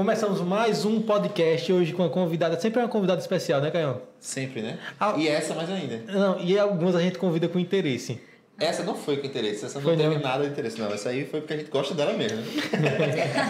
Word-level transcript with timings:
Começamos 0.00 0.40
mais 0.40 0.86
um 0.86 1.02
podcast 1.02 1.70
hoje 1.70 1.92
com 1.92 2.02
uma 2.02 2.08
convidada, 2.08 2.58
sempre 2.58 2.80
é 2.80 2.84
uma 2.84 2.88
convidada 2.88 3.20
especial, 3.20 3.60
né, 3.60 3.70
Canhão? 3.70 4.00
Sempre, 4.18 4.62
né? 4.62 4.78
Ah. 4.98 5.12
E 5.18 5.28
essa 5.28 5.54
mais 5.54 5.68
ainda. 5.68 6.00
Não, 6.10 6.40
e 6.40 6.58
algumas 6.58 6.96
a 6.96 7.02
gente 7.02 7.18
convida 7.18 7.46
com 7.50 7.58
interesse. 7.58 8.18
Essa 8.58 8.82
não 8.82 8.94
foi 8.94 9.18
com 9.18 9.26
interesse, 9.26 9.66
essa 9.66 9.74
não 9.74 9.82
Foi 9.82 9.98
teve 9.98 10.14
não. 10.14 10.22
nada 10.22 10.44
de 10.44 10.52
interesse, 10.52 10.80
não. 10.80 10.90
Essa 10.90 11.10
aí 11.10 11.26
foi 11.26 11.40
porque 11.40 11.52
a 11.52 11.56
gente 11.58 11.70
gosta 11.70 11.92
dela 11.92 12.14
mesmo. 12.14 12.38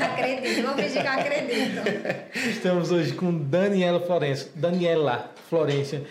acredito, 0.03 0.67
vou 0.67 0.75
fingir 0.75 1.01
que 1.01 1.07
eu 1.07 1.13
acredito. 1.13 2.49
Estamos 2.51 2.91
hoje 2.91 3.13
com 3.13 3.33
Daniela 3.33 4.01
Florencio, 4.01 4.49
Daniela 4.53 5.31
Florência, 5.49 6.03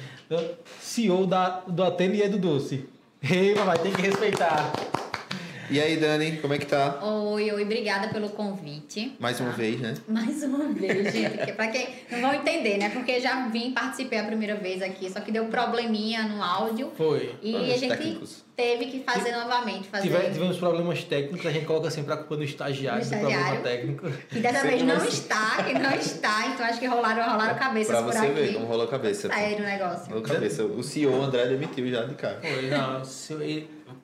CEO 0.80 1.28
da, 1.28 1.64
do 1.68 1.84
Ateliê 1.84 2.30
do 2.30 2.38
Doce. 2.38 2.88
Ei, 3.22 3.56
papai, 3.56 3.78
tem 3.80 3.92
que 3.92 4.02
respeitar. 4.02 4.72
E 5.70 5.80
aí, 5.80 5.98
Dani, 5.98 6.38
como 6.38 6.54
é 6.54 6.58
que 6.58 6.66
tá? 6.66 7.00
Oi, 7.04 7.52
oi, 7.52 7.62
obrigada 7.64 8.08
pelo 8.08 8.30
convite. 8.30 9.16
Mais 9.20 9.40
uma 9.40 9.52
tá? 9.52 9.58
vez, 9.58 9.80
né? 9.80 9.94
Mais 10.08 10.42
uma 10.44 10.68
vez, 10.70 11.14
gente. 11.14 11.38
Que 11.46 11.54
pra 11.54 11.68
quem 11.68 11.88
não 12.12 12.22
vão 12.22 12.34
entender, 12.34 12.78
né? 12.78 12.90
Porque 12.90 13.20
já 13.20 13.48
vim, 13.50 13.72
participei 13.72 14.18
a 14.18 14.24
primeira 14.24 14.56
vez 14.56 14.82
aqui, 14.82 15.08
só 15.12 15.20
que 15.20 15.32
deu 15.32 15.46
probleminha 15.46 16.24
no 16.24 16.42
áudio. 16.42 16.92
Foi. 16.98 17.36
E 17.44 17.52
Problemas 17.52 17.76
a 17.76 17.78
gente 17.78 17.90
técnicos. 17.98 18.44
teve 18.56 18.86
que 18.88 19.00
fazer 19.02 19.32
novamente. 19.32 19.88
Fazer. 19.90 20.08
Tive- 20.10 20.32
tivemos 20.32 20.58
problemas 20.58 21.04
técnicos, 21.04 21.46
a 21.46 21.52
gente 21.52 21.66
coloca 21.68 21.92
sempre 21.92 22.14
a 22.14 22.18
culpa 22.18 22.36
no 22.38 22.44
estagiário, 22.44 23.04
No 23.06 23.12
do 23.12 23.18
problema 23.20 23.40
estagiário. 23.42 23.64
técnico. 23.64 24.10
Que 24.30 24.40
dessa 24.40 24.62
vez 24.68 24.82
não 24.82 25.06
está, 25.06 25.64
que 25.64 25.74
não 25.78 25.92
está. 25.94 26.48
Então 26.48 26.66
acho 26.66 26.80
que 26.80 26.88
rolaram, 26.88 27.32
rolaram 27.32 27.56
cabeças 27.60 27.92
pra 27.96 28.02
por 28.04 28.12
você 28.12 28.26
aqui. 28.26 28.34
ver 28.34 28.54
como 28.56 28.66
rolou 28.66 28.86
a 28.86 28.90
cabeça. 28.90 29.30
Sério 29.32 29.60
o 29.64 29.68
negócio. 29.68 30.08
Rolou 30.08 30.24
a 30.26 30.28
cabeça. 30.28 30.64
O 30.66 30.82
CEO 30.82 31.22
André 31.22 31.46
demitiu 31.46 31.88
já 31.92 32.06
de 32.06 32.16
cara. 32.16 32.40
Foi, 32.42 32.70
não, 32.72 33.06
se 33.06 33.34
eu, 33.34 33.42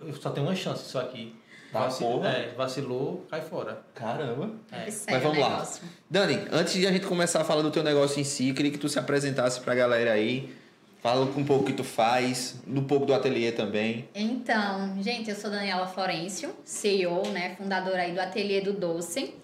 eu 0.09 0.13
só 0.13 0.29
tenho 0.29 0.45
uma 0.45 0.55
chance 0.55 0.88
só 0.91 0.99
aqui. 1.02 1.34
Tá, 1.75 1.89
porra. 1.89 2.29
é, 2.29 2.53
vacilou, 2.55 3.25
cai 3.29 3.41
fora. 3.41 3.81
Caramba. 3.93 4.52
É. 4.71 4.85
Mas 4.85 5.21
vamos 5.21 5.38
o 5.38 5.41
lá. 5.41 5.67
Dani, 6.09 6.48
antes 6.51 6.73
de 6.73 6.88
a 6.88 6.91
gente 6.91 7.05
começar 7.05 7.41
a 7.41 7.43
falar 7.43 7.61
do 7.61 7.71
teu 7.71 7.84
negócio 7.84 8.20
em 8.20 8.23
si, 8.23 8.49
eu 8.49 8.55
queria 8.55 8.71
que 8.71 8.77
tu 8.77 8.88
se 8.88 8.98
apresentasse 8.98 9.59
pra 9.59 9.75
galera 9.75 10.12
aí. 10.12 10.54
Fala 11.01 11.23
um 11.23 11.45
pouco 11.45 11.63
o 11.63 11.65
que 11.67 11.73
tu 11.73 11.84
faz, 11.84 12.55
um 12.67 12.84
pouco 12.84 13.05
do 13.05 13.13
ateliê 13.13 13.51
também. 13.51 14.09
Então, 14.15 14.95
gente, 15.01 15.29
eu 15.29 15.35
sou 15.35 15.51
Daniela 15.51 15.85
Florencio, 15.85 16.55
CEO, 16.63 17.27
né, 17.27 17.55
fundadora 17.57 18.01
aí 18.01 18.12
do 18.12 18.20
Ateliê 18.20 18.60
do 18.62 18.73
Doce. 18.73 19.35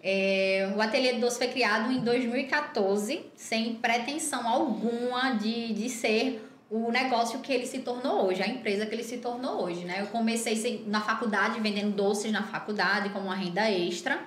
É, 0.00 0.70
o 0.76 0.80
Ateliê 0.80 1.14
do 1.14 1.20
Doce 1.20 1.38
foi 1.38 1.48
criado 1.48 1.90
em 1.90 1.98
2014, 1.98 3.24
sem 3.34 3.74
pretensão 3.74 4.46
alguma 4.46 5.32
de, 5.32 5.72
de 5.72 5.88
ser 5.88 6.40
o 6.76 6.90
negócio 6.90 7.38
que 7.38 7.52
ele 7.52 7.66
se 7.66 7.78
tornou 7.78 8.26
hoje, 8.26 8.42
a 8.42 8.48
empresa 8.48 8.84
que 8.84 8.92
ele 8.92 9.04
se 9.04 9.18
tornou 9.18 9.62
hoje, 9.62 9.84
né? 9.84 10.00
Eu 10.00 10.08
comecei 10.08 10.82
na 10.88 11.00
faculdade, 11.00 11.60
vendendo 11.60 11.94
doces 11.94 12.32
na 12.32 12.42
faculdade 12.42 13.10
como 13.10 13.26
uma 13.26 13.36
renda 13.36 13.70
extra. 13.70 14.18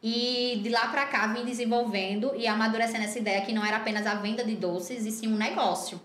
E 0.00 0.60
de 0.62 0.68
lá 0.68 0.86
pra 0.88 1.06
cá 1.06 1.26
vim 1.26 1.44
desenvolvendo 1.44 2.32
e 2.36 2.46
amadurecendo 2.46 3.04
essa 3.04 3.18
ideia 3.18 3.40
que 3.40 3.52
não 3.52 3.64
era 3.64 3.78
apenas 3.78 4.06
a 4.06 4.14
venda 4.14 4.44
de 4.44 4.54
doces, 4.54 5.04
e 5.04 5.10
sim 5.10 5.26
um 5.26 5.36
negócio 5.36 6.00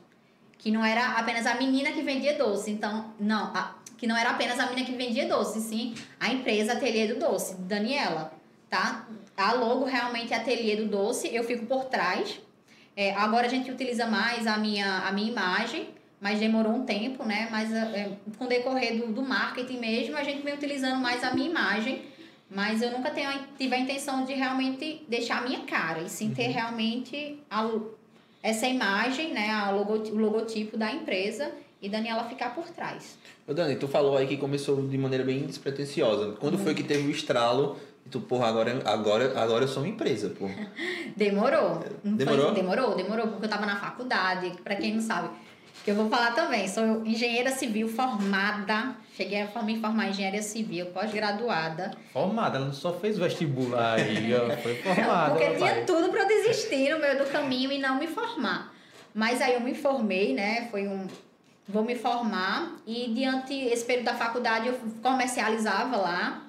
que 0.58 0.72
não 0.72 0.84
era 0.84 1.12
apenas 1.12 1.46
a 1.46 1.54
menina 1.54 1.92
que 1.92 2.02
vendia 2.02 2.36
doce. 2.36 2.72
Então, 2.72 3.14
não, 3.20 3.56
a- 3.56 3.76
que 4.00 4.08
não 4.08 4.18
era 4.18 4.32
apenas 4.32 4.60
a 4.60 4.66
menina 4.68 4.84
que 4.86 4.96
vendia 4.96 5.28
doce, 5.28 5.62
sim 5.62 5.94
a 6.20 6.30
empresa 6.34 6.74
Ateliê 6.74 7.08
do 7.08 7.20
Doce, 7.20 7.56
Daniela, 7.62 8.34
tá? 8.68 9.08
A 9.36 9.54
logo 9.54 9.86
realmente 9.86 10.34
é 10.34 10.38
Ateliê 10.38 10.76
do 10.76 10.86
Doce, 10.88 11.34
eu 11.34 11.44
fico 11.44 11.68
por 11.68 11.86
trás. 11.86 12.40
É, 12.98 13.14
agora 13.14 13.46
a 13.46 13.50
gente 13.50 13.70
utiliza 13.70 14.08
mais 14.08 14.48
a 14.48 14.58
minha, 14.58 15.02
a 15.08 15.12
minha 15.12 15.30
imagem, 15.32 15.90
mas 16.20 16.40
demorou 16.40 16.74
um 16.74 16.84
tempo, 16.84 17.24
né? 17.24 17.48
Mas 17.52 17.72
é, 17.72 18.12
com 18.40 18.46
o 18.46 18.48
decorrer 18.48 18.98
do, 18.98 19.14
do 19.14 19.22
marketing 19.22 19.78
mesmo, 19.78 20.18
a 20.18 20.24
gente 20.24 20.42
vem 20.42 20.56
utilizando 20.56 21.00
mais 21.00 21.24
a 21.24 21.32
minha 21.32 21.48
imagem. 21.48 22.02
Mas 22.50 22.82
eu 22.82 22.90
nunca 22.92 23.12
tenho, 23.12 23.30
tive 23.58 23.76
a 23.76 23.80
intenção 23.80 24.26
de 24.26 24.34
realmente 24.34 25.04
deixar 25.08 25.40
a 25.40 25.42
minha 25.42 25.60
cara, 25.60 26.02
e 26.02 26.10
sim 26.10 26.34
ter 26.34 26.48
realmente 26.48 27.38
a, 27.52 27.70
essa 28.42 28.66
imagem, 28.66 29.34
né, 29.34 29.52
a 29.52 29.70
logo- 29.70 29.94
o 29.98 30.16
logotipo 30.18 30.76
da 30.78 30.90
empresa 30.92 31.52
e 31.82 31.90
Daniela 31.90 32.24
ficar 32.24 32.56
por 32.56 32.68
trás. 32.70 33.18
Ô 33.46 33.54
Dani, 33.54 33.76
tu 33.76 33.88
falou 33.88 34.18
aí 34.18 34.26
que 34.26 34.38
começou 34.38 34.88
de 34.88 34.98
maneira 34.98 35.24
bem 35.26 35.46
despretensiosa. 35.46 36.32
Quando 36.40 36.58
foi 36.58 36.74
que 36.74 36.84
teve 36.84 37.06
o 37.08 37.12
estralo 37.12 37.78
e 38.08 38.10
tu, 38.10 38.22
porra, 38.22 38.48
agora, 38.48 38.82
agora, 38.86 39.40
agora 39.40 39.64
eu 39.66 39.68
sou 39.68 39.84
uma 39.84 39.90
empresa, 39.90 40.30
pô. 40.30 40.50
Demorou. 41.16 41.84
Não 42.04 42.16
foi- 42.18 42.26
Demorou? 42.26 42.52
demorou, 42.54 42.96
demorou, 42.96 43.28
porque 43.28 43.46
eu 43.46 43.50
tava 43.50 43.66
na 43.66 43.76
faculdade, 43.76 44.52
pra 44.64 44.76
quem 44.76 44.94
não 44.94 45.02
sabe. 45.02 45.30
Que 45.84 45.92
eu 45.92 45.96
vou 45.96 46.10
falar 46.10 46.32
também, 46.34 46.68
sou 46.68 47.06
engenheira 47.06 47.50
civil 47.52 47.88
formada, 47.88 48.96
cheguei 49.16 49.42
a 49.42 49.62
me 49.64 49.80
formar 49.80 50.08
em 50.08 50.10
engenharia 50.10 50.42
civil, 50.42 50.88
pós-graduada. 50.88 51.92
Formada, 52.12 52.58
ela 52.58 52.68
não 52.68 52.74
só 52.74 52.94
fez 52.94 53.18
vestibular 53.18 53.96
aí, 53.96 54.34
ó, 54.36 54.50
foi 54.58 54.76
formada. 54.76 55.32
Porque 55.32 55.50
papai. 55.52 55.74
tinha 55.74 55.86
tudo 55.86 56.10
pra 56.10 56.22
eu 56.24 56.28
desistir 56.28 56.90
no 56.94 57.00
meio 57.00 57.18
do 57.18 57.26
caminho 57.30 57.72
e 57.72 57.78
não 57.80 57.98
me 58.00 58.08
formar. 58.08 58.74
Mas 59.14 59.42
aí 59.42 59.54
eu 59.54 59.62
me 59.62 59.74
formei, 59.74 60.34
né? 60.34 60.68
Foi 60.72 60.88
um. 60.88 61.08
Vou 61.68 61.84
me 61.84 61.96
formar. 61.96 62.76
E 62.86 63.12
diante 63.14 63.54
esse 63.54 63.84
período 63.86 64.06
da 64.06 64.14
faculdade 64.16 64.68
eu 64.68 64.80
comercializava 65.02 65.98
lá. 65.98 66.44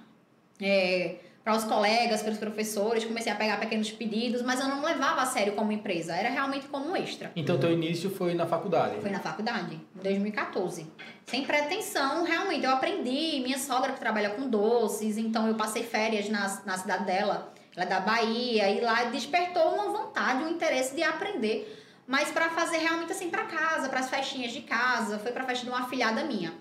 É, 0.60 1.16
para 1.48 1.56
os 1.56 1.64
colegas, 1.64 2.20
para 2.20 2.32
os 2.32 2.36
professores, 2.36 3.06
comecei 3.06 3.32
a 3.32 3.34
pegar 3.34 3.58
pequenos 3.58 3.90
pedidos, 3.90 4.42
mas 4.42 4.60
eu 4.60 4.68
não 4.68 4.84
levava 4.84 5.22
a 5.22 5.24
sério 5.24 5.54
como 5.54 5.72
empresa, 5.72 6.14
era 6.14 6.28
realmente 6.28 6.66
como 6.66 6.90
um 6.90 6.94
extra. 6.94 7.32
Então 7.34 7.58
teu 7.58 7.72
início 7.72 8.10
foi 8.10 8.34
na 8.34 8.44
faculdade. 8.44 9.00
Foi 9.00 9.10
na 9.10 9.18
faculdade, 9.18 9.76
em 9.76 10.02
2014. 10.02 10.86
Sem 11.24 11.46
pretensão, 11.46 12.22
realmente. 12.24 12.66
Eu 12.66 12.72
aprendi. 12.72 13.40
Minha 13.40 13.56
sogra 13.56 13.92
que 13.94 13.98
trabalha 13.98 14.28
com 14.28 14.46
doces, 14.46 15.16
então 15.16 15.48
eu 15.48 15.54
passei 15.54 15.82
férias 15.82 16.28
na, 16.28 16.60
na 16.66 16.76
cidade 16.76 17.06
dela. 17.06 17.50
Ela 17.74 17.86
é 17.86 17.88
da 17.88 18.00
Bahia. 18.00 18.68
E 18.68 18.82
lá 18.82 19.04
despertou 19.04 19.72
uma 19.72 19.84
vontade, 19.84 20.44
um 20.44 20.50
interesse 20.50 20.94
de 20.94 21.02
aprender. 21.02 21.82
Mas 22.06 22.30
para 22.30 22.50
fazer 22.50 22.76
realmente 22.76 23.12
assim 23.12 23.30
para 23.30 23.44
casa, 23.44 23.88
para 23.88 24.00
as 24.00 24.10
festinhas 24.10 24.52
de 24.52 24.60
casa. 24.60 25.18
Foi 25.18 25.32
para 25.32 25.44
festa 25.44 25.64
de 25.64 25.70
uma 25.70 25.80
afilhada 25.80 26.24
minha. 26.24 26.52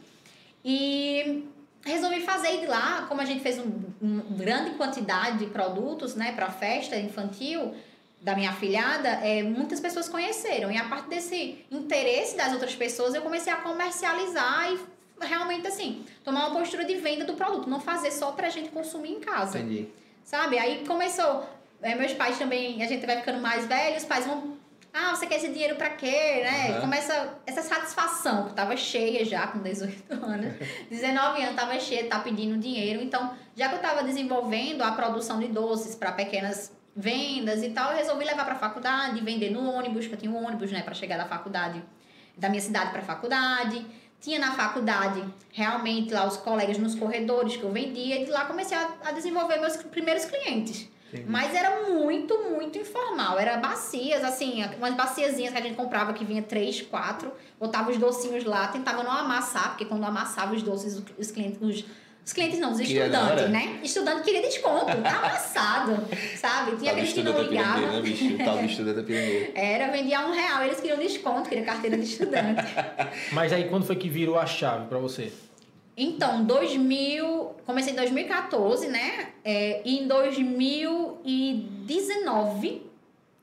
E 0.63 1.45
resolvi 1.87 2.21
fazer 2.21 2.55
e 2.55 2.59
de 2.59 2.65
lá, 2.67 3.05
como 3.07 3.21
a 3.21 3.25
gente 3.25 3.41
fez 3.41 3.57
um, 3.57 3.71
um 4.01 4.19
grande 4.37 4.71
quantidade 4.71 5.39
de 5.39 5.47
produtos, 5.47 6.15
né, 6.15 6.33
para 6.33 6.49
festa 6.51 6.95
infantil 6.97 7.73
da 8.21 8.35
minha 8.35 8.49
afilhada, 8.49 9.07
é, 9.07 9.43
muitas 9.43 9.79
pessoas 9.79 10.09
conheceram. 10.09 10.71
E 10.71 10.77
a 10.77 10.85
partir 10.85 11.09
desse 11.09 11.65
interesse 11.71 12.35
das 12.35 12.51
outras 12.51 12.75
pessoas, 12.75 13.13
eu 13.13 13.21
comecei 13.21 13.51
a 13.51 13.57
comercializar 13.57 14.71
e 14.73 14.79
realmente 15.25 15.67
assim, 15.67 16.05
tomar 16.23 16.47
uma 16.47 16.59
postura 16.59 16.83
de 16.83 16.95
venda 16.95 17.25
do 17.25 17.33
produto, 17.33 17.69
não 17.69 17.79
fazer 17.79 18.11
só 18.11 18.31
pra 18.31 18.49
gente 18.49 18.69
consumir 18.69 19.11
em 19.11 19.19
casa. 19.19 19.59
Entendi. 19.59 19.87
Sabe? 20.23 20.57
Aí 20.57 20.83
começou. 20.85 21.47
é, 21.81 21.95
meus 21.95 22.13
pais 22.13 22.37
também, 22.37 22.83
a 22.83 22.87
gente 22.87 23.05
vai 23.05 23.17
ficando 23.17 23.39
mais 23.39 23.65
velho, 23.65 23.97
os 23.97 24.05
pais 24.05 24.25
vão. 24.25 24.56
Ah, 24.99 25.15
você 25.15 25.27
quer 25.27 25.35
esse 25.35 25.49
dinheiro 25.49 25.75
pra 25.75 25.91
quê? 25.91 26.41
Né? 26.43 26.71
Uhum. 26.71 26.81
Começa 26.81 27.37
essa 27.45 27.61
satisfação, 27.61 28.45
que 28.45 28.49
eu 28.49 28.55
tava 28.55 28.75
cheia 28.75 29.23
já 29.23 29.45
com 29.45 29.59
18 29.59 30.03
anos. 30.11 30.55
19 30.89 31.43
anos 31.43 31.55
tava 31.55 31.79
cheia, 31.79 32.09
tá 32.09 32.17
pedindo 32.19 32.57
dinheiro. 32.57 33.03
Então, 33.03 33.31
já 33.55 33.69
que 33.69 33.75
eu 33.75 33.79
tava 33.79 34.03
desenvolvendo 34.03 34.81
a 34.81 34.91
produção 34.93 35.39
de 35.39 35.49
doces 35.49 35.93
para 35.93 36.11
pequenas 36.13 36.75
vendas 36.95 37.61
e 37.61 37.69
tal, 37.69 37.91
eu 37.91 37.97
resolvi 37.97 38.25
levar 38.25 38.43
pra 38.43 38.55
faculdade, 38.55 39.21
vender 39.21 39.51
no 39.51 39.71
ônibus, 39.71 40.07
que 40.07 40.13
eu 40.13 40.17
tinha 40.17 40.31
um 40.31 40.43
ônibus, 40.43 40.71
né, 40.71 40.81
para 40.81 40.95
chegar 40.95 41.17
da 41.17 41.25
faculdade, 41.25 41.83
da 42.35 42.49
minha 42.49 42.61
cidade 42.61 42.89
pra 42.89 43.03
faculdade. 43.03 43.85
Tinha 44.19 44.39
na 44.39 44.53
faculdade 44.53 45.23
realmente 45.53 46.11
lá 46.11 46.25
os 46.25 46.37
colegas 46.37 46.79
nos 46.79 46.95
corredores 46.95 47.55
que 47.55 47.61
eu 47.61 47.71
vendia, 47.71 48.19
e 48.19 48.25
de 48.25 48.31
lá 48.31 48.45
comecei 48.45 48.75
a, 48.75 48.89
a 49.05 49.11
desenvolver 49.11 49.59
meus 49.59 49.77
primeiros 49.77 50.25
clientes. 50.25 50.89
Mas 51.27 51.53
era 51.55 51.89
muito, 51.89 52.37
muito 52.49 52.77
informal. 52.77 53.39
Era 53.39 53.57
bacias, 53.57 54.23
assim, 54.23 54.63
umas 54.77 54.93
baciazinhas 54.93 55.53
que 55.53 55.57
a 55.57 55.61
gente 55.61 55.75
comprava 55.75 56.13
que 56.13 56.25
vinha 56.25 56.41
três, 56.41 56.81
quatro, 56.81 57.31
botava 57.59 57.89
os 57.91 57.97
docinhos 57.97 58.43
lá, 58.43 58.67
tentava 58.67 59.03
não 59.03 59.11
amassar, 59.11 59.69
porque 59.69 59.85
quando 59.85 60.03
amassava 60.03 60.53
os 60.53 60.61
doces, 60.61 61.01
os 61.17 61.31
clientes, 61.31 61.59
os, 61.61 61.85
os 62.25 62.33
clientes 62.33 62.59
não, 62.59 62.73
os 62.73 62.79
estudantes, 62.79 63.49
né? 63.49 63.79
Estudante 63.83 64.21
queria 64.23 64.41
desconto, 64.41 64.85
tá 65.01 65.17
amassado, 65.17 65.97
sabe? 66.35 66.75
Tinha 66.75 66.91
aqueles 66.91 67.13
que 67.13 67.23
não 67.23 67.41
ligavam. 67.41 67.81
né, 68.01 68.01
estudante. 68.09 69.51
Era, 69.55 69.91
vendia 69.91 70.27
um 70.27 70.31
real, 70.31 70.63
eles 70.63 70.79
queriam 70.81 70.99
desconto, 70.99 71.47
queria 71.47 71.63
carteira 71.63 71.95
de 71.97 72.03
estudante. 72.03 72.63
Mas 73.31 73.53
aí 73.53 73.69
quando 73.69 73.85
foi 73.85 73.95
que 73.95 74.09
virou 74.09 74.37
a 74.37 74.45
chave 74.45 74.87
pra 74.87 74.97
você? 74.99 75.31
Então, 75.97 76.45
2000, 76.45 77.55
comecei 77.65 77.91
em 77.91 77.95
2014, 77.95 78.87
né? 78.87 79.29
É, 79.43 79.81
e 79.83 79.99
em 79.99 80.07
2019 80.07 82.83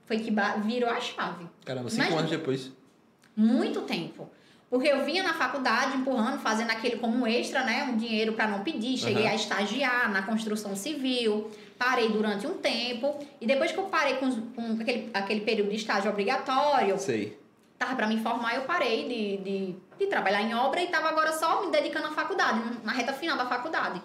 foi 0.07 0.19
que 0.19 0.33
virou 0.65 0.89
a 0.89 1.01
chave. 1.01 1.47
Caramba, 1.65 1.91
cinco 1.91 2.03
Imagina. 2.03 2.21
anos 2.21 2.31
depois. 2.31 2.71
Muito 3.37 3.81
tempo. 3.83 4.31
Porque 4.71 4.87
eu 4.89 5.05
vinha 5.05 5.25
na 5.25 5.35
faculdade 5.35 5.97
empurrando, 5.97 6.39
fazendo 6.39 6.71
aquele 6.71 6.97
como 6.97 7.17
um 7.17 7.27
extra, 7.27 7.65
né? 7.65 7.83
Um 7.85 7.97
dinheiro 7.97 8.35
para 8.35 8.47
não 8.47 8.63
pedir. 8.63 8.97
Cheguei 8.99 9.25
Aham. 9.25 9.33
a 9.33 9.35
estagiar 9.35 10.13
na 10.13 10.23
construção 10.23 10.77
civil, 10.77 11.51
parei 11.77 12.09
durante 12.09 12.47
um 12.47 12.55
tempo. 12.55 13.19
E 13.41 13.47
depois 13.47 13.73
que 13.73 13.79
eu 13.79 13.85
parei 13.85 14.15
com, 14.15 14.31
com 14.31 14.81
aquele, 14.81 15.11
aquele 15.13 15.41
período 15.41 15.71
de 15.71 15.77
estágio 15.77 16.09
obrigatório, 16.11 16.97
Sei. 16.99 17.37
Tava 17.79 17.95
para 17.97 18.07
me 18.07 18.23
formar, 18.23 18.55
eu 18.55 18.63
parei 18.63 19.09
de, 19.09 19.37
de, 19.39 19.75
de 19.99 20.07
trabalhar 20.07 20.43
em 20.43 20.55
obra 20.55 20.81
e 20.83 20.87
tava 20.89 21.09
agora 21.09 21.33
só 21.33 21.65
me 21.65 21.71
dedicando 21.71 22.09
à 22.09 22.13
faculdade, 22.13 22.61
na 22.83 22.93
reta 22.93 23.13
final 23.13 23.37
da 23.37 23.47
faculdade. 23.47 24.01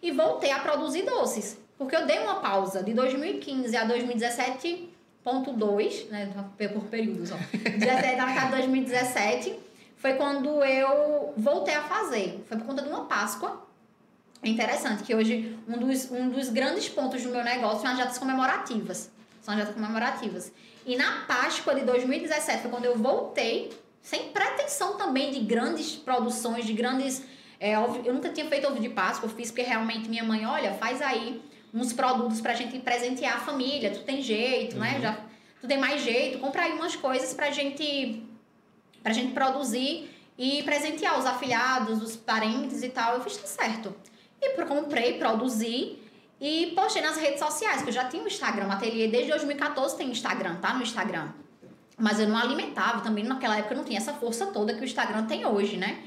E 0.00 0.10
voltei 0.10 0.50
a 0.50 0.58
produzir 0.58 1.02
doces. 1.02 1.60
Porque 1.78 1.96
eu 1.96 2.06
dei 2.06 2.18
uma 2.20 2.36
pausa 2.36 2.82
de 2.82 2.94
2015 2.94 3.76
a 3.76 3.86
2017.2, 3.86 6.08
né? 6.10 6.32
Por 6.72 6.84
períodos, 6.84 7.30
ó. 7.32 7.36
17, 7.52 8.16
na 8.16 8.44
de 8.44 8.50
2017 8.50 9.58
foi 9.96 10.14
quando 10.14 10.64
eu 10.64 11.34
voltei 11.36 11.74
a 11.74 11.82
fazer. 11.82 12.42
Foi 12.48 12.56
por 12.56 12.66
conta 12.66 12.82
de 12.82 12.88
uma 12.88 13.04
Páscoa. 13.04 13.64
É 14.42 14.48
interessante 14.48 15.02
que 15.04 15.14
hoje 15.14 15.56
um 15.68 15.78
dos, 15.78 16.10
um 16.10 16.28
dos 16.28 16.48
grandes 16.48 16.88
pontos 16.88 17.22
do 17.22 17.28
meu 17.30 17.44
negócio 17.44 17.82
são 17.82 17.92
as 17.92 17.98
datas 17.98 18.18
comemorativas. 18.18 19.08
São 19.40 19.56
as 19.56 19.70
comemorativas. 19.70 20.50
E 20.84 20.96
na 20.96 21.24
Páscoa 21.26 21.74
de 21.74 21.84
2017 21.84 22.62
foi 22.62 22.70
quando 22.70 22.84
eu 22.84 22.96
voltei, 22.96 23.70
sem 24.00 24.30
pretensão 24.30 24.96
também 24.96 25.30
de 25.30 25.40
grandes 25.40 25.94
produções, 25.94 26.64
de 26.64 26.72
grandes. 26.72 27.24
É, 27.60 27.74
eu 27.74 28.12
nunca 28.12 28.28
tinha 28.30 28.46
feito 28.46 28.66
ovo 28.66 28.80
de 28.80 28.88
Páscoa, 28.88 29.28
eu 29.28 29.34
fiz 29.34 29.50
porque 29.50 29.62
realmente 29.62 30.08
minha 30.08 30.24
mãe, 30.24 30.44
olha, 30.44 30.74
faz 30.74 31.00
aí 31.00 31.40
uns 31.72 31.92
produtos 31.92 32.40
pra 32.40 32.54
gente 32.54 32.78
presentear 32.80 33.36
a 33.36 33.40
família, 33.40 33.90
tu 33.90 34.00
tem 34.00 34.20
jeito, 34.20 34.76
né? 34.76 34.88
uhum. 34.88 34.94
né? 34.94 35.00
Já, 35.00 35.18
tu 35.60 35.68
tem 35.68 35.78
mais 35.78 36.02
jeito, 36.02 36.38
compra 36.38 36.64
aí 36.64 36.72
umas 36.72 36.96
coisas 36.96 37.32
pra 37.32 37.50
gente, 37.50 38.26
pra 39.02 39.12
gente 39.12 39.32
produzir 39.32 40.10
e 40.36 40.62
presentear 40.64 41.18
os 41.18 41.24
afilhados, 41.24 42.02
os 42.02 42.16
parentes 42.16 42.82
e 42.82 42.88
tal. 42.88 43.14
Eu 43.14 43.20
fiz 43.22 43.36
tudo 43.36 43.46
certo. 43.46 43.94
E 44.40 44.60
comprei, 44.64 45.18
produzi 45.18 46.01
e 46.42 46.72
postei 46.74 47.00
nas 47.00 47.16
redes 47.16 47.38
sociais, 47.38 47.82
que 47.82 47.88
eu 47.88 47.92
já 47.92 48.06
tinha 48.06 48.20
o 48.20 48.26
Instagram, 48.26 48.66
o 48.66 48.72
ateliê 48.72 49.06
desde 49.06 49.30
2014 49.30 49.96
tem 49.96 50.10
Instagram, 50.10 50.56
tá? 50.56 50.74
No 50.74 50.82
Instagram. 50.82 51.28
Mas 51.96 52.18
eu 52.18 52.26
não 52.26 52.36
alimentava 52.36 53.00
também, 53.00 53.22
naquela 53.22 53.56
época 53.56 53.74
eu 53.74 53.78
não 53.78 53.84
tinha 53.84 53.98
essa 53.98 54.12
força 54.12 54.46
toda 54.46 54.74
que 54.74 54.80
o 54.80 54.84
Instagram 54.84 55.24
tem 55.26 55.46
hoje, 55.46 55.76
né? 55.76 56.02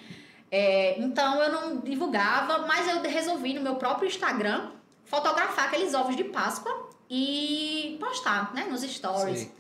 É, 0.52 1.00
então 1.00 1.42
eu 1.42 1.54
não 1.54 1.78
divulgava, 1.78 2.68
mas 2.68 2.86
eu 2.86 3.02
resolvi 3.02 3.54
no 3.54 3.62
meu 3.62 3.76
próprio 3.76 4.10
Instagram 4.10 4.72
fotografar 5.06 5.68
aqueles 5.68 5.94
ovos 5.94 6.18
de 6.18 6.26
Páscoa 6.26 6.90
e 7.10 7.96
postar, 7.98 8.54
né? 8.54 8.68
Nos 8.70 8.82
stories. 8.82 9.40
Sim. 9.40 9.52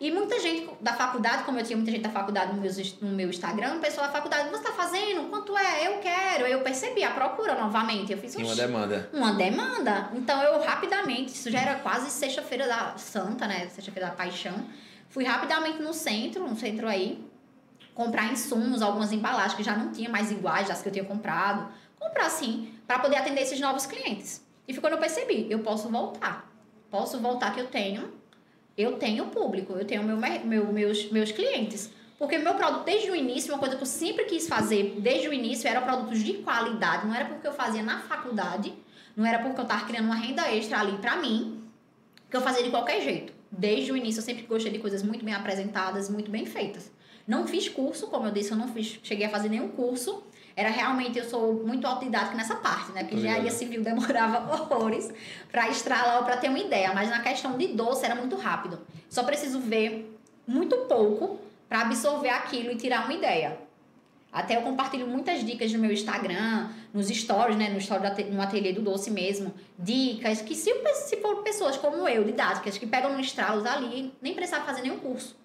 E 0.00 0.10
muita 0.10 0.40
gente 0.40 0.68
da 0.80 0.92
faculdade, 0.92 1.44
como 1.44 1.58
eu 1.58 1.64
tinha 1.64 1.76
muita 1.76 1.90
gente 1.90 2.02
da 2.02 2.10
faculdade 2.10 2.54
no 2.54 2.60
meu, 2.60 2.70
no 3.00 3.08
meu 3.08 3.30
Instagram, 3.30 3.76
o 3.76 3.80
pessoal 3.80 4.06
da 4.06 4.12
faculdade, 4.12 4.48
você 4.48 4.56
está 4.56 4.72
fazendo? 4.72 5.30
Quanto 5.30 5.56
é? 5.56 5.86
Eu 5.86 5.98
quero. 5.98 6.46
Eu 6.46 6.60
percebi 6.60 7.04
a 7.04 7.10
procura 7.10 7.54
novamente. 7.54 8.12
Eu 8.12 8.18
fiz 8.18 8.34
um, 8.36 8.44
uma 8.44 8.54
demanda. 8.54 9.10
Uma 9.12 9.32
demanda. 9.32 10.10
Então 10.14 10.42
eu 10.42 10.60
rapidamente, 10.60 11.32
isso 11.32 11.50
já 11.50 11.60
era 11.60 11.76
quase 11.76 12.10
sexta-feira 12.10 12.66
da 12.66 12.96
Santa, 12.96 13.46
né? 13.46 13.68
Sexta-feira 13.68 14.08
da 14.10 14.14
Paixão. 14.14 14.54
Fui 15.08 15.24
rapidamente 15.24 15.80
no 15.80 15.94
centro, 15.94 16.46
no 16.46 16.56
centro 16.56 16.88
aí, 16.88 17.24
comprar 17.94 18.32
insumos, 18.32 18.82
algumas 18.82 19.12
embalagens 19.12 19.54
que 19.54 19.62
já 19.62 19.76
não 19.76 19.92
tinha 19.92 20.10
mais 20.10 20.30
iguais 20.30 20.68
das 20.68 20.82
que 20.82 20.88
eu 20.88 20.92
tinha 20.92 21.04
comprado. 21.04 21.68
Comprar 21.98 22.26
assim, 22.26 22.74
para 22.86 22.98
poder 22.98 23.16
atender 23.16 23.42
esses 23.42 23.60
novos 23.60 23.86
clientes. 23.86 24.44
E 24.66 24.74
foi 24.74 24.80
quando 24.80 24.94
eu 24.94 24.98
percebi, 24.98 25.46
eu 25.48 25.60
posso 25.60 25.88
voltar. 25.88 26.50
Posso 26.90 27.18
voltar 27.20 27.54
que 27.54 27.60
eu 27.60 27.68
tenho 27.68 28.12
eu 28.76 28.96
tenho 28.96 29.26
público, 29.26 29.72
eu 29.74 29.84
tenho 29.84 30.02
meu, 30.02 30.16
meu, 30.16 30.72
meus, 30.72 31.10
meus 31.10 31.32
clientes. 31.32 31.90
Porque 32.18 32.38
meu 32.38 32.54
produto, 32.54 32.84
desde 32.84 33.10
o 33.10 33.14
início, 33.14 33.52
uma 33.52 33.58
coisa 33.58 33.76
que 33.76 33.82
eu 33.82 33.86
sempre 33.86 34.24
quis 34.24 34.48
fazer, 34.48 34.96
desde 35.00 35.28
o 35.28 35.32
início, 35.32 35.68
era 35.68 35.80
produtos 35.80 36.22
de 36.22 36.34
qualidade. 36.34 37.06
Não 37.06 37.14
era 37.14 37.26
porque 37.26 37.46
eu 37.46 37.52
fazia 37.52 37.82
na 37.82 38.00
faculdade, 38.00 38.72
não 39.16 39.26
era 39.26 39.38
porque 39.40 39.58
eu 39.58 39.64
estava 39.64 39.84
criando 39.84 40.06
uma 40.06 40.14
renda 40.14 40.50
extra 40.52 40.80
ali 40.80 40.96
para 40.98 41.16
mim, 41.16 41.62
que 42.30 42.36
eu 42.36 42.40
fazia 42.40 42.62
de 42.62 42.70
qualquer 42.70 43.02
jeito. 43.02 43.32
Desde 43.50 43.92
o 43.92 43.96
início, 43.96 44.20
eu 44.20 44.24
sempre 44.24 44.44
gostei 44.44 44.72
de 44.72 44.78
coisas 44.78 45.02
muito 45.02 45.24
bem 45.24 45.34
apresentadas, 45.34 46.08
muito 46.08 46.30
bem 46.30 46.46
feitas. 46.46 46.90
Não 47.26 47.46
fiz 47.46 47.68
curso, 47.68 48.08
como 48.08 48.26
eu 48.26 48.32
disse, 48.32 48.50
eu 48.50 48.56
não 48.56 48.68
fiz, 48.68 48.98
cheguei 49.02 49.26
a 49.26 49.30
fazer 49.30 49.48
nenhum 49.48 49.68
curso. 49.68 50.22
Era 50.56 50.70
realmente, 50.70 51.18
eu 51.18 51.24
sou 51.24 51.64
muito 51.64 51.86
autodidática 51.86 52.36
nessa 52.36 52.54
parte, 52.56 52.92
né? 52.92 53.00
Porque 53.00 53.16
engenharia 53.16 53.50
civil 53.50 53.82
demorava 53.82 54.52
horrores 54.54 55.12
para 55.50 55.68
estralar 55.68 56.18
ou 56.18 56.24
para 56.24 56.36
ter 56.36 56.48
uma 56.48 56.58
ideia. 56.58 56.92
Mas 56.94 57.08
na 57.10 57.20
questão 57.20 57.58
de 57.58 57.68
doce 57.68 58.04
era 58.04 58.14
muito 58.14 58.36
rápido. 58.36 58.78
Só 59.08 59.24
preciso 59.24 59.58
ver 59.58 60.16
muito 60.46 60.76
pouco 60.86 61.40
para 61.68 61.80
absorver 61.80 62.28
aquilo 62.28 62.70
e 62.70 62.76
tirar 62.76 63.04
uma 63.04 63.14
ideia. 63.14 63.58
Até 64.32 64.56
eu 64.56 64.62
compartilho 64.62 65.06
muitas 65.06 65.44
dicas 65.44 65.72
no 65.72 65.78
meu 65.78 65.92
Instagram, 65.92 66.68
nos 66.92 67.06
stories, 67.08 67.56
né? 67.56 67.68
No 67.70 67.78
story 67.78 68.02
no 68.32 68.42
ateliê 68.42 68.72
do 68.72 68.82
doce 68.82 69.10
mesmo. 69.10 69.54
Dicas 69.78 70.40
que 70.40 70.54
se, 70.54 70.72
se 71.06 71.16
for 71.18 71.42
pessoas 71.42 71.76
como 71.76 72.08
eu, 72.08 72.24
didáticas, 72.24 72.78
que 72.78 72.86
pegam 72.86 73.12
no 73.12 73.20
estralo 73.20 73.66
ali, 73.68 74.12
nem 74.20 74.34
precisava 74.34 74.64
fazer 74.64 74.82
nenhum 74.82 74.98
curso. 74.98 75.36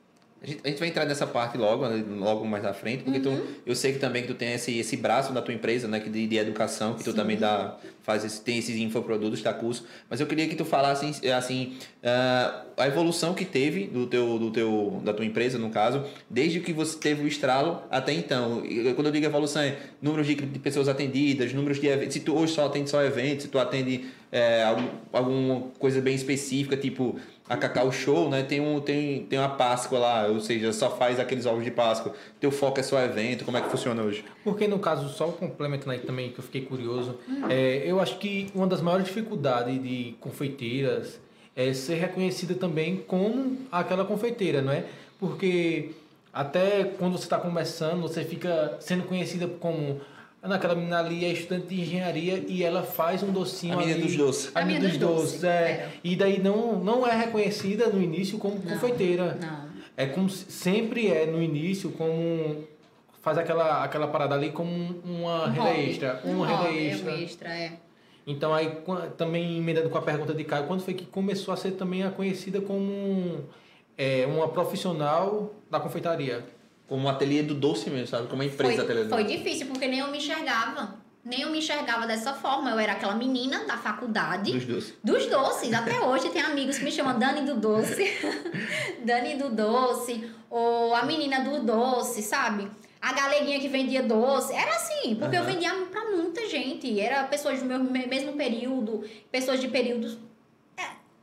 A 0.41 0.47
gente, 0.47 0.61
a 0.63 0.67
gente, 0.69 0.79
vai 0.79 0.87
entrar 0.87 1.05
nessa 1.05 1.27
parte 1.27 1.57
logo, 1.57 1.85
né, 1.87 2.01
logo 2.17 2.45
mais 2.45 2.63
à 2.63 2.73
frente, 2.73 3.03
porque 3.03 3.19
uhum. 3.27 3.37
tu, 3.37 3.47
eu 3.65 3.75
sei 3.75 3.91
que 3.91 3.99
também 3.99 4.21
que 4.21 4.29
tu 4.29 4.33
tem 4.33 4.53
esse, 4.53 4.77
esse 4.77 4.95
braço 4.95 5.33
da 5.33 5.41
tua 5.41 5.53
empresa, 5.53 5.85
né, 5.87 5.99
de, 5.99 6.27
de 6.27 6.37
educação, 6.37 6.93
que 6.93 7.03
tu 7.03 7.11
Sim. 7.11 7.17
também 7.17 7.35
dá, 7.35 7.77
faz 8.03 8.23
esse, 8.23 8.41
tem 8.41 8.57
esses 8.57 8.77
infoprodutos, 8.77 9.41
dá 9.41 9.53
curso. 9.53 9.85
Mas 10.09 10.21
eu 10.21 10.27
queria 10.27 10.47
que 10.47 10.55
tu 10.55 10.63
falasse 10.63 11.27
assim, 11.31 11.77
uh, 12.01 12.69
a 12.77 12.87
evolução 12.87 13.33
que 13.33 13.43
teve 13.43 13.87
do 13.87 14.07
teu, 14.07 14.39
do 14.39 14.49
teu, 14.49 15.01
da 15.03 15.13
tua 15.13 15.25
empresa, 15.25 15.57
no 15.57 15.69
caso, 15.69 16.05
desde 16.29 16.61
que 16.61 16.71
você 16.71 16.97
teve 16.97 17.21
o 17.21 17.27
estralo 17.27 17.83
até 17.91 18.13
então. 18.13 18.63
Quando 18.95 19.07
eu 19.07 19.11
digo 19.11 19.25
evolução, 19.25 19.61
é 19.61 19.77
números 20.01 20.25
de, 20.25 20.35
de 20.35 20.59
pessoas 20.59 20.87
atendidas, 20.87 21.53
números 21.53 21.81
de 21.81 21.87
eventos. 21.87 22.13
Se 22.13 22.21
tu 22.21 22.33
hoje 22.33 22.53
só 22.53 22.65
atende 22.65 22.89
só 22.89 23.03
eventos, 23.03 23.43
se 23.43 23.49
tu 23.49 23.59
atende 23.59 24.05
é, 24.31 24.63
algum, 24.63 24.87
alguma 25.11 25.61
coisa 25.77 25.99
bem 25.99 26.15
específica, 26.15 26.77
tipo 26.77 27.19
a 27.49 27.57
Cacau 27.57 27.91
Show, 27.91 28.29
né? 28.29 28.43
Tem, 28.43 28.61
um, 28.61 28.79
tem, 28.79 29.25
tem 29.25 29.39
uma 29.39 29.49
Páscoa 29.49 29.97
lá, 29.97 30.27
ou 30.27 30.39
seja, 30.39 30.71
só 30.71 30.95
faz 30.95 31.19
aqueles 31.19 31.47
ovos 31.47 31.63
de 31.63 31.71
Páscoa. 31.71 32.13
Teu 32.39 32.51
foco 32.51 32.79
é 32.79 32.83
só 32.83 33.01
evento, 33.01 33.43
como 33.43 33.57
é 33.57 33.61
que 33.61 33.69
funciona 33.69 34.03
hoje? 34.03 34.23
Porque 34.43 34.67
no 34.67 34.77
caso, 34.77 35.09
só 35.09 35.29
complementando 35.29 35.91
aí 35.91 35.99
também, 35.99 36.29
que 36.29 36.39
eu 36.39 36.43
fiquei 36.43 36.61
curioso, 36.61 37.17
é, 37.49 37.81
eu 37.83 37.99
acho 37.99 38.19
que 38.19 38.51
uma 38.53 38.67
das 38.67 38.81
maiores 38.81 39.07
dificuldades 39.07 39.81
de 39.81 40.15
confeiteiras 40.19 41.19
é 41.55 41.73
ser 41.73 41.95
reconhecida 41.95 42.53
também 42.53 43.03
como 43.07 43.57
aquela 43.71 44.05
confeiteira, 44.05 44.61
não 44.61 44.71
é? 44.71 44.85
Porque 45.19 45.91
até 46.31 46.83
quando 46.83 47.17
você 47.17 47.23
está 47.23 47.39
começando, 47.39 48.01
você 48.01 48.23
fica 48.23 48.77
sendo 48.79 49.03
conhecida 49.03 49.47
como 49.47 49.99
Naquela 50.41 50.73
menina 50.73 50.99
ali 50.99 51.25
é 51.25 51.33
estudante 51.33 51.67
de 51.67 51.81
engenharia 51.81 52.43
e 52.47 52.63
ela 52.63 52.81
faz 52.81 53.21
um 53.21 53.31
docinho 53.31 53.73
a 53.73 53.77
menina 53.77 53.95
ali. 53.95 54.03
dos 54.03 54.15
doces. 54.15 54.51
A, 54.55 54.59
a 54.61 54.65
menina 54.65 54.87
dos, 54.87 54.97
dos 54.97 55.07
doces, 55.07 55.31
doces 55.31 55.43
é. 55.43 55.49
é. 55.49 55.89
E 56.01 56.15
daí 56.15 56.39
não, 56.41 56.79
não 56.79 57.05
é 57.05 57.13
reconhecida 57.15 57.87
no 57.87 58.01
início 58.01 58.37
como 58.37 58.55
não, 58.55 58.61
confeiteira. 58.61 59.37
Não. 59.39 59.69
É 59.97 60.05
como 60.05 60.29
sempre 60.29 61.09
é 61.09 61.25
no 61.25 61.43
início 61.43 61.91
como 61.91 62.63
faz 63.21 63.37
aquela 63.37 63.83
aquela 63.83 64.07
parada 64.07 64.33
ali 64.33 64.51
como 64.51 64.71
uma 65.03 65.45
um 65.45 65.51
renda 65.51 65.61
hobby. 65.61 65.89
extra, 65.89 66.21
um 66.23 66.37
uma 66.37 66.47
renda 66.47 66.63
hobby, 66.63 66.87
extra. 66.87 67.21
extra 67.21 67.49
é. 67.49 67.73
Então 68.25 68.53
aí 68.53 68.71
também 69.17 69.57
emendando 69.57 69.89
com 69.89 69.97
a 69.97 70.01
pergunta 70.01 70.33
de 70.33 70.43
Caio, 70.45 70.67
quando 70.67 70.81
foi 70.81 70.93
que 70.93 71.05
começou 71.05 71.53
a 71.53 71.57
ser 71.57 71.71
também 71.71 72.03
a 72.03 72.11
conhecida 72.11 72.61
como 72.61 73.43
é, 73.97 74.25
uma 74.25 74.47
profissional 74.47 75.53
da 75.69 75.81
confeitaria? 75.81 76.45
Como 76.89 77.05
um 77.05 77.09
ateliê 77.09 77.43
do 77.43 77.53
doce 77.53 77.89
mesmo, 77.89 78.07
sabe? 78.07 78.27
Como 78.27 78.41
uma 78.41 78.45
empresa 78.45 78.73
foi, 78.73 78.83
ateliê 78.83 79.03
do 79.03 79.09
Foi 79.09 79.23
difícil, 79.23 79.67
porque 79.67 79.87
nem 79.87 79.99
eu 79.99 80.07
me 80.09 80.17
enxergava. 80.17 80.95
Nem 81.23 81.41
eu 81.41 81.51
me 81.51 81.59
enxergava 81.59 82.07
dessa 82.07 82.33
forma. 82.33 82.71
Eu 82.71 82.79
era 82.79 82.93
aquela 82.93 83.13
menina 83.13 83.63
da 83.65 83.77
faculdade. 83.77 84.51
Dos 84.51 84.65
doces. 84.65 84.93
Dos 85.03 85.25
doces. 85.27 85.73
Até 85.73 85.99
hoje 86.03 86.29
tem 86.29 86.41
amigos 86.41 86.79
que 86.79 86.83
me 86.83 86.91
chamam 86.91 87.19
Dani 87.19 87.45
do 87.45 87.55
Doce. 87.55 88.11
Dani 89.05 89.35
do 89.35 89.49
Doce. 89.49 90.31
Ou 90.49 90.95
a 90.95 91.03
menina 91.03 91.41
do 91.41 91.63
doce, 91.63 92.23
sabe? 92.23 92.67
A 92.99 93.13
galeguinha 93.13 93.59
que 93.59 93.67
vendia 93.67 94.01
doce. 94.01 94.51
Era 94.51 94.75
assim, 94.75 95.15
porque 95.15 95.37
uhum. 95.37 95.43
eu 95.43 95.45
vendia 95.45 95.71
pra 95.91 96.09
muita 96.09 96.47
gente. 96.49 96.99
Era 96.99 97.23
pessoas 97.25 97.59
do 97.59 97.65
meu 97.65 97.79
mesmo 97.79 98.33
período, 98.33 99.03
pessoas 99.31 99.61
de 99.61 99.67
períodos 99.67 100.17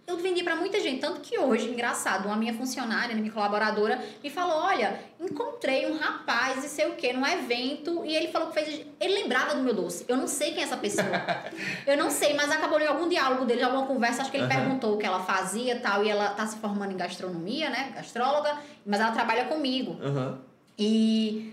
eu 0.07 0.17
vendi 0.19 0.45
para 0.45 0.55
muita 0.55 0.81
gente, 0.81 1.01
tanto 1.01 1.21
que 1.21 1.37
hoje, 1.37 1.69
engraçado, 1.69 2.27
uma 2.27 2.37
minha 2.37 2.55
funcionária, 2.55 3.15
minha 3.17 3.33
colaboradora, 3.33 4.01
me 4.23 4.31
falou: 4.31 4.63
olha, 4.63 5.01
encontrei 5.21 5.91
um 5.91 5.99
rapaz 5.99 6.65
e 6.65 6.69
sei 6.69 6.87
o 6.87 6.95
que, 6.95 7.13
num 7.13 7.27
evento, 7.27 8.05
e 8.05 8.15
ele 8.15 8.29
falou 8.29 8.49
que 8.49 8.55
fez. 8.55 8.87
Ele 9.01 9.15
lembrava 9.15 9.57
do 9.57 9.63
meu 9.63 9.75
doce. 9.75 10.05
Eu 10.07 10.17
não 10.17 10.29
sei 10.29 10.53
quem 10.53 10.61
é 10.61 10.63
essa 10.63 10.77
pessoa. 10.77 11.09
eu 11.85 11.97
não 11.97 12.09
sei, 12.09 12.35
mas 12.35 12.53
acabou 12.53 12.79
em 12.81 12.87
algum 12.87 13.09
diálogo 13.09 13.45
dele, 13.45 13.65
alguma 13.65 13.85
conversa, 13.87 14.23
acho 14.23 14.31
que 14.31 14.37
ele 14.37 14.45
uhum. 14.45 14.51
perguntou 14.51 14.95
o 14.95 14.99
que 14.99 15.07
ela 15.07 15.25
fazia 15.25 15.75
e 15.75 15.81
tal, 15.81 16.05
e 16.05 16.09
ela 16.09 16.31
tá 16.31 16.47
se 16.47 16.57
formando 16.59 16.93
em 16.93 16.97
gastronomia, 16.97 17.69
né? 17.69 17.93
Gastróloga, 17.97 18.57
mas 18.85 19.01
ela 19.01 19.11
trabalha 19.11 19.47
comigo. 19.47 19.97
Uhum. 20.01 20.39
E. 20.79 21.53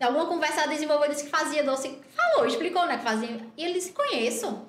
Alguma 0.00 0.26
conversa 0.26 0.62
ela 0.62 0.72
desenvolveu, 0.72 1.08
disse 1.08 1.22
que 1.22 1.30
fazia 1.30 1.62
doce. 1.62 1.96
Falou, 2.16 2.44
explicou, 2.48 2.84
né? 2.84 2.98
Que 2.98 3.04
fazia. 3.04 3.40
E 3.56 3.64
ele 3.64 3.74
disse: 3.74 3.92
Conheço. 3.92 4.66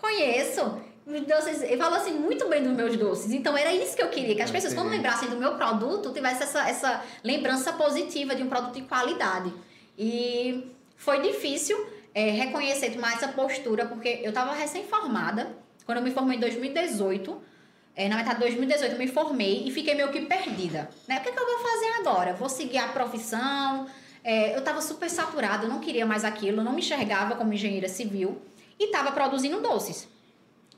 Conheço 0.00 0.85
doces, 1.06 1.62
ele 1.62 1.76
falou 1.76 1.98
assim 1.98 2.14
muito 2.14 2.48
bem 2.48 2.62
dos 2.62 2.72
meus 2.72 2.96
doces. 2.96 3.32
Então 3.32 3.56
era 3.56 3.72
isso 3.72 3.94
que 3.94 4.02
eu 4.02 4.08
queria, 4.08 4.34
que 4.34 4.42
as 4.42 4.50
pessoas, 4.50 4.74
quando 4.74 4.90
lembrassem 4.90 5.28
do 5.28 5.36
meu 5.36 5.54
produto, 5.54 6.12
tivessem 6.12 6.42
essa, 6.42 6.68
essa 6.68 7.04
lembrança 7.22 7.72
positiva 7.72 8.34
de 8.34 8.42
um 8.42 8.48
produto 8.48 8.74
de 8.74 8.82
qualidade. 8.82 9.52
E 9.96 10.72
foi 10.96 11.22
difícil 11.22 11.78
é, 12.12 12.30
reconhecer, 12.30 12.90
tomar 12.90 13.12
essa 13.12 13.28
postura, 13.28 13.86
porque 13.86 14.20
eu 14.22 14.30
estava 14.30 14.52
recém-formada, 14.52 15.54
quando 15.84 15.98
eu 15.98 16.04
me 16.04 16.10
formei 16.10 16.36
em 16.36 16.40
2018. 16.40 17.56
É, 17.98 18.10
na 18.10 18.16
metade 18.16 18.34
de 18.34 18.42
2018 18.42 18.92
eu 18.92 18.98
me 18.98 19.08
formei 19.08 19.66
e 19.66 19.70
fiquei 19.70 19.94
meio 19.94 20.10
que 20.10 20.20
perdida. 20.22 20.90
Né? 21.08 21.18
O 21.18 21.22
que, 21.22 21.30
é 21.30 21.32
que 21.32 21.38
eu 21.38 21.46
vou 21.46 21.58
fazer 21.60 22.00
agora? 22.00 22.34
Vou 22.34 22.48
seguir 22.48 22.76
a 22.76 22.88
profissão? 22.88 23.86
É, 24.22 24.54
eu 24.54 24.58
estava 24.58 24.82
super 24.82 25.08
saturada, 25.08 25.64
eu 25.64 25.70
não 25.70 25.78
queria 25.78 26.04
mais 26.04 26.24
aquilo, 26.24 26.58
eu 26.58 26.64
não 26.64 26.72
me 26.72 26.80
enxergava 26.80 27.36
como 27.36 27.54
engenheira 27.54 27.88
civil 27.88 28.42
e 28.78 28.86
estava 28.86 29.12
produzindo 29.12 29.60
doces. 29.62 30.08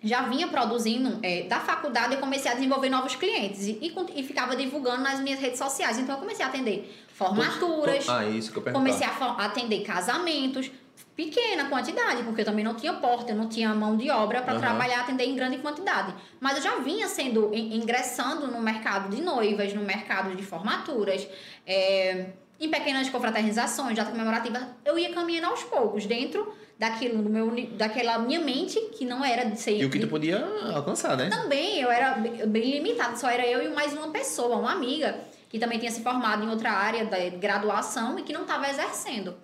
Já 0.02 0.22
vinha 0.22 0.46
produzindo 0.48 1.18
é, 1.22 1.42
da 1.42 1.58
faculdade, 1.58 2.14
eu 2.14 2.20
comecei 2.20 2.50
a 2.50 2.54
desenvolver 2.54 2.88
novos 2.88 3.16
clientes 3.16 3.66
e, 3.66 3.78
e, 3.82 4.20
e, 4.20 4.22
ficava 4.22 4.54
divulgando 4.54 5.02
nas 5.02 5.20
minhas 5.20 5.40
redes 5.40 5.58
sociais. 5.58 5.98
Então 5.98 6.14
eu 6.14 6.20
comecei 6.20 6.44
a 6.44 6.48
atender 6.48 7.04
formaturas, 7.08 8.08
ah, 8.08 8.24
isso 8.24 8.52
que 8.52 8.58
eu 8.58 8.72
comecei 8.72 9.06
a 9.06 9.44
atender 9.44 9.80
casamentos, 9.82 10.70
pequena 11.16 11.68
quantidade, 11.68 12.22
porque 12.22 12.42
eu 12.42 12.44
também 12.44 12.64
não 12.64 12.74
tinha 12.74 12.92
porta, 12.92 13.32
eu 13.32 13.36
não 13.36 13.48
tinha 13.48 13.74
mão 13.74 13.96
de 13.96 14.08
obra 14.08 14.40
para 14.40 14.54
uhum. 14.54 14.60
trabalhar, 14.60 15.00
atender 15.00 15.24
em 15.24 15.34
grande 15.34 15.58
quantidade. 15.58 16.14
Mas 16.38 16.58
eu 16.58 16.62
já 16.62 16.78
vinha 16.78 17.08
sendo 17.08 17.52
ingressando 17.52 18.46
no 18.46 18.60
mercado 18.60 19.14
de 19.14 19.20
noivas, 19.20 19.74
no 19.74 19.82
mercado 19.82 20.36
de 20.36 20.44
formaturas, 20.44 21.26
é, 21.66 22.26
em 22.60 22.68
pequenas 22.68 23.08
confraternizações, 23.08 23.96
data 23.96 24.10
comemorativa, 24.10 24.68
eu 24.84 24.98
ia 24.98 25.12
caminhando 25.12 25.46
aos 25.46 25.62
poucos 25.64 26.06
dentro 26.06 26.52
daquilo 26.78 27.22
no 27.22 27.30
meu 27.30 27.50
daquela 27.72 28.18
minha 28.18 28.40
mente 28.40 28.78
que 28.96 29.04
não 29.04 29.24
era 29.24 29.44
de 29.44 29.60
ser 29.60 29.80
e 29.80 29.84
o 29.84 29.90
que 29.90 29.98
tu 29.98 30.06
podia 30.06 30.46
alcançar 30.74 31.16
né? 31.16 31.28
Também 31.28 31.80
eu 31.80 31.90
era 31.90 32.14
bem 32.14 32.70
limitado 32.70 33.18
só 33.18 33.28
era 33.28 33.44
eu 33.44 33.64
e 33.64 33.74
mais 33.74 33.92
uma 33.92 34.08
pessoa 34.10 34.56
uma 34.56 34.72
amiga 34.72 35.18
que 35.48 35.58
também 35.58 35.78
tinha 35.78 35.90
se 35.90 36.02
formado 36.02 36.44
em 36.44 36.48
outra 36.48 36.70
área 36.70 37.04
da 37.04 37.16
graduação 37.30 38.18
e 38.18 38.22
que 38.22 38.32
não 38.32 38.42
estava 38.42 38.68
exercendo. 38.68 39.34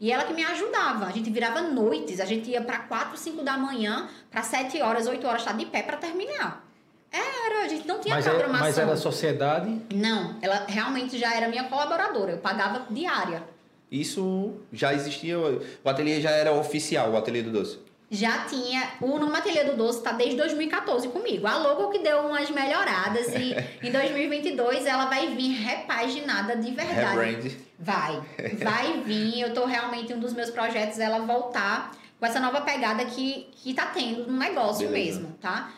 E 0.00 0.10
ela 0.10 0.24
que 0.24 0.32
me 0.32 0.42
ajudava 0.42 1.06
a 1.06 1.12
gente 1.12 1.30
virava 1.30 1.62
noites 1.62 2.18
a 2.18 2.24
gente 2.24 2.50
ia 2.50 2.60
para 2.60 2.80
4, 2.80 3.16
5 3.16 3.44
da 3.44 3.56
manhã 3.56 4.08
para 4.28 4.42
7 4.42 4.80
horas 4.82 5.06
8 5.06 5.24
horas 5.24 5.42
estar 5.42 5.56
de 5.56 5.66
pé 5.66 5.82
para 5.82 5.96
terminar 5.96 6.71
era, 7.18 7.64
a 7.64 7.68
gente 7.68 7.86
não 7.86 8.00
tinha 8.00 8.14
mas 8.14 8.24
programação. 8.24 8.66
É, 8.66 8.70
mas 8.70 8.78
era 8.78 8.96
sociedade? 8.96 9.80
Não, 9.94 10.36
ela 10.40 10.64
realmente 10.66 11.18
já 11.18 11.34
era 11.34 11.48
minha 11.48 11.64
colaboradora, 11.64 12.32
eu 12.32 12.38
pagava 12.38 12.86
diária. 12.90 13.42
Isso 13.90 14.54
já 14.72 14.94
existia, 14.94 15.38
o 15.38 15.88
ateliê 15.88 16.20
já 16.20 16.30
era 16.30 16.52
oficial, 16.52 17.10
o 17.10 17.16
ateliê 17.16 17.42
do 17.42 17.50
doce? 17.50 17.78
Já 18.14 18.44
tinha, 18.44 18.90
o 19.00 19.18
nome 19.18 19.34
Ateliê 19.38 19.64
do 19.64 19.74
Doce 19.74 19.96
está 19.96 20.12
desde 20.12 20.36
2014 20.36 21.08
comigo. 21.08 21.46
A 21.46 21.56
logo 21.56 21.88
que 21.88 21.98
deu 22.00 22.18
umas 22.26 22.50
melhoradas 22.50 23.28
e 23.28 23.56
em 23.82 23.90
2022 23.90 24.84
ela 24.84 25.06
vai 25.06 25.34
vir 25.34 25.52
repaginada 25.52 26.54
de 26.54 26.72
verdade. 26.72 27.16
Rebrand. 27.16 27.50
Vai, 27.78 28.22
vai 28.62 29.00
vir. 29.00 29.40
Eu 29.40 29.54
tô 29.54 29.64
realmente 29.64 30.12
um 30.12 30.20
dos 30.20 30.34
meus 30.34 30.50
projetos 30.50 30.98
ela 30.98 31.20
voltar 31.20 31.92
com 32.20 32.26
essa 32.26 32.38
nova 32.38 32.60
pegada 32.60 33.02
que 33.06 33.48
que 33.56 33.72
tá 33.72 33.86
tendo 33.86 34.30
no 34.30 34.38
negócio 34.38 34.86
Beleza. 34.86 35.20
mesmo, 35.20 35.34
tá? 35.40 35.72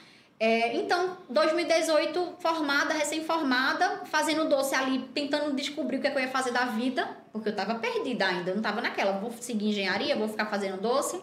É, 0.44 0.76
então, 0.76 1.16
2018, 1.30 2.34
formada, 2.38 2.92
recém-formada, 2.92 4.02
fazendo 4.04 4.46
doce 4.46 4.74
ali, 4.74 4.98
tentando 5.14 5.56
descobrir 5.56 5.96
o 5.96 6.00
que, 6.02 6.06
é 6.06 6.10
que 6.10 6.18
eu 6.18 6.20
ia 6.20 6.28
fazer 6.28 6.50
da 6.50 6.66
vida, 6.66 7.08
porque 7.32 7.48
eu 7.48 7.52
estava 7.52 7.76
perdida 7.76 8.26
ainda, 8.26 8.50
eu 8.50 8.54
não 8.54 8.60
estava 8.60 8.82
naquela, 8.82 9.12
vou 9.12 9.32
seguir 9.40 9.70
engenharia, 9.70 10.14
vou 10.14 10.28
ficar 10.28 10.44
fazendo 10.44 10.78
doce. 10.78 11.18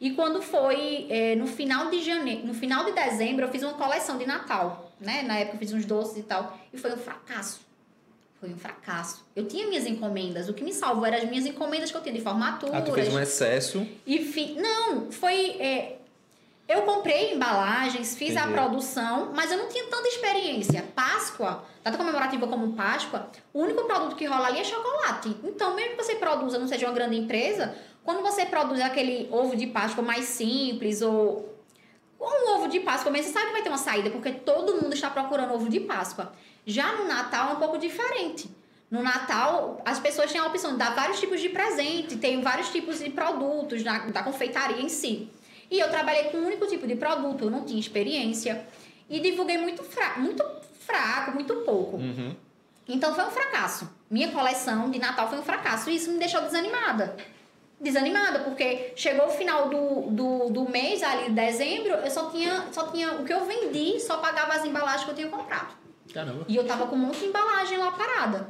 E 0.00 0.12
quando 0.12 0.40
foi 0.40 1.06
é, 1.10 1.36
no 1.36 1.46
final 1.46 1.90
de 1.90 2.02
janeiro, 2.02 2.46
no 2.46 2.54
final 2.54 2.86
de 2.86 2.92
dezembro, 2.92 3.44
eu 3.44 3.50
fiz 3.50 3.62
uma 3.62 3.74
coleção 3.74 4.16
de 4.16 4.24
Natal, 4.24 4.90
né? 4.98 5.22
Na 5.22 5.36
época 5.36 5.56
eu 5.56 5.58
fiz 5.58 5.74
uns 5.74 5.84
doces 5.84 6.16
e 6.16 6.22
tal, 6.22 6.58
e 6.72 6.78
foi 6.78 6.94
um 6.94 6.96
fracasso. 6.96 7.60
Foi 8.40 8.48
um 8.48 8.56
fracasso. 8.56 9.22
Eu 9.36 9.46
tinha 9.46 9.66
minhas 9.66 9.84
encomendas, 9.84 10.48
o 10.48 10.54
que 10.54 10.64
me 10.64 10.72
salvou 10.72 11.04
eram 11.04 11.18
as 11.18 11.28
minhas 11.28 11.44
encomendas 11.44 11.90
que 11.90 11.96
eu 11.98 12.02
tinha 12.02 12.14
de 12.14 12.22
formatura. 12.22 12.78
Ah, 12.78 12.80
tu 12.80 12.92
fez 12.92 13.12
um 13.12 13.20
excesso? 13.20 13.86
E 14.06 14.18
fi... 14.24 14.54
Não, 14.54 15.12
foi... 15.12 15.50
É, 15.60 15.95
eu 16.68 16.82
comprei 16.82 17.34
embalagens, 17.34 18.16
fiz 18.16 18.30
Entendi. 18.30 18.48
a 18.48 18.52
produção, 18.52 19.32
mas 19.34 19.52
eu 19.52 19.58
não 19.58 19.68
tinha 19.68 19.84
tanta 19.84 20.08
experiência. 20.08 20.84
Páscoa, 20.94 21.64
data 21.82 21.96
comemorativa 21.96 22.46
como 22.48 22.72
Páscoa, 22.72 23.30
o 23.52 23.60
único 23.60 23.84
produto 23.84 24.16
que 24.16 24.26
rola 24.26 24.48
ali 24.48 24.58
é 24.58 24.64
chocolate. 24.64 25.36
Então, 25.44 25.74
mesmo 25.74 25.96
que 25.96 26.02
você 26.02 26.16
produza, 26.16 26.58
não 26.58 26.66
seja 26.66 26.86
uma 26.86 26.94
grande 26.94 27.16
empresa, 27.16 27.76
quando 28.02 28.20
você 28.20 28.46
produz 28.46 28.80
aquele 28.80 29.28
ovo 29.30 29.54
de 29.56 29.68
Páscoa 29.68 30.02
mais 30.02 30.24
simples 30.24 31.02
ou 31.02 31.54
um 32.20 32.54
ovo 32.54 32.68
de 32.68 32.80
Páscoa 32.80 33.12
mesmo, 33.12 33.28
você 33.28 33.32
sabe 33.32 33.46
que 33.46 33.52
vai 33.52 33.62
ter 33.62 33.68
uma 33.68 33.78
saída, 33.78 34.10
porque 34.10 34.32
todo 34.32 34.74
mundo 34.82 34.92
está 34.92 35.08
procurando 35.08 35.54
ovo 35.54 35.68
de 35.68 35.80
Páscoa. 35.80 36.32
Já 36.64 36.94
no 36.94 37.06
Natal 37.06 37.50
é 37.50 37.52
um 37.52 37.56
pouco 37.56 37.78
diferente. 37.78 38.50
No 38.90 39.02
Natal, 39.02 39.80
as 39.84 40.00
pessoas 40.00 40.32
têm 40.32 40.40
a 40.40 40.46
opção 40.46 40.72
de 40.72 40.78
dar 40.78 40.94
vários 40.94 41.20
tipos 41.20 41.40
de 41.40 41.48
presente, 41.48 42.16
tem 42.16 42.40
vários 42.40 42.70
tipos 42.70 42.98
de 42.98 43.10
produtos 43.10 43.82
da, 43.82 43.98
da 43.98 44.22
confeitaria 44.22 44.80
em 44.80 44.88
si. 44.88 45.28
E 45.70 45.78
eu 45.78 45.90
trabalhei 45.90 46.24
com 46.24 46.38
um 46.38 46.46
único 46.46 46.66
tipo 46.66 46.86
de 46.86 46.94
produto, 46.94 47.44
eu 47.44 47.50
não 47.50 47.64
tinha 47.64 47.80
experiência. 47.80 48.66
E 49.08 49.20
divulguei 49.20 49.58
muito, 49.58 49.82
fra 49.82 50.18
muito 50.18 50.44
fraco, 50.80 51.32
muito 51.32 51.54
pouco. 51.56 51.96
Uhum. 51.96 52.34
Então 52.88 53.14
foi 53.14 53.24
um 53.24 53.30
fracasso. 53.30 53.90
Minha 54.08 54.30
coleção 54.30 54.90
de 54.90 54.98
Natal 54.98 55.28
foi 55.28 55.38
um 55.38 55.42
fracasso. 55.42 55.90
E 55.90 55.96
isso 55.96 56.10
me 56.10 56.18
deixou 56.18 56.40
desanimada. 56.42 57.16
Desanimada, 57.80 58.38
porque 58.40 58.92
chegou 58.96 59.26
o 59.26 59.30
final 59.30 59.68
do, 59.68 60.10
do, 60.10 60.50
do 60.50 60.70
mês, 60.70 61.02
ali, 61.02 61.30
dezembro, 61.30 61.92
eu 61.92 62.10
só 62.10 62.30
tinha, 62.30 62.66
só 62.72 62.86
tinha. 62.86 63.12
O 63.16 63.24
que 63.24 63.32
eu 63.32 63.44
vendi 63.44 64.00
só 64.00 64.18
pagava 64.18 64.54
as 64.54 64.64
embalagens 64.64 65.04
que 65.04 65.10
eu 65.10 65.14
tinha 65.14 65.28
comprado. 65.28 65.74
Caramba. 66.12 66.44
E 66.48 66.56
eu 66.56 66.66
tava 66.66 66.86
com 66.86 66.96
um 66.96 67.00
monte 67.00 67.18
de 67.18 67.26
embalagem 67.26 67.76
lá 67.76 67.90
parada. 67.92 68.48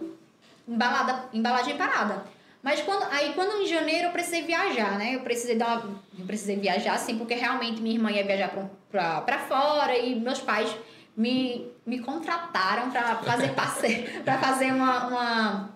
Embalada, 0.69 1.29
embalagem 1.33 1.77
parada. 1.77 2.25
Mas 2.63 2.81
quando, 2.81 3.05
aí 3.13 3.33
quando 3.35 3.63
em 3.63 3.67
janeiro 3.67 4.09
eu 4.09 4.11
precisei 4.11 4.43
viajar, 4.43 4.99
né? 4.99 5.15
Eu 5.15 5.21
precisei 5.21 5.57
dar 5.57 5.85
uma, 5.85 6.03
eu 6.19 6.27
precisei 6.27 6.57
viajar 6.57 6.95
assim, 6.95 7.17
porque 7.17 7.35
realmente 7.35 7.81
minha 7.81 7.95
irmã 7.95 8.11
ia 8.11 8.25
viajar 8.25 8.51
pra, 8.91 9.21
pra, 9.21 9.39
fora 9.39 9.97
e 9.97 10.15
meus 10.17 10.41
pais 10.41 10.75
me, 11.17 11.71
me 11.87 12.01
contrataram 12.01 12.91
para 12.91 13.17
fazer 13.17 13.53
passeio, 13.55 14.23
para 14.25 14.39
fazer 14.39 14.73
uma, 14.73 15.07
uma 15.07 15.71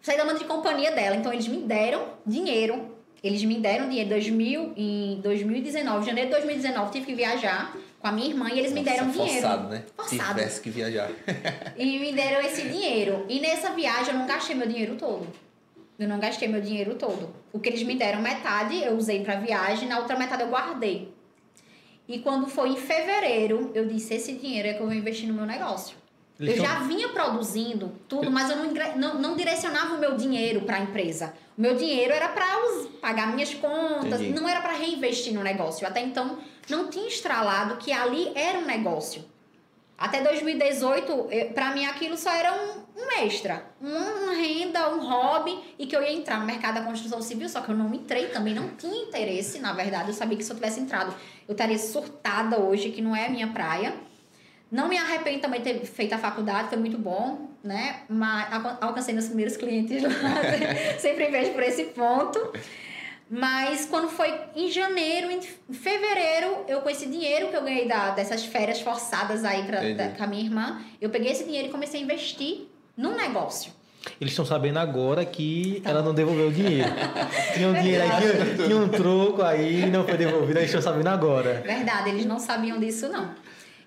sair 0.00 0.16
da 0.16 0.24
mão 0.24 0.36
de 0.36 0.44
companhia 0.44 0.92
dela. 0.92 1.16
Então 1.16 1.32
eles 1.32 1.48
me 1.48 1.58
deram 1.58 2.06
dinheiro. 2.24 2.94
Eles 3.22 3.42
me 3.42 3.58
deram 3.58 3.88
dinheiro 3.88 4.10
2000, 4.10 4.74
em 4.76 5.20
2019, 5.20 6.06
janeiro 6.06 6.28
de 6.28 6.36
2019, 6.36 6.92
tive 6.92 7.06
que 7.06 7.14
viajar 7.14 7.74
com 7.98 8.06
a 8.06 8.12
minha 8.12 8.28
irmã 8.28 8.48
e 8.52 8.58
eles 8.58 8.72
me 8.72 8.82
deram 8.82 9.12
forçado, 9.12 9.24
dinheiro. 9.24 9.48
Forçado, 9.48 9.68
né? 9.68 9.84
Forçado. 9.96 10.34
Tivesse 10.34 10.60
que 10.60 10.70
viajar. 10.70 11.10
e 11.76 11.98
me 11.98 12.12
deram 12.12 12.40
esse 12.46 12.62
dinheiro. 12.68 13.26
E 13.28 13.40
nessa 13.40 13.70
viagem 13.70 14.12
eu 14.12 14.20
não 14.20 14.26
gastei 14.26 14.54
meu 14.54 14.68
dinheiro 14.68 14.94
todo. 14.94 15.26
Eu 15.98 16.08
não 16.08 16.18
gastei 16.18 16.46
meu 16.46 16.60
dinheiro 16.60 16.94
todo. 16.94 17.34
O 17.52 17.58
que 17.58 17.68
eles 17.68 17.82
me 17.82 17.96
deram, 17.96 18.20
metade 18.20 18.82
eu 18.82 18.96
usei 18.96 19.22
para 19.24 19.36
viagem, 19.36 19.88
na 19.88 19.98
outra 19.98 20.18
metade 20.18 20.42
eu 20.42 20.48
guardei. 20.48 21.14
E 22.08 22.18
quando 22.18 22.46
foi 22.46 22.70
em 22.70 22.76
fevereiro, 22.76 23.70
eu 23.74 23.86
disse: 23.86 24.14
esse 24.14 24.32
dinheiro 24.34 24.68
é 24.68 24.74
que 24.74 24.80
eu 24.80 24.86
vou 24.86 24.94
investir 24.94 25.26
no 25.26 25.34
meu 25.34 25.46
negócio. 25.46 25.96
Eles 26.38 26.58
eu 26.58 26.64
já 26.64 26.80
vinha 26.80 27.08
produzindo 27.08 27.92
tudo, 28.06 28.30
mas 28.30 28.50
eu 28.50 28.56
não, 28.58 28.96
não, 28.96 29.20
não 29.20 29.36
direcionava 29.36 29.94
o 29.94 29.98
meu 29.98 30.16
dinheiro 30.16 30.62
para 30.62 30.76
a 30.76 30.80
empresa. 30.80 31.32
O 31.56 31.60
meu 31.60 31.74
dinheiro 31.76 32.12
era 32.12 32.28
para 32.28 32.46
pagar 33.00 33.32
minhas 33.32 33.54
contas, 33.54 34.20
Entendi. 34.20 34.38
não 34.38 34.46
era 34.46 34.60
para 34.60 34.72
reinvestir 34.72 35.32
no 35.32 35.42
negócio. 35.42 35.86
Até 35.86 36.00
então, 36.00 36.38
não 36.68 36.90
tinha 36.90 37.08
estralado 37.08 37.78
que 37.78 37.90
ali 37.90 38.30
era 38.34 38.58
um 38.58 38.66
negócio. 38.66 39.24
Até 39.96 40.22
2018, 40.22 41.28
para 41.54 41.74
mim 41.74 41.86
aquilo 41.86 42.18
só 42.18 42.30
era 42.30 42.52
um, 42.52 42.82
um 42.96 43.24
extra, 43.24 43.62
uma 43.80 44.32
renda, 44.32 44.88
um 44.94 45.06
hobby 45.06 45.58
e 45.78 45.86
que 45.86 45.94
eu 45.94 46.02
ia 46.02 46.12
entrar 46.12 46.40
no 46.40 46.46
mercado 46.46 46.76
da 46.76 46.80
construção 46.80 47.20
civil, 47.20 47.48
só 47.48 47.60
que 47.60 47.70
eu 47.70 47.76
não 47.76 47.92
entrei 47.94 48.28
também, 48.28 48.54
não 48.54 48.68
tinha 48.70 49.04
interesse, 49.04 49.58
na 49.58 49.72
verdade. 49.74 50.08
Eu 50.08 50.14
sabia 50.14 50.36
que 50.36 50.42
se 50.42 50.50
eu 50.50 50.56
tivesse 50.56 50.80
entrado, 50.80 51.14
eu 51.46 51.52
estaria 51.52 51.78
surtada 51.78 52.58
hoje, 52.58 52.90
que 52.90 53.02
não 53.02 53.14
é 53.14 53.26
a 53.26 53.28
minha 53.28 53.48
praia. 53.48 53.94
Não 54.70 54.88
me 54.88 54.96
arrependo 54.96 55.40
também 55.40 55.60
de 55.60 55.74
ter 55.74 55.86
feito 55.86 56.14
a 56.14 56.18
faculdade, 56.18 56.70
foi 56.70 56.78
muito 56.78 56.98
bom, 56.98 57.50
né? 57.62 58.00
Mas 58.08 58.48
alcancei 58.80 59.14
meus 59.14 59.26
primeiros 59.26 59.56
clientes 59.56 60.02
lá, 60.02 60.10
sempre 60.98 61.26
vejo 61.26 61.52
por 61.52 61.62
esse 61.62 61.84
ponto. 61.84 62.52
Mas 63.28 63.86
quando 63.86 64.08
foi 64.08 64.32
em 64.54 64.70
janeiro, 64.70 65.30
em 65.30 65.40
fevereiro, 65.72 66.64
eu 66.68 66.80
com 66.80 66.88
esse 66.88 67.06
dinheiro 67.06 67.48
que 67.48 67.56
eu 67.56 67.62
ganhei 67.62 67.86
da, 67.86 68.10
dessas 68.10 68.44
férias 68.44 68.80
forçadas 68.80 69.44
aí 69.44 69.64
pra, 69.64 69.80
da, 69.94 70.08
com 70.10 70.22
a 70.22 70.26
minha 70.26 70.44
irmã, 70.44 70.80
eu 71.00 71.10
peguei 71.10 71.32
esse 71.32 71.44
dinheiro 71.44 71.68
e 71.68 71.70
comecei 71.70 72.00
a 72.00 72.04
investir 72.04 72.65
num 72.96 73.16
negócio. 73.16 73.72
Eles 74.20 74.32
estão 74.32 74.46
sabendo 74.46 74.78
agora 74.78 75.24
que 75.24 75.80
tá. 75.82 75.90
ela 75.90 76.02
não 76.02 76.14
devolveu 76.14 76.48
o 76.48 76.52
dinheiro. 76.52 76.88
tinha 77.54 77.68
um 77.68 77.74
dinheiro 77.74 78.04
aí, 78.04 78.10
tinha, 78.20 78.66
tinha, 78.66 78.76
um 78.76 78.88
troco 78.88 79.42
aí 79.42 79.82
e 79.82 79.86
não 79.86 80.04
foi 80.04 80.16
devolvido, 80.16 80.58
eles 80.58 80.70
estão 80.70 80.80
sabendo 80.80 81.08
agora. 81.08 81.62
Verdade, 81.64 82.10
eles 82.10 82.24
não 82.24 82.38
sabiam 82.38 82.78
disso 82.78 83.08
não. 83.08 83.34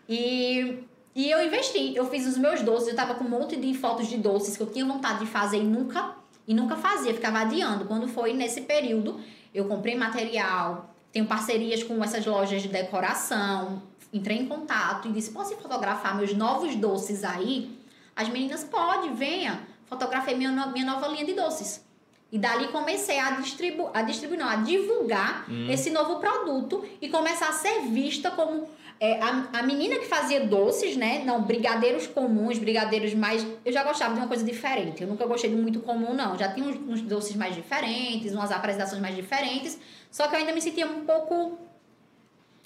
E, 0.07 0.83
e 1.15 1.31
eu 1.31 1.45
investi, 1.45 1.95
eu 1.95 2.09
fiz 2.09 2.27
os 2.27 2.37
meus 2.37 2.61
doces, 2.61 2.89
eu 2.89 2.95
tava 2.95 3.15
com 3.15 3.23
um 3.23 3.29
monte 3.29 3.55
de 3.55 3.73
fotos 3.73 4.07
de 4.07 4.17
doces 4.17 4.57
que 4.57 4.63
eu 4.63 4.67
tinha 4.67 4.85
vontade 4.85 5.19
de 5.19 5.25
fazer 5.25 5.57
e 5.57 5.63
nunca 5.63 6.15
e 6.47 6.53
nunca 6.53 6.75
fazia, 6.75 7.13
ficava 7.13 7.41
adiando. 7.41 7.85
Quando 7.85 8.07
foi 8.07 8.33
nesse 8.33 8.61
período, 8.61 9.19
eu 9.53 9.65
comprei 9.65 9.95
material, 9.95 10.93
tenho 11.11 11.27
parcerias 11.27 11.83
com 11.83 12.03
essas 12.03 12.25
lojas 12.25 12.63
de 12.63 12.67
decoração, 12.67 13.83
entrei 14.11 14.37
em 14.37 14.47
contato 14.47 15.07
e 15.07 15.11
disse: 15.11 15.29
Posso 15.29 15.55
fotografar 15.57 16.17
meus 16.17 16.33
novos 16.33 16.75
doces 16.75 17.23
aí? 17.23 17.78
As 18.19 18.27
meninas, 18.27 18.65
pode, 18.65 19.11
venha. 19.13 19.65
Fotografei 19.85 20.35
minha, 20.35 20.51
no, 20.51 20.73
minha 20.73 20.85
nova 20.85 21.07
linha 21.07 21.23
de 21.23 21.31
doces. 21.31 21.87
E 22.29 22.37
dali 22.37 22.67
comecei 22.67 23.17
a 23.17 23.31
distribuir, 23.31 23.89
a 23.93 24.01
distribuir, 24.01 24.37
não, 24.37 24.49
a 24.49 24.57
divulgar 24.57 25.45
hum. 25.49 25.67
esse 25.71 25.89
novo 25.89 26.19
produto 26.19 26.83
e 27.01 27.07
começar 27.07 27.47
a 27.47 27.53
ser 27.53 27.83
vista 27.83 28.29
como 28.29 28.67
é, 28.99 29.21
a, 29.21 29.47
a 29.53 29.63
menina 29.63 29.95
que 29.99 30.05
fazia 30.05 30.45
doces, 30.45 30.97
né? 30.97 31.23
Não, 31.23 31.43
brigadeiros 31.43 32.07
comuns, 32.07 32.59
brigadeiros 32.59 33.13
mais. 33.13 33.47
Eu 33.63 33.71
já 33.71 33.85
gostava 33.85 34.13
de 34.13 34.19
uma 34.19 34.27
coisa 34.27 34.43
diferente. 34.43 35.01
Eu 35.01 35.07
nunca 35.07 35.25
gostei 35.25 35.49
de 35.49 35.55
muito 35.55 35.79
comum, 35.79 36.13
não. 36.13 36.37
Já 36.37 36.51
tinha 36.51 36.67
uns, 36.67 36.75
uns 36.75 37.01
doces 37.01 37.37
mais 37.37 37.55
diferentes, 37.55 38.33
umas 38.33 38.51
apresentações 38.51 39.01
mais 39.01 39.15
diferentes. 39.15 39.79
Só 40.11 40.27
que 40.27 40.35
eu 40.35 40.39
ainda 40.39 40.51
me 40.51 40.61
sentia 40.61 40.85
um 40.85 41.05
pouco 41.05 41.57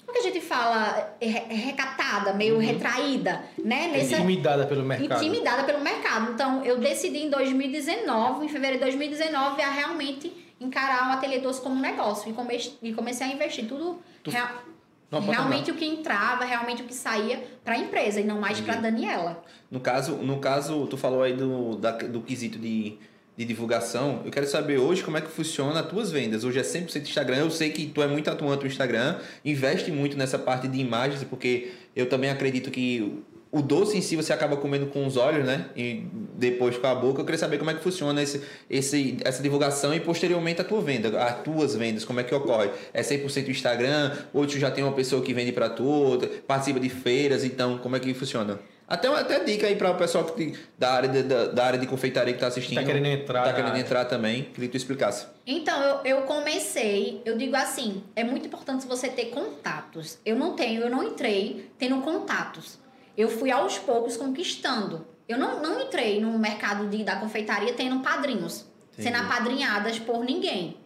Como 0.06 0.12
que 0.12 0.18
a 0.28 0.30
gente 0.32 0.40
fala? 0.44 1.16
É, 1.20 1.26
é 1.28 1.54
recatada, 1.54 2.32
meio 2.34 2.58
retraída, 2.58 3.42
né? 3.58 3.88
Nessa, 3.88 4.16
Intimidada 4.16 4.66
pelo 4.66 4.84
mercado. 4.84 5.22
intimidada 5.24 5.64
pelo 5.64 5.80
mercado. 5.80 6.32
Então, 6.32 6.64
eu 6.64 6.78
decidi 6.78 7.18
em 7.18 7.30
2019, 7.30 8.44
em 8.44 8.48
fevereiro 8.48 8.78
de 8.78 8.84
2019, 8.84 9.62
a 9.62 9.70
realmente 9.70 10.32
encarar 10.60 11.08
o 11.10 11.12
Ateliê 11.12 11.40
Doce 11.40 11.60
como 11.60 11.74
um 11.76 11.80
negócio. 11.80 12.30
E, 12.30 12.32
come- 12.34 12.72
e 12.82 12.92
comecei 12.92 13.26
a 13.26 13.30
investir 13.32 13.66
tudo 13.66 13.98
rea- 14.32 14.50
Não, 15.10 15.20
pode 15.22 15.36
realmente 15.36 15.70
o 15.70 15.74
que 15.74 15.84
entrava, 15.86 16.44
realmente 16.44 16.82
o 16.82 16.86
que 16.86 16.94
saía 16.94 17.42
para 17.64 17.74
a 17.74 17.78
empresa 17.78 18.20
e 18.20 18.24
não 18.24 18.40
mais 18.40 18.60
para 18.60 18.76
Daniela. 18.76 19.42
No 19.70 19.80
caso, 19.80 20.16
no 20.16 20.38
caso, 20.38 20.86
tu 20.86 20.96
falou 20.96 21.22
aí 21.22 21.32
do, 21.34 21.76
da, 21.76 21.92
do 21.92 22.20
quesito 22.20 22.58
de, 22.58 22.98
de 23.36 23.44
divulgação. 23.44 24.22
Eu 24.24 24.30
quero 24.30 24.46
saber 24.46 24.78
hoje 24.78 25.02
como 25.02 25.16
é 25.16 25.20
que 25.20 25.30
funciona 25.30 25.80
as 25.80 25.86
tuas 25.86 26.10
vendas. 26.10 26.44
Hoje 26.44 26.58
é 26.58 26.62
100% 26.62 27.02
Instagram. 27.02 27.36
Eu 27.38 27.50
sei 27.50 27.70
que 27.70 27.86
tu 27.86 28.02
é 28.02 28.06
muito 28.06 28.30
atuante 28.30 28.64
no 28.64 28.70
Instagram, 28.70 29.18
investe 29.44 29.90
muito 29.90 30.16
nessa 30.16 30.38
parte 30.38 30.68
de 30.68 30.78
imagens, 30.78 31.24
porque 31.24 31.72
eu 31.96 32.08
também 32.08 32.30
acredito 32.30 32.70
que 32.70 33.22
o 33.54 33.62
doce 33.62 33.96
em 33.96 34.00
si 34.00 34.16
você 34.16 34.32
acaba 34.32 34.56
comendo 34.56 34.86
com 34.86 35.06
os 35.06 35.16
olhos, 35.16 35.46
né? 35.46 35.66
E 35.76 36.04
depois 36.36 36.76
com 36.76 36.88
a 36.88 36.94
boca. 36.94 37.20
Eu 37.20 37.24
queria 37.24 37.38
saber 37.38 37.56
como 37.56 37.70
é 37.70 37.74
que 37.74 37.82
funciona 37.82 38.20
esse, 38.20 38.42
esse, 38.68 39.16
essa 39.24 39.40
divulgação 39.40 39.94
e 39.94 40.00
posteriormente 40.00 40.60
a 40.60 40.64
tua 40.64 40.80
venda, 40.80 41.22
as 41.22 41.40
tuas 41.42 41.76
vendas, 41.76 42.04
como 42.04 42.18
é 42.18 42.24
que 42.24 42.34
ocorre? 42.34 42.70
É 42.92 43.00
100% 43.00 43.48
Instagram? 43.48 44.10
Ou 44.32 44.44
tu 44.44 44.58
já 44.58 44.72
tem 44.72 44.82
uma 44.82 44.92
pessoa 44.92 45.22
que 45.22 45.32
vende 45.32 45.52
para 45.52 45.70
tu, 45.70 46.18
participa 46.48 46.80
de 46.80 46.88
feiras, 46.88 47.44
então 47.44 47.78
como 47.78 47.94
é 47.94 48.00
que 48.00 48.12
funciona? 48.12 48.58
Até, 48.86 49.08
até 49.08 49.40
dica 49.44 49.66
aí 49.66 49.76
para 49.76 49.90
o 49.90 49.94
pessoal 49.96 50.24
que, 50.24 50.58
da, 50.78 50.92
área 50.92 51.08
de, 51.08 51.22
da, 51.22 51.46
da 51.46 51.64
área 51.64 51.78
de 51.78 51.86
confeitaria 51.86 52.34
que 52.34 52.36
está 52.36 52.48
assistindo. 52.48 52.78
Tá 52.78 52.84
querendo 52.84 53.06
entrar 53.06 53.40
Tá 53.42 53.48
na 53.48 53.52
querendo 53.54 53.70
área. 53.70 53.80
entrar 53.80 54.04
também. 54.04 54.42
Queria 54.44 54.68
que 54.68 54.72
tu 54.72 54.76
explicasse. 54.76 55.26
Então, 55.46 55.80
eu, 55.82 56.00
eu 56.18 56.22
comecei, 56.22 57.22
eu 57.24 57.36
digo 57.38 57.56
assim, 57.56 58.04
é 58.14 58.22
muito 58.22 58.46
importante 58.46 58.86
você 58.86 59.08
ter 59.08 59.26
contatos. 59.26 60.18
Eu 60.24 60.36
não 60.36 60.52
tenho, 60.54 60.82
eu 60.82 60.90
não 60.90 61.02
entrei 61.02 61.70
tendo 61.78 61.98
contatos. 62.02 62.78
Eu 63.16 63.28
fui 63.30 63.50
aos 63.50 63.78
poucos 63.78 64.16
conquistando. 64.18 65.06
Eu 65.26 65.38
não, 65.38 65.62
não 65.62 65.80
entrei 65.80 66.20
no 66.20 66.38
mercado 66.38 66.86
de, 66.88 67.02
da 67.02 67.16
confeitaria 67.16 67.72
tendo 67.72 68.00
padrinhos, 68.00 68.66
Entendi. 68.92 69.08
sendo 69.08 69.16
apadrinhadas 69.24 69.98
por 69.98 70.22
ninguém. 70.22 70.76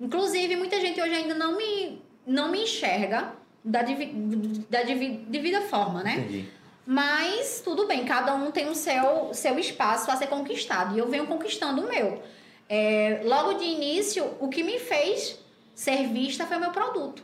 Inclusive, 0.00 0.56
muita 0.56 0.80
gente 0.80 1.00
hoje 1.00 1.12
ainda 1.14 1.34
não 1.34 1.56
me, 1.56 2.02
não 2.26 2.50
me 2.50 2.62
enxerga 2.64 3.32
da, 3.64 3.82
devi- 3.82 4.64
da 4.68 4.82
devi- 4.82 5.24
devida 5.28 5.60
forma, 5.60 6.02
né? 6.02 6.14
Entendi. 6.18 6.48
Mas 6.86 7.60
tudo 7.62 7.86
bem, 7.86 8.04
cada 8.04 8.34
um 8.34 8.50
tem 8.50 8.68
o 8.68 8.74
seu, 8.74 9.32
seu 9.32 9.58
espaço 9.58 10.10
a 10.10 10.16
ser 10.16 10.26
conquistado. 10.26 10.94
E 10.94 10.98
eu 10.98 11.08
venho 11.08 11.26
conquistando 11.26 11.82
o 11.82 11.88
meu. 11.88 12.22
É, 12.68 13.20
logo 13.24 13.54
de 13.54 13.64
início, 13.64 14.24
o 14.40 14.48
que 14.48 14.62
me 14.62 14.78
fez 14.78 15.38
ser 15.74 16.08
vista 16.08 16.46
foi 16.46 16.56
o 16.56 16.60
meu 16.60 16.70
produto. 16.70 17.22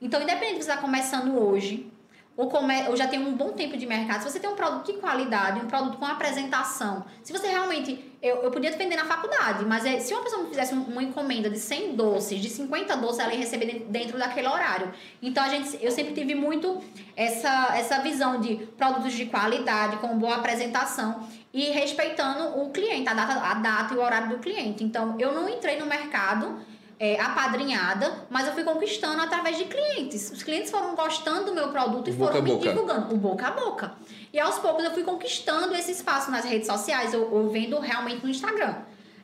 Então, 0.00 0.20
independente 0.20 0.58
de 0.58 0.64
você 0.64 0.70
estar 0.70 0.82
começando 0.82 1.38
hoje, 1.38 1.90
ou, 2.36 2.48
come, 2.48 2.88
ou 2.88 2.96
já 2.96 3.06
tem 3.06 3.20
um 3.20 3.34
bom 3.34 3.50
tempo 3.52 3.76
de 3.76 3.84
mercado, 3.86 4.22
se 4.22 4.30
você 4.30 4.40
tem 4.40 4.48
um 4.48 4.56
produto 4.56 4.86
de 4.92 4.98
qualidade, 4.98 5.60
um 5.60 5.66
produto 5.66 5.98
com 5.98 6.06
apresentação, 6.06 7.04
se 7.22 7.32
você 7.32 7.48
realmente. 7.48 8.08
Eu, 8.22 8.36
eu 8.44 8.52
podia 8.52 8.70
vender 8.70 8.94
na 8.94 9.04
faculdade, 9.04 9.64
mas 9.64 9.84
é, 9.84 9.98
se 9.98 10.14
uma 10.14 10.22
pessoa 10.22 10.44
me 10.44 10.48
fizesse 10.48 10.72
um- 10.72 10.84
uma 10.84 11.02
encomenda 11.02 11.50
de 11.50 11.58
100 11.58 11.96
doces, 11.96 12.38
de 12.40 12.48
50 12.48 12.96
doces, 12.96 13.18
ela 13.18 13.32
ia 13.32 13.38
receber 13.40 13.84
dentro 13.88 14.16
daquele 14.16 14.46
horário. 14.46 14.92
Então, 15.20 15.42
a 15.42 15.48
gente, 15.48 15.76
eu 15.84 15.90
sempre 15.90 16.14
tive 16.14 16.32
muito 16.32 16.80
essa, 17.16 17.72
essa 17.76 17.98
visão 18.00 18.40
de 18.40 18.54
produtos 18.78 19.12
de 19.12 19.26
qualidade, 19.26 19.96
com 19.96 20.16
boa 20.18 20.36
apresentação 20.36 21.26
e 21.52 21.64
respeitando 21.70 22.60
o 22.62 22.70
cliente, 22.70 23.08
a 23.08 23.14
data, 23.14 23.32
a 23.44 23.54
data 23.54 23.94
e 23.94 23.96
o 23.96 24.00
horário 24.00 24.28
do 24.28 24.38
cliente. 24.38 24.84
Então, 24.84 25.16
eu 25.18 25.32
não 25.34 25.48
entrei 25.48 25.76
no 25.80 25.86
mercado 25.86 26.60
é, 27.02 27.18
apadrinhada, 27.20 28.12
mas 28.30 28.46
eu 28.46 28.52
fui 28.52 28.62
conquistando 28.62 29.20
através 29.20 29.58
de 29.58 29.64
clientes. 29.64 30.30
Os 30.30 30.40
clientes 30.44 30.70
foram 30.70 30.94
gostando 30.94 31.46
do 31.46 31.52
meu 31.54 31.68
produto 31.70 32.08
e 32.08 32.12
O 32.12 32.14
boca 32.14 32.32
foram 32.34 32.44
me 32.44 32.58
divulgando, 32.60 33.12
o 33.12 33.18
boca 33.18 33.48
a 33.48 33.50
boca. 33.50 33.92
E 34.32 34.38
aos 34.38 34.60
poucos 34.60 34.84
eu 34.84 34.92
fui 34.92 35.02
conquistando 35.02 35.74
esse 35.74 35.90
espaço 35.90 36.30
nas 36.30 36.44
redes 36.44 36.68
sociais, 36.68 37.12
eu, 37.12 37.22
eu 37.34 37.50
vendo 37.50 37.76
realmente 37.80 38.22
no 38.22 38.30
Instagram. 38.30 38.76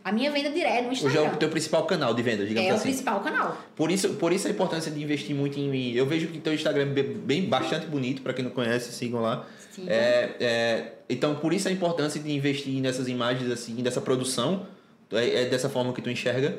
A 0.05 0.11
minha 0.11 0.29
venda 0.33 0.51
direta 0.51 0.75
é 0.79 0.83
no 0.83 0.89
Hoje 0.89 1.05
é 1.05 1.09
Instagram. 1.09 1.33
o 1.33 1.37
teu 1.37 1.49
principal 1.51 1.85
canal 1.87 2.15
de 2.15 2.23
venda, 2.23 2.45
digamos 2.45 2.69
É 2.69 2.73
o 2.73 2.75
assim. 2.75 2.89
principal 2.89 3.21
canal. 3.21 3.57
Por 3.77 3.93
isso, 3.93 4.09
por 4.15 4.33
isso 4.33 4.49
a 4.49 4.51
importância 4.51 4.91
de 4.91 5.01
investir 5.01 5.37
muito 5.37 5.61
em 5.61 5.69
mim. 5.69 5.93
Eu 5.93 6.05
vejo 6.05 6.27
que 6.29 6.39
teu 6.41 6.53
Instagram 6.53 6.83
é 6.83 6.87
bem, 6.87 7.05
bem- 7.05 7.45
bastante 7.49 7.87
bonito, 7.87 8.23
para 8.23 8.33
quem 8.33 8.45
não 8.45 8.51
conhece, 8.51 8.91
sigam 8.93 9.21
lá. 9.21 9.47
Sim. 9.71 9.85
É, 9.89 10.31
é, 10.41 10.93
então, 11.09 11.37
por 11.37 11.53
isso 11.53 11.69
a 11.69 11.71
importância 11.71 12.21
de 12.21 12.33
investir 12.33 12.81
nessas 12.81 13.07
imagens 13.07 13.49
assim, 13.53 13.77
dessa 13.77 14.01
produção. 14.01 14.67
É, 15.13 15.43
é 15.43 15.45
dessa 15.47 15.69
forma 15.71 15.93
que 15.93 16.03
tu 16.03 16.11
enxerga. 16.11 16.59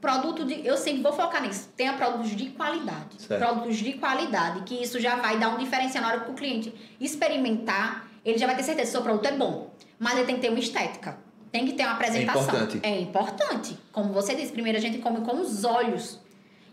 Produto 0.00 0.44
de. 0.46 0.66
Eu 0.66 0.76
sempre 0.76 1.02
vou 1.02 1.12
focar 1.12 1.42
nisso. 1.42 1.68
Tenha 1.76 1.92
produtos 1.92 2.30
de 2.30 2.50
qualidade. 2.50 3.20
Certo. 3.20 3.38
Produtos 3.38 3.76
de 3.76 3.92
qualidade. 3.94 4.62
Que 4.62 4.82
isso 4.82 4.98
já 4.98 5.16
vai 5.16 5.38
dar 5.38 5.50
um 5.50 5.58
diferencial 5.58 6.02
na 6.02 6.08
hora 6.10 6.20
que 6.20 6.30
o 6.30 6.34
cliente 6.34 6.72
experimentar. 6.98 8.08
Ele 8.24 8.38
já 8.38 8.46
vai 8.46 8.56
ter 8.56 8.62
certeza 8.62 8.90
que 8.90 8.96
o 8.96 8.98
seu 8.98 9.02
produto 9.02 9.26
é 9.26 9.32
bom. 9.32 9.70
Mas 9.98 10.16
ele 10.16 10.26
tem 10.26 10.36
que 10.36 10.40
ter 10.40 10.48
uma 10.48 10.58
estética. 10.58 11.18
Tem 11.52 11.66
que 11.66 11.72
ter 11.74 11.82
uma 11.82 11.92
apresentação. 11.92 12.42
importante. 12.42 12.80
É 12.82 13.00
importante. 13.00 13.78
Como 13.92 14.12
você 14.12 14.34
disse, 14.34 14.52
primeiro 14.52 14.78
a 14.78 14.80
gente 14.80 14.98
come 14.98 15.20
com 15.20 15.40
os 15.40 15.64
olhos. 15.64 16.18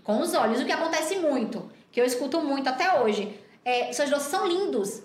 Com 0.04 0.22
os 0.22 0.34
olhos. 0.34 0.62
O 0.62 0.66
que 0.66 0.72
acontece 0.72 1.18
muito, 1.18 1.70
que 1.92 2.00
eu 2.00 2.06
escuto 2.06 2.42
muito 2.42 2.70
até 2.70 3.02
hoje, 3.02 3.38
é, 3.66 3.92
seus 3.92 4.10
doces 4.10 4.28
são 4.28 4.48
lindos. 4.48 5.04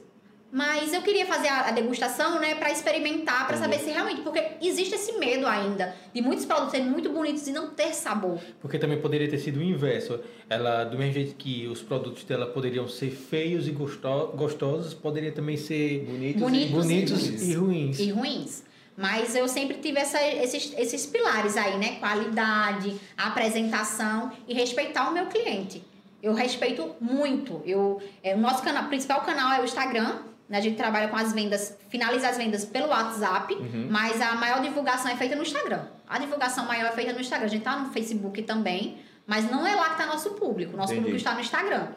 Mas 0.55 0.93
eu 0.93 1.01
queria 1.01 1.25
fazer 1.25 1.49
a, 1.49 1.71
degustação, 1.71 2.38
né, 2.38 2.55
para 2.57 2.71
experimentar, 2.71 3.47
para 3.47 3.57
saber 3.57 3.79
se 3.79 3.91
realmente, 3.91 4.21
porque 4.21 4.49
existe 4.61 4.95
esse 4.95 5.12
medo 5.12 5.47
ainda 5.47 5.97
de 6.12 6.21
muitos 6.21 6.45
produtos 6.45 6.73
serem 6.73 6.88
muito 6.91 7.09
bonitos 7.09 7.47
e 7.49 7.53
não 7.53 7.71
ter 7.71 7.95
sabor. 7.95 8.38
Porque 8.61 8.79
também 8.79 9.01
poderia 9.01 9.31
ter 9.31 9.38
sido 9.38 9.61
o 9.61 9.62
inverso. 9.62 10.21
Ela, 10.51 10.85
do 10.85 10.99
mesmo 10.99 11.15
jeito 11.15 11.35
que 11.37 11.67
os 11.69 11.81
produtos 11.81 12.23
dela 12.25 12.45
poderiam 12.49 12.87
ser 12.87 13.11
feios 13.11 13.67
e 13.67 13.71
gosto- 13.71 14.33
gostosos, 14.37 14.93
poderia 14.93 15.33
também 15.33 15.57
ser 15.57 16.05
Bonitos, 16.05 16.43
Bonitos 16.43 16.69
e 16.69 16.73
bonitos 16.75 17.23
ruins. 17.29 17.43
e 17.43 17.55
ruins. 17.55 17.99
e 17.99 18.11
ruins. 18.11 18.65
Mas 18.95 19.35
eu 19.35 19.49
sempre 19.49 19.79
tive 19.79 19.99
essa- 20.01 20.23
esses, 20.23 20.75
esses 20.77 21.07
pilares 21.07 21.57
aí, 21.57 21.79
né? 21.79 21.97
Qualidade, 21.99 22.95
apresentação 23.17 24.31
e 24.47 24.53
respeitar 24.53 25.09
o 25.09 25.15
meu 25.15 25.27
cliente. 25.27 25.83
Eu 26.23 26.35
respeito 26.35 26.95
muito. 27.01 27.62
Eu, 27.65 28.01
é, 28.23 28.35
o 28.35 28.38
nosso 28.38 28.62
canal, 28.62 28.85
principal 28.85 29.23
canal 29.23 29.55
é 29.55 29.61
o 29.61 29.65
Instagram. 29.65 30.19
Né? 30.53 30.59
A 30.59 30.61
gente 30.61 30.77
trabalha 30.77 31.09
com 31.09 31.17
as 31.17 31.33
vendas, 31.33 31.77
finaliza 31.88 32.29
as 32.29 32.37
vendas 32.37 32.65
pelo 32.65 32.88
WhatsApp, 32.88 33.57
mas 33.91 34.21
a 34.21 34.35
maior 34.35 34.61
divulgação 34.61 35.11
é 35.11 35.17
feita 35.17 35.35
no 35.35 35.43
Instagram. 35.43 35.87
A 36.07 36.19
divulgação 36.19 36.67
maior 36.67 36.88
é 36.88 36.93
feita 36.93 37.12
no 37.15 37.21
Instagram. 37.21 37.47
A 37.47 37.51
gente 37.51 37.62
tá 37.65 37.77
no 37.77 37.91
Facebook 37.91 38.43
também, 38.43 38.99
mas 39.27 39.51
não 39.51 39.67
é 39.67 39.75
lá 39.75 39.87
que 39.87 39.93
está 40.03 40.07
nosso 40.07 40.31
público. 40.33 40.77
Nosso 40.77 40.93
Entendi. 40.93 41.07
público 41.07 41.17
está 41.17 41.33
no 41.35 41.41
Instagram. 41.41 41.88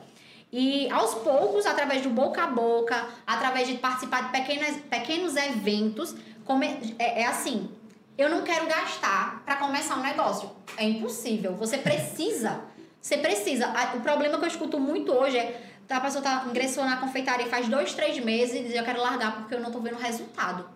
E 0.54 0.90
aos 0.90 1.16
poucos, 1.16 1.66
através 1.66 2.02
do 2.02 2.10
boca 2.10 2.44
a 2.44 2.48
boca, 2.48 3.06
através 3.28 3.68
de 3.68 3.74
participar 3.76 4.26
de 4.26 4.30
pequenas, 4.32 4.78
pequenos 4.90 5.36
eventos, 5.36 6.16
come- 6.46 6.96
é, 6.98 7.24
é 7.24 7.26
assim, 7.28 7.70
eu 8.18 8.30
não 8.30 8.42
quero 8.44 8.66
gastar 8.68 9.44
para 9.46 9.58
começar 9.58 9.96
um 9.98 10.02
negócio. 10.02 10.50
É 10.78 10.86
impossível. 10.86 11.56
Você 11.56 11.78
precisa. 11.78 12.62
Você 13.02 13.18
precisa. 13.18 13.68
O 13.96 14.00
problema 14.00 14.38
que 14.38 14.46
eu 14.46 14.48
escuto 14.48 14.80
muito 14.80 15.12
hoje 15.12 15.38
é 15.38 15.62
a 15.90 16.00
pessoa 16.00 16.24
tá, 16.24 16.46
ingressou 16.50 16.84
na 16.84 16.98
confeitaria 16.98 17.48
faz 17.48 17.68
dois, 17.68 17.94
três 17.94 18.24
meses 18.24 18.56
e 18.56 18.64
diz 18.64 18.76
eu 18.76 18.84
quero 18.84 19.02
largar 19.02 19.36
porque 19.36 19.56
eu 19.56 19.60
não 19.60 19.72
tô 19.72 19.80
vendo 19.80 19.98
resultado. 19.98 20.68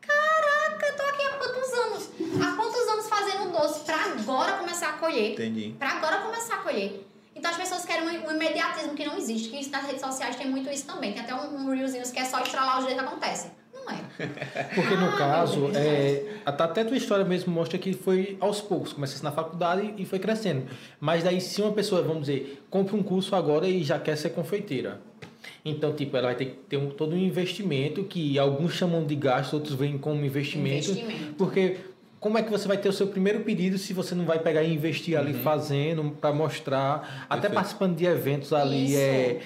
Caraca, 0.00 0.86
eu 0.86 0.96
tô 0.96 1.02
aqui 1.02 1.22
há 1.22 1.30
quantos 1.38 1.72
anos? 1.72 2.10
Há 2.42 2.56
quantos 2.56 2.88
anos 2.88 3.08
fazendo 3.08 3.50
doce 3.50 3.80
pra 3.80 3.96
agora 3.96 4.52
começar 4.58 4.90
a 4.90 4.92
colher? 4.94 5.32
Entendi. 5.32 5.74
Pra 5.78 5.90
agora 5.90 6.18
começar 6.18 6.54
a 6.54 6.58
colher. 6.58 7.06
Então 7.34 7.50
as 7.50 7.56
pessoas 7.56 7.84
querem 7.84 8.04
um, 8.04 8.28
um 8.28 8.30
imediatismo 8.32 8.94
que 8.94 9.04
não 9.04 9.16
existe. 9.16 9.48
Que 9.48 9.60
isso 9.60 9.70
nas 9.70 9.86
redes 9.86 10.00
sociais 10.00 10.36
tem 10.36 10.48
muito 10.48 10.68
isso 10.70 10.86
também. 10.86 11.12
Tem 11.12 11.22
até 11.22 11.34
um, 11.34 11.54
um 11.54 11.70
reelzinho 11.70 12.02
que 12.10 12.18
é 12.18 12.24
só 12.24 12.40
estralar 12.40 12.80
os 12.80 12.86
dedos 12.86 13.04
acontece. 13.04 13.50
Não 13.88 14.26
é. 14.26 14.64
Porque 14.74 14.94
no 14.96 15.06
Ah, 15.08 15.16
caso, 15.16 15.70
é, 15.74 16.22
até 16.44 16.64
até 16.64 16.84
tua 16.84 16.96
história 16.96 17.24
mesmo 17.24 17.52
mostra 17.52 17.78
que 17.78 17.92
foi 17.92 18.36
aos 18.40 18.60
poucos, 18.60 18.92
começasse 18.92 19.22
na 19.24 19.32
faculdade 19.32 19.94
e 19.96 20.04
foi 20.04 20.18
crescendo. 20.18 20.64
Mas 21.00 21.24
daí 21.24 21.40
se 21.40 21.60
uma 21.62 21.72
pessoa, 21.72 22.02
vamos 22.02 22.26
dizer, 22.26 22.62
compra 22.70 22.96
um 22.96 23.02
curso 23.02 23.34
agora 23.34 23.66
e 23.66 23.82
já 23.82 23.98
quer 23.98 24.16
ser 24.16 24.30
confeiteira. 24.30 25.00
Então, 25.64 25.92
tipo, 25.92 26.16
ela 26.16 26.28
vai 26.28 26.36
ter 26.36 26.44
que 26.46 26.52
ter 26.68 26.76
um, 26.76 26.90
todo 26.90 27.14
um 27.14 27.18
investimento 27.18 28.04
que 28.04 28.38
alguns 28.38 28.72
chamam 28.74 29.04
de 29.04 29.14
gasto, 29.14 29.54
outros 29.54 29.74
veem 29.74 29.98
como 29.98 30.24
investimento. 30.24 30.90
Investimento. 30.90 31.34
Porque 31.36 31.76
como 32.20 32.36
é 32.38 32.42
que 32.42 32.50
você 32.50 32.66
vai 32.66 32.76
ter 32.76 32.88
o 32.88 32.92
seu 32.92 33.06
primeiro 33.06 33.40
pedido 33.40 33.78
se 33.78 33.92
você 33.92 34.14
não 34.14 34.24
vai 34.24 34.38
pegar 34.38 34.62
e 34.62 34.72
investir 34.72 35.16
ali 35.16 35.34
fazendo 35.34 36.16
para 36.20 36.32
mostrar, 36.32 37.26
até 37.28 37.42
Perfeito. 37.42 37.54
participando 37.54 37.96
de 37.96 38.06
eventos 38.06 38.52
ali 38.52 38.86
Isso. 38.86 38.98
é, 38.98 39.38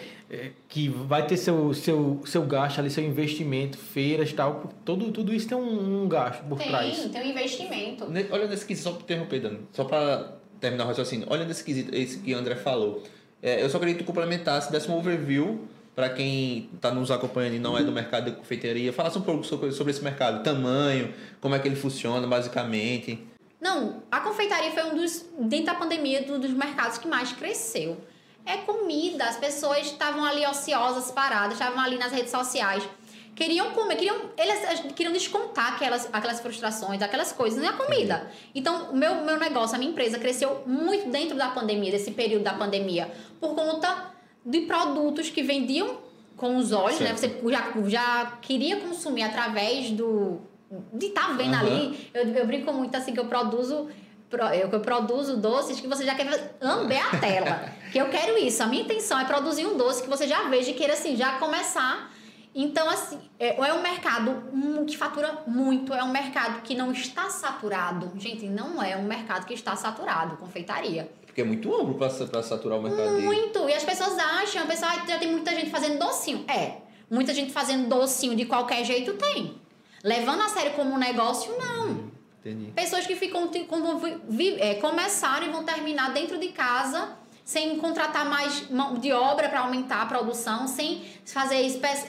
que 0.69 0.89
vai 0.89 1.27
ter 1.27 1.37
seu, 1.37 1.75
seu, 1.75 2.21
seu 2.25 2.43
gasto 2.43 2.79
ali, 2.79 2.91
seu 2.91 3.05
investimento, 3.05 3.77
feiras 3.77 4.31
e 4.31 4.35
tal, 4.35 4.73
tudo, 4.85 5.11
tudo 5.13 5.33
isso 5.35 5.47
tem 5.49 5.57
um, 5.59 6.03
um 6.05 6.09
gasto 6.09 6.43
por 6.45 6.59
trás. 6.59 6.99
Tem, 6.99 7.09
tem 7.11 7.23
um 7.23 7.31
investimento. 7.31 8.11
Ne- 8.11 8.27
Olha 8.31 8.47
nesse 8.47 8.65
quesito, 8.65 8.89
só 8.89 8.95
para 8.95 9.03
interromper, 9.05 9.41
Dani, 9.41 9.59
só 9.73 9.85
para 9.85 10.33
terminar 10.61 10.85
o 10.85 10.87
raciocínio. 10.89 11.27
Olha 11.31 11.45
nesse 11.45 11.63
quesito, 11.63 11.95
esse 11.95 12.19
que 12.19 12.35
o 12.35 12.39
André 12.39 12.55
falou. 12.57 13.03
É, 13.43 13.63
eu 13.63 13.69
só 13.69 13.79
queria 13.79 13.95
que 13.95 14.03
tu 14.03 14.07
complementasse, 14.07 14.71
desse 14.73 14.91
um 14.91 14.97
overview 14.97 15.67
para 15.95 16.09
quem 16.09 16.71
está 16.75 16.91
nos 16.91 17.11
acompanhando 17.11 17.55
e 17.57 17.59
não 17.59 17.77
é 17.77 17.83
do 17.83 17.93
mercado 17.93 18.31
da 18.31 18.37
confeitaria. 18.37 18.93
Falasse 18.93 19.19
um 19.19 19.23
pouco 19.23 19.45
sobre, 19.45 19.71
sobre 19.73 19.91
esse 19.91 20.03
mercado, 20.03 20.43
tamanho, 20.43 21.13
como 21.41 21.55
é 21.55 21.59
que 21.59 21.69
ele 21.69 21.77
funciona, 21.77 22.27
basicamente. 22.27 23.19
Não, 23.61 24.03
a 24.11 24.21
confeitaria 24.21 24.71
foi 24.71 24.85
um 24.85 24.97
dos, 24.97 25.27
dentro 25.41 25.67
da 25.67 25.75
pandemia, 25.75 26.25
um 26.31 26.41
dos 26.41 26.53
mercados 26.53 26.97
que 26.99 27.07
mais 27.07 27.33
cresceu. 27.33 27.99
É 28.45 28.59
comida. 28.59 29.25
As 29.25 29.37
pessoas 29.37 29.87
estavam 29.87 30.25
ali 30.25 30.47
ociosas, 30.47 31.11
paradas, 31.11 31.55
estavam 31.55 31.81
ali 31.81 31.97
nas 31.99 32.13
redes 32.13 32.31
sociais. 32.31 32.83
Queriam 33.35 33.71
comer, 33.71 33.97
queriam, 33.97 34.17
eles 34.37 34.93
queriam 34.95 35.13
descontar 35.13 35.75
aquelas, 35.75 36.09
aquelas 36.13 36.41
frustrações, 36.41 37.01
aquelas 37.01 37.33
coisas, 37.33 37.63
não 37.63 37.69
é 37.71 37.73
comida. 37.73 38.31
Então, 38.55 38.91
o 38.91 38.97
meu, 38.97 39.25
meu 39.25 39.39
negócio, 39.39 39.75
a 39.75 39.79
minha 39.79 39.91
empresa 39.91 40.19
cresceu 40.19 40.63
muito 40.67 41.09
dentro 41.09 41.37
da 41.37 41.49
pandemia, 41.49 41.91
desse 41.91 42.11
período 42.11 42.43
da 42.43 42.53
pandemia, 42.53 43.11
por 43.41 43.55
conta 43.55 44.13
de 44.45 44.61
produtos 44.63 45.31
que 45.31 45.43
vendiam 45.43 45.99
com 46.37 46.57
os 46.57 46.73
olhos, 46.73 47.01
né? 47.01 47.11
né? 47.11 47.17
Você 47.17 47.41
já, 47.49 47.73
já 47.87 48.39
queria 48.43 48.77
consumir 48.77 49.23
através 49.23 49.91
do. 49.91 50.41
de 50.93 51.07
estar 51.07 51.29
tá 51.29 51.33
vendo 51.33 51.55
uhum. 51.55 51.61
ali. 51.61 52.11
Eu, 52.13 52.29
eu 52.29 52.47
brinco 52.47 52.71
muito 52.73 52.95
assim 52.97 53.15
que 53.15 53.21
eu 53.21 53.27
produzo 53.27 53.89
eu, 54.37 54.69
eu 54.71 54.81
produzo 54.81 55.37
doces 55.37 55.81
que 55.81 55.87
você 55.87 56.05
já 56.05 56.15
quer 56.15 56.55
lamber 56.61 57.15
a 57.15 57.19
tela. 57.19 57.69
que 57.93 57.99
eu 57.99 58.09
quero 58.09 58.39
isso. 58.39 58.63
A 58.63 58.67
minha 58.67 58.83
intenção 58.83 59.19
é 59.19 59.25
produzir 59.25 59.67
um 59.67 59.77
doce 59.77 60.03
que 60.03 60.09
você 60.09 60.27
já 60.27 60.49
veja 60.49 60.71
e 60.71 60.75
queira 60.75 60.95
assim, 60.95 61.17
já 61.17 61.39
começar. 61.39 62.11
Então, 62.55 62.89
assim, 62.89 63.19
é, 63.39 63.57
é 63.57 63.73
um 63.73 63.83
mercado 63.83 64.43
que 64.87 64.97
fatura 64.97 65.43
muito, 65.47 65.95
é 65.95 66.05
um 66.05 66.11
mercado 66.11 66.61
que 66.63 66.75
não 66.75 66.93
está 66.93 67.31
saturado. 67.31 68.13
Gente, 68.17 68.47
não 68.47 68.83
é 68.83 68.97
um 68.97 69.05
mercado 69.05 69.47
que 69.47 69.55
está 69.55 69.75
saturado, 69.75 70.37
confeitaria. 70.37 71.11
Porque 71.25 71.41
é 71.41 71.45
muito 71.45 71.75
amplo 71.75 71.95
para 71.95 72.11
saturar 72.43 72.79
o 72.79 72.83
mercado. 72.83 73.21
Muito. 73.21 73.59
Dele. 73.61 73.73
E 73.73 73.75
as 73.75 73.85
pessoas 73.85 74.19
acham, 74.19 74.65
a 74.65 74.67
pessoa, 74.67 74.93
ah, 74.93 75.07
já 75.09 75.19
tem 75.19 75.31
muita 75.31 75.51
gente 75.53 75.71
fazendo 75.71 75.99
docinho. 75.99 76.45
É. 76.47 76.77
Muita 77.11 77.33
gente 77.33 77.53
fazendo 77.53 77.89
docinho 77.89 78.37
de 78.37 78.45
qualquer 78.45 78.85
jeito 78.85 79.15
tem. 79.15 79.55
Levando 80.05 80.43
a 80.43 80.49
sério 80.49 80.73
como 80.73 80.93
um 80.93 80.99
negócio, 80.99 81.57
não. 81.59 82.02
Entendi. 82.45 82.73
Pessoas 82.73 83.07
que 83.07 83.15
ficam 83.15 83.49
é, 84.59 84.75
começaram 84.75 85.47
e 85.47 85.51
vão 85.51 85.63
terminar 85.65 86.13
dentro 86.13 86.39
de 86.39 86.49
casa 86.49 87.17
sem 87.45 87.77
contratar 87.79 88.25
mais 88.29 88.69
mão 88.71 88.95
de 88.95 89.13
obra 89.13 89.49
para 89.49 89.61
aumentar 89.61 90.03
a 90.03 90.07
produção, 90.07 90.67
sem 90.67 91.03
fazer 91.25 91.57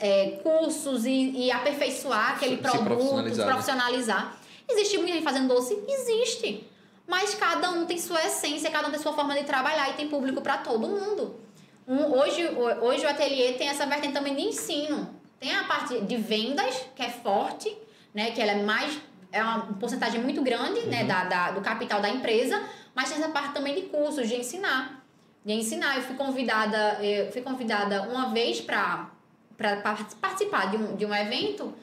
é, 0.00 0.40
cursos 0.42 1.04
e, 1.06 1.30
e, 1.30 1.50
aperfeiçoar 1.50 2.32
aquele 2.32 2.56
se 2.56 2.62
produto, 2.62 2.84
profissionalizar. 2.84 3.46
Né? 3.46 3.52
profissionalizar. 3.52 4.36
Existe 4.68 4.96
muita 4.96 5.12
gente 5.12 5.24
fazendo 5.24 5.48
doce? 5.48 5.78
Existe. 5.88 6.66
Mas 7.06 7.34
cada 7.34 7.70
um 7.70 7.84
tem 7.84 7.98
sua 7.98 8.24
essência, 8.24 8.70
cada 8.70 8.88
um 8.88 8.90
tem 8.90 9.00
sua 9.00 9.12
forma 9.12 9.34
de 9.34 9.44
trabalhar 9.44 9.90
e 9.90 9.94
tem 9.94 10.08
público 10.08 10.40
para 10.40 10.58
todo 10.58 10.88
mundo. 10.88 11.38
Um, 11.86 12.18
hoje, 12.18 12.48
hoje 12.80 13.04
o 13.04 13.08
ateliê 13.08 13.52
tem 13.52 13.68
essa 13.68 13.84
vertente 13.84 14.14
também 14.14 14.34
de 14.34 14.42
ensino. 14.42 15.10
Tem 15.38 15.54
a 15.54 15.64
parte 15.64 16.00
de 16.00 16.16
vendas, 16.16 16.74
que 16.96 17.02
é 17.02 17.10
forte, 17.10 17.76
né? 18.14 18.30
Que 18.30 18.40
ela 18.40 18.52
é 18.52 18.62
mais 18.62 18.98
é 19.34 19.42
uma 19.42 19.60
porcentagem 19.74 20.20
muito 20.20 20.40
grande 20.40 20.80
né, 20.80 20.84
uhum. 20.84 20.90
né, 20.90 21.04
da, 21.04 21.24
da, 21.24 21.50
do 21.50 21.60
capital 21.60 22.00
da 22.00 22.08
empresa, 22.08 22.62
mas 22.94 23.10
tem 23.10 23.18
essa 23.18 23.28
parte 23.28 23.52
também 23.52 23.74
de 23.74 23.82
cursos, 23.82 24.28
de 24.28 24.36
ensinar. 24.36 25.04
De 25.44 25.52
ensinar. 25.52 25.96
Eu 25.96 26.02
fui 26.02 26.14
convidada, 26.14 27.04
eu 27.04 27.32
fui 27.32 27.42
convidada 27.42 28.02
uma 28.02 28.30
vez 28.30 28.60
para 28.60 29.10
participar 30.20 30.70
de 30.70 30.76
um, 30.76 30.96
de 30.96 31.04
um 31.04 31.14
evento 31.14 31.74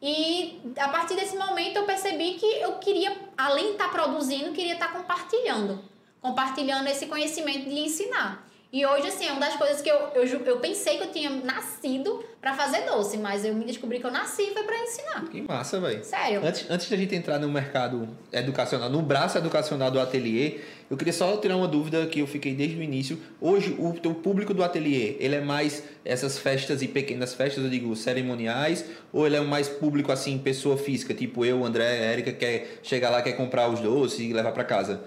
e 0.00 0.60
a 0.78 0.88
partir 0.88 1.16
desse 1.16 1.36
momento 1.36 1.76
eu 1.76 1.84
percebi 1.84 2.34
que 2.34 2.46
eu 2.46 2.74
queria, 2.74 3.16
além 3.36 3.66
de 3.66 3.72
estar 3.72 3.88
produzindo, 3.90 4.52
queria 4.52 4.74
estar 4.74 4.92
compartilhando. 4.92 5.82
Compartilhando 6.20 6.86
esse 6.88 7.06
conhecimento 7.06 7.68
de 7.68 7.80
ensinar. 7.80 8.46
E 8.70 8.84
hoje, 8.84 9.08
assim, 9.08 9.26
é 9.26 9.32
uma 9.32 9.40
das 9.40 9.56
coisas 9.56 9.80
que 9.80 9.88
eu, 9.88 9.96
eu, 10.14 10.24
eu 10.24 10.58
pensei 10.58 10.98
que 10.98 11.04
eu 11.04 11.10
tinha 11.10 11.30
nascido 11.30 12.22
para 12.38 12.52
fazer 12.52 12.82
doce, 12.82 13.16
mas 13.16 13.42
eu 13.42 13.54
me 13.54 13.64
descobri 13.64 13.98
que 13.98 14.04
eu 14.04 14.10
nasci 14.10 14.50
foi 14.52 14.62
para 14.62 14.76
ensinar. 14.82 15.24
Que 15.30 15.40
massa, 15.40 15.80
velho. 15.80 16.04
Sério. 16.04 16.44
Antes, 16.44 16.70
antes 16.70 16.90
da 16.90 16.96
gente 16.96 17.14
entrar 17.14 17.38
no 17.38 17.48
mercado 17.48 18.06
educacional, 18.30 18.90
no 18.90 19.00
braço 19.00 19.38
educacional 19.38 19.90
do 19.90 19.98
ateliê, 19.98 20.60
eu 20.90 20.98
queria 20.98 21.14
só 21.14 21.34
tirar 21.38 21.56
uma 21.56 21.66
dúvida 21.66 22.06
que 22.06 22.20
eu 22.20 22.26
fiquei 22.26 22.54
desde 22.54 22.76
o 22.76 22.82
início. 22.82 23.18
Hoje, 23.40 23.74
o 23.78 23.94
teu 23.94 24.14
público 24.14 24.52
do 24.52 24.62
ateliê, 24.62 25.16
ele 25.18 25.36
é 25.36 25.40
mais 25.40 25.82
essas 26.04 26.38
festas 26.38 26.82
e 26.82 26.88
pequenas 26.88 27.32
festas, 27.32 27.64
eu 27.64 27.70
digo, 27.70 27.96
cerimoniais, 27.96 28.84
ou 29.10 29.26
ele 29.26 29.36
é 29.36 29.40
mais 29.40 29.66
público, 29.66 30.12
assim, 30.12 30.36
pessoa 30.36 30.76
física, 30.76 31.14
tipo 31.14 31.42
eu, 31.42 31.64
André, 31.64 32.12
Érica, 32.12 32.32
quer 32.32 32.80
chegar 32.82 33.08
lá, 33.08 33.22
quer 33.22 33.32
comprar 33.32 33.66
os 33.70 33.80
doces 33.80 34.20
e 34.20 34.32
levar 34.32 34.52
para 34.52 34.64
casa? 34.64 35.00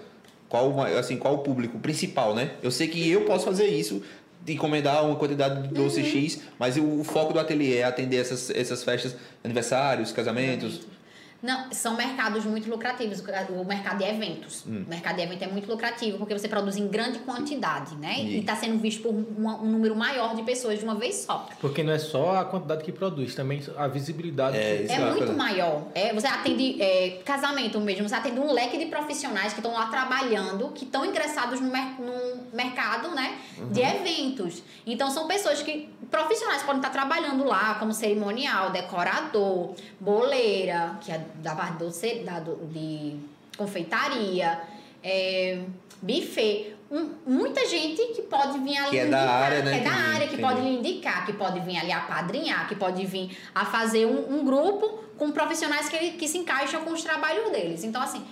Qual, 0.52 0.82
assim, 0.98 1.16
qual 1.16 1.36
o 1.36 1.38
público 1.38 1.78
principal, 1.78 2.34
né? 2.34 2.50
Eu 2.62 2.70
sei 2.70 2.86
que 2.86 3.10
eu 3.10 3.22
posso 3.22 3.46
fazer 3.46 3.68
isso, 3.68 4.02
de 4.44 4.52
encomendar 4.52 5.02
uma 5.02 5.16
quantidade 5.16 5.66
de 5.66 5.72
doce 5.72 6.00
uhum. 6.00 6.06
X, 6.06 6.40
mas 6.58 6.76
o, 6.76 7.00
o, 7.00 7.04
foco 7.04 7.32
do 7.32 7.38
ateliê 7.38 7.78
é 7.78 7.84
atender 7.84 8.18
essas, 8.18 8.50
essas 8.50 8.84
festas, 8.84 9.16
aniversários, 9.42 10.12
casamentos. 10.12 10.82
Não, 11.42 11.72
são 11.72 11.96
mercados 11.96 12.44
muito 12.44 12.70
lucrativos. 12.70 13.20
O 13.50 13.64
mercado 13.64 13.98
de 13.98 14.04
eventos. 14.04 14.64
Hum. 14.64 14.84
O 14.86 14.88
mercado 14.88 15.16
de 15.16 15.22
eventos 15.22 15.42
é 15.42 15.50
muito 15.50 15.68
lucrativo 15.68 16.18
porque 16.18 16.32
você 16.32 16.48
produz 16.48 16.76
em 16.76 16.86
grande 16.86 17.18
quantidade, 17.18 17.96
né? 17.96 18.20
E 18.20 18.38
está 18.38 18.54
sendo 18.54 18.78
visto 18.78 19.02
por 19.02 19.12
um, 19.12 19.48
um, 19.48 19.72
número 19.72 19.96
maior 19.96 20.36
de 20.36 20.42
pessoas 20.44 20.78
de 20.78 20.84
uma 20.84 20.94
vez 20.94 21.16
só. 21.16 21.48
Porque 21.60 21.82
não 21.82 21.92
é 21.92 21.98
só 21.98 22.36
a 22.36 22.44
quantidade 22.44 22.84
que 22.84 22.92
produz, 22.92 23.34
também 23.34 23.60
a 23.76 23.88
visibilidade. 23.88 24.56
É, 24.56 24.84
que... 24.86 24.92
é 24.92 25.10
muito 25.10 25.32
maior. 25.32 25.88
É, 25.94 26.14
você 26.14 26.28
atende 26.28 26.80
é, 26.80 27.20
casamento 27.24 27.80
mesmo, 27.80 28.08
você 28.08 28.14
atende 28.14 28.38
um 28.38 28.52
leque 28.52 28.78
de 28.78 28.86
profissionais 28.86 29.52
que 29.52 29.58
estão 29.58 29.72
lá 29.72 29.86
trabalhando, 29.86 30.68
que 30.68 30.84
estão 30.84 31.04
ingressados 31.04 31.60
no, 31.60 31.70
mer 31.72 31.96
no 31.98 32.56
mercado, 32.56 33.10
né? 33.10 33.38
Uhum. 33.58 33.68
De 33.68 33.80
eventos. 33.80 34.62
Então 34.86 35.10
são 35.10 35.26
pessoas 35.26 35.60
que 35.60 35.88
profissionais 36.08 36.62
podem 36.62 36.76
estar 36.76 36.90
trabalhando 36.90 37.42
lá, 37.44 37.74
como 37.76 37.92
cerimonial, 37.92 38.70
decorador, 38.70 39.74
boleira, 39.98 40.98
que 41.00 41.10
é 41.10 41.31
da 41.36 41.54
parte 41.54 41.78
doce, 41.78 42.20
da, 42.20 42.40
de 42.40 43.16
confeitaria, 43.56 44.60
é, 45.02 45.62
buffet. 46.00 46.74
Um, 46.90 47.10
muita 47.26 47.66
gente 47.66 48.02
que 48.14 48.22
pode 48.22 48.58
vir 48.58 48.76
ali 48.76 48.90
que 48.90 48.98
é 48.98 49.02
indicar, 49.06 49.26
da 49.26 49.32
área, 49.32 49.62
né? 49.62 49.70
que 49.72 49.78
é 49.78 49.90
da 49.90 49.96
área, 49.96 50.28
que 50.28 50.36
pode 50.36 50.60
lhe 50.60 50.76
indicar, 50.76 51.24
que 51.24 51.32
pode 51.32 51.60
vir 51.60 51.78
ali 51.78 51.90
apadrinhar, 51.90 52.68
que 52.68 52.74
pode 52.74 53.06
vir 53.06 53.36
a 53.54 53.64
fazer 53.64 54.04
um, 54.04 54.40
um 54.40 54.44
grupo 54.44 55.02
com 55.16 55.30
profissionais 55.30 55.88
que, 55.88 56.12
que 56.12 56.28
se 56.28 56.36
encaixam 56.36 56.82
com 56.82 56.90
os 56.90 57.02
trabalhos 57.02 57.50
deles. 57.50 57.82
Então, 57.82 58.02
assim, 58.02 58.22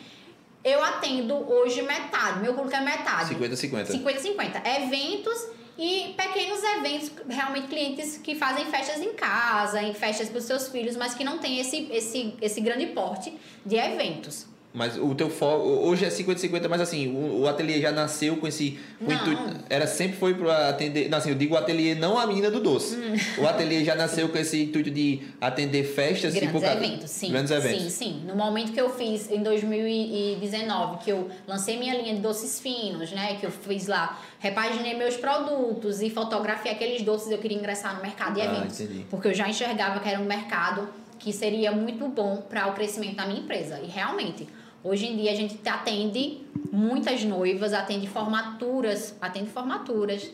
eu 0.63 0.85
atendo 0.85 1.35
hoje 1.51 1.81
metade, 1.83 2.41
meu 2.41 2.53
público 2.53 2.77
é 2.77 2.81
metade. 2.81 3.35
50-50. 3.35 3.87
50-50. 3.87 4.67
Eventos 4.67 5.47
e 5.81 6.12
pequenos 6.12 6.62
eventos, 6.62 7.11
realmente 7.27 7.69
clientes 7.69 8.19
que 8.19 8.35
fazem 8.35 8.66
festas 8.66 9.01
em 9.01 9.14
casa, 9.14 9.83
em 9.83 9.95
festas 9.95 10.29
para 10.29 10.38
os 10.38 10.45
seus 10.45 10.69
filhos, 10.69 10.95
mas 10.95 11.14
que 11.14 11.25
não 11.25 11.38
tem 11.38 11.59
esse, 11.59 11.88
esse, 11.90 12.35
esse 12.43 12.61
grande 12.61 12.88
porte 12.88 13.33
de 13.64 13.77
eventos. 13.77 14.47
Mas 14.73 14.97
o 14.97 15.13
teu 15.17 15.29
foco 15.29 15.67
hoje 15.67 16.05
é 16.05 16.09
50-50, 16.09 16.69
mas 16.69 16.81
assim, 16.81 17.09
o, 17.09 17.41
o 17.41 17.49
ateliê 17.49 17.81
já 17.81 17.91
nasceu 17.91 18.37
com 18.37 18.47
esse 18.47 18.79
com 19.05 19.13
intuito. 19.13 19.43
Era 19.69 19.85
sempre 19.85 20.17
foi 20.17 20.33
para 20.33 20.69
atender. 20.69 21.09
Não, 21.09 21.19
assim, 21.19 21.31
eu 21.31 21.35
digo 21.35 21.55
o 21.55 21.59
ateliê, 21.59 21.97
não 21.97 22.17
a 22.17 22.25
menina 22.25 22.53
do 22.53 22.61
doce. 22.61 22.95
Hum. 22.95 23.43
O 23.43 23.49
ateliê 23.49 23.85
já 23.85 23.97
nasceu 23.97 24.29
com 24.29 24.39
esse 24.39 24.63
intuito 24.63 24.89
de 24.89 25.23
atender 25.41 25.83
festas 25.83 26.35
Grandes 26.35 26.53
tipo, 26.53 26.65
eventos, 26.65 27.11
sim. 27.11 27.33
Grandes 27.33 27.51
eventos. 27.51 27.83
Sim, 27.83 27.91
sim. 27.91 28.23
No 28.25 28.37
momento 28.37 28.71
que 28.71 28.81
eu 28.81 28.91
fiz 28.91 29.29
em 29.29 29.43
2019, 29.43 31.05
que 31.05 31.11
eu 31.11 31.29
lancei 31.49 31.77
minha 31.77 32.01
linha 32.01 32.15
de 32.15 32.21
doces 32.21 32.61
finos, 32.61 33.11
né? 33.11 33.35
Que 33.41 33.47
eu 33.47 33.51
fiz 33.51 33.89
lá, 33.89 34.21
repaginei 34.39 34.95
meus 34.95 35.17
produtos 35.17 36.01
e 36.01 36.11
fotografei 36.11 36.71
aqueles 36.71 37.03
doces, 37.03 37.33
eu 37.33 37.39
queria 37.39 37.59
ingressar 37.59 37.97
no 37.97 38.03
mercado 38.03 38.35
de 38.35 38.41
ah, 38.43 38.45
eventos. 38.45 38.81
Entendi. 38.81 39.05
Porque 39.11 39.27
eu 39.27 39.35
já 39.35 39.49
enxergava 39.49 39.99
que 39.99 40.09
era 40.09 40.21
um 40.21 40.27
mercado 40.27 40.89
que 41.19 41.33
seria 41.33 41.73
muito 41.73 42.09
bom 42.09 42.37
para 42.49 42.69
o 42.69 42.73
crescimento 42.73 43.17
da 43.17 43.27
minha 43.27 43.41
empresa. 43.41 43.81
E 43.83 43.87
realmente 43.87 44.47
Hoje 44.83 45.07
em 45.07 45.16
dia 45.16 45.33
a 45.33 45.35
gente 45.35 45.57
atende 45.69 46.40
muitas 46.73 47.23
noivas, 47.23 47.73
atende 47.73 48.07
formaturas, 48.07 49.14
atende 49.21 49.51
formaturas. 49.51 50.31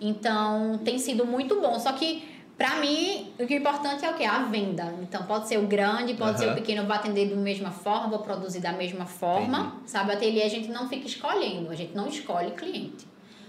Então 0.00 0.78
tem 0.84 0.98
sido 0.98 1.24
muito 1.24 1.60
bom. 1.60 1.78
Só 1.78 1.92
que 1.92 2.22
para 2.56 2.76
mim 2.76 3.32
o 3.38 3.46
que 3.46 3.54
é 3.54 3.56
importante 3.56 4.04
é 4.04 4.10
o 4.10 4.14
que 4.14 4.24
a 4.24 4.42
venda. 4.42 4.94
Então 5.00 5.24
pode 5.24 5.48
ser 5.48 5.58
o 5.58 5.66
grande, 5.66 6.14
pode 6.14 6.32
uhum. 6.32 6.38
ser 6.38 6.52
o 6.52 6.54
pequeno, 6.54 6.84
vou 6.84 6.94
atender 6.94 7.30
da 7.30 7.36
mesma 7.36 7.70
forma, 7.70 8.08
vou 8.08 8.18
produzir 8.18 8.60
da 8.60 8.72
mesma 8.72 9.06
forma. 9.06 9.58
Entendi. 9.58 9.90
Sabe, 9.90 10.12
ateliê 10.12 10.42
a 10.42 10.50
gente 10.50 10.68
não 10.68 10.88
fica 10.88 11.06
escolhendo, 11.06 11.70
a 11.70 11.74
gente 11.74 11.94
não 11.94 12.08
escolhe 12.08 12.50
cliente. 12.50 13.06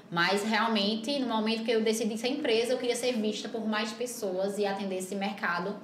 Mas 0.09 0.43
realmente, 0.43 1.19
no 1.19 1.27
momento 1.27 1.63
que 1.63 1.71
eu 1.71 1.83
decidi 1.83 2.17
ser 2.17 2.29
empresa, 2.29 2.73
eu 2.73 2.77
queria 2.77 2.95
ser 2.95 3.13
vista 3.13 3.47
por 3.47 3.67
mais 3.67 3.91
pessoas 3.91 4.57
e 4.57 4.65
atender 4.65 4.97
esse 4.97 5.15
mercado, 5.15 5.75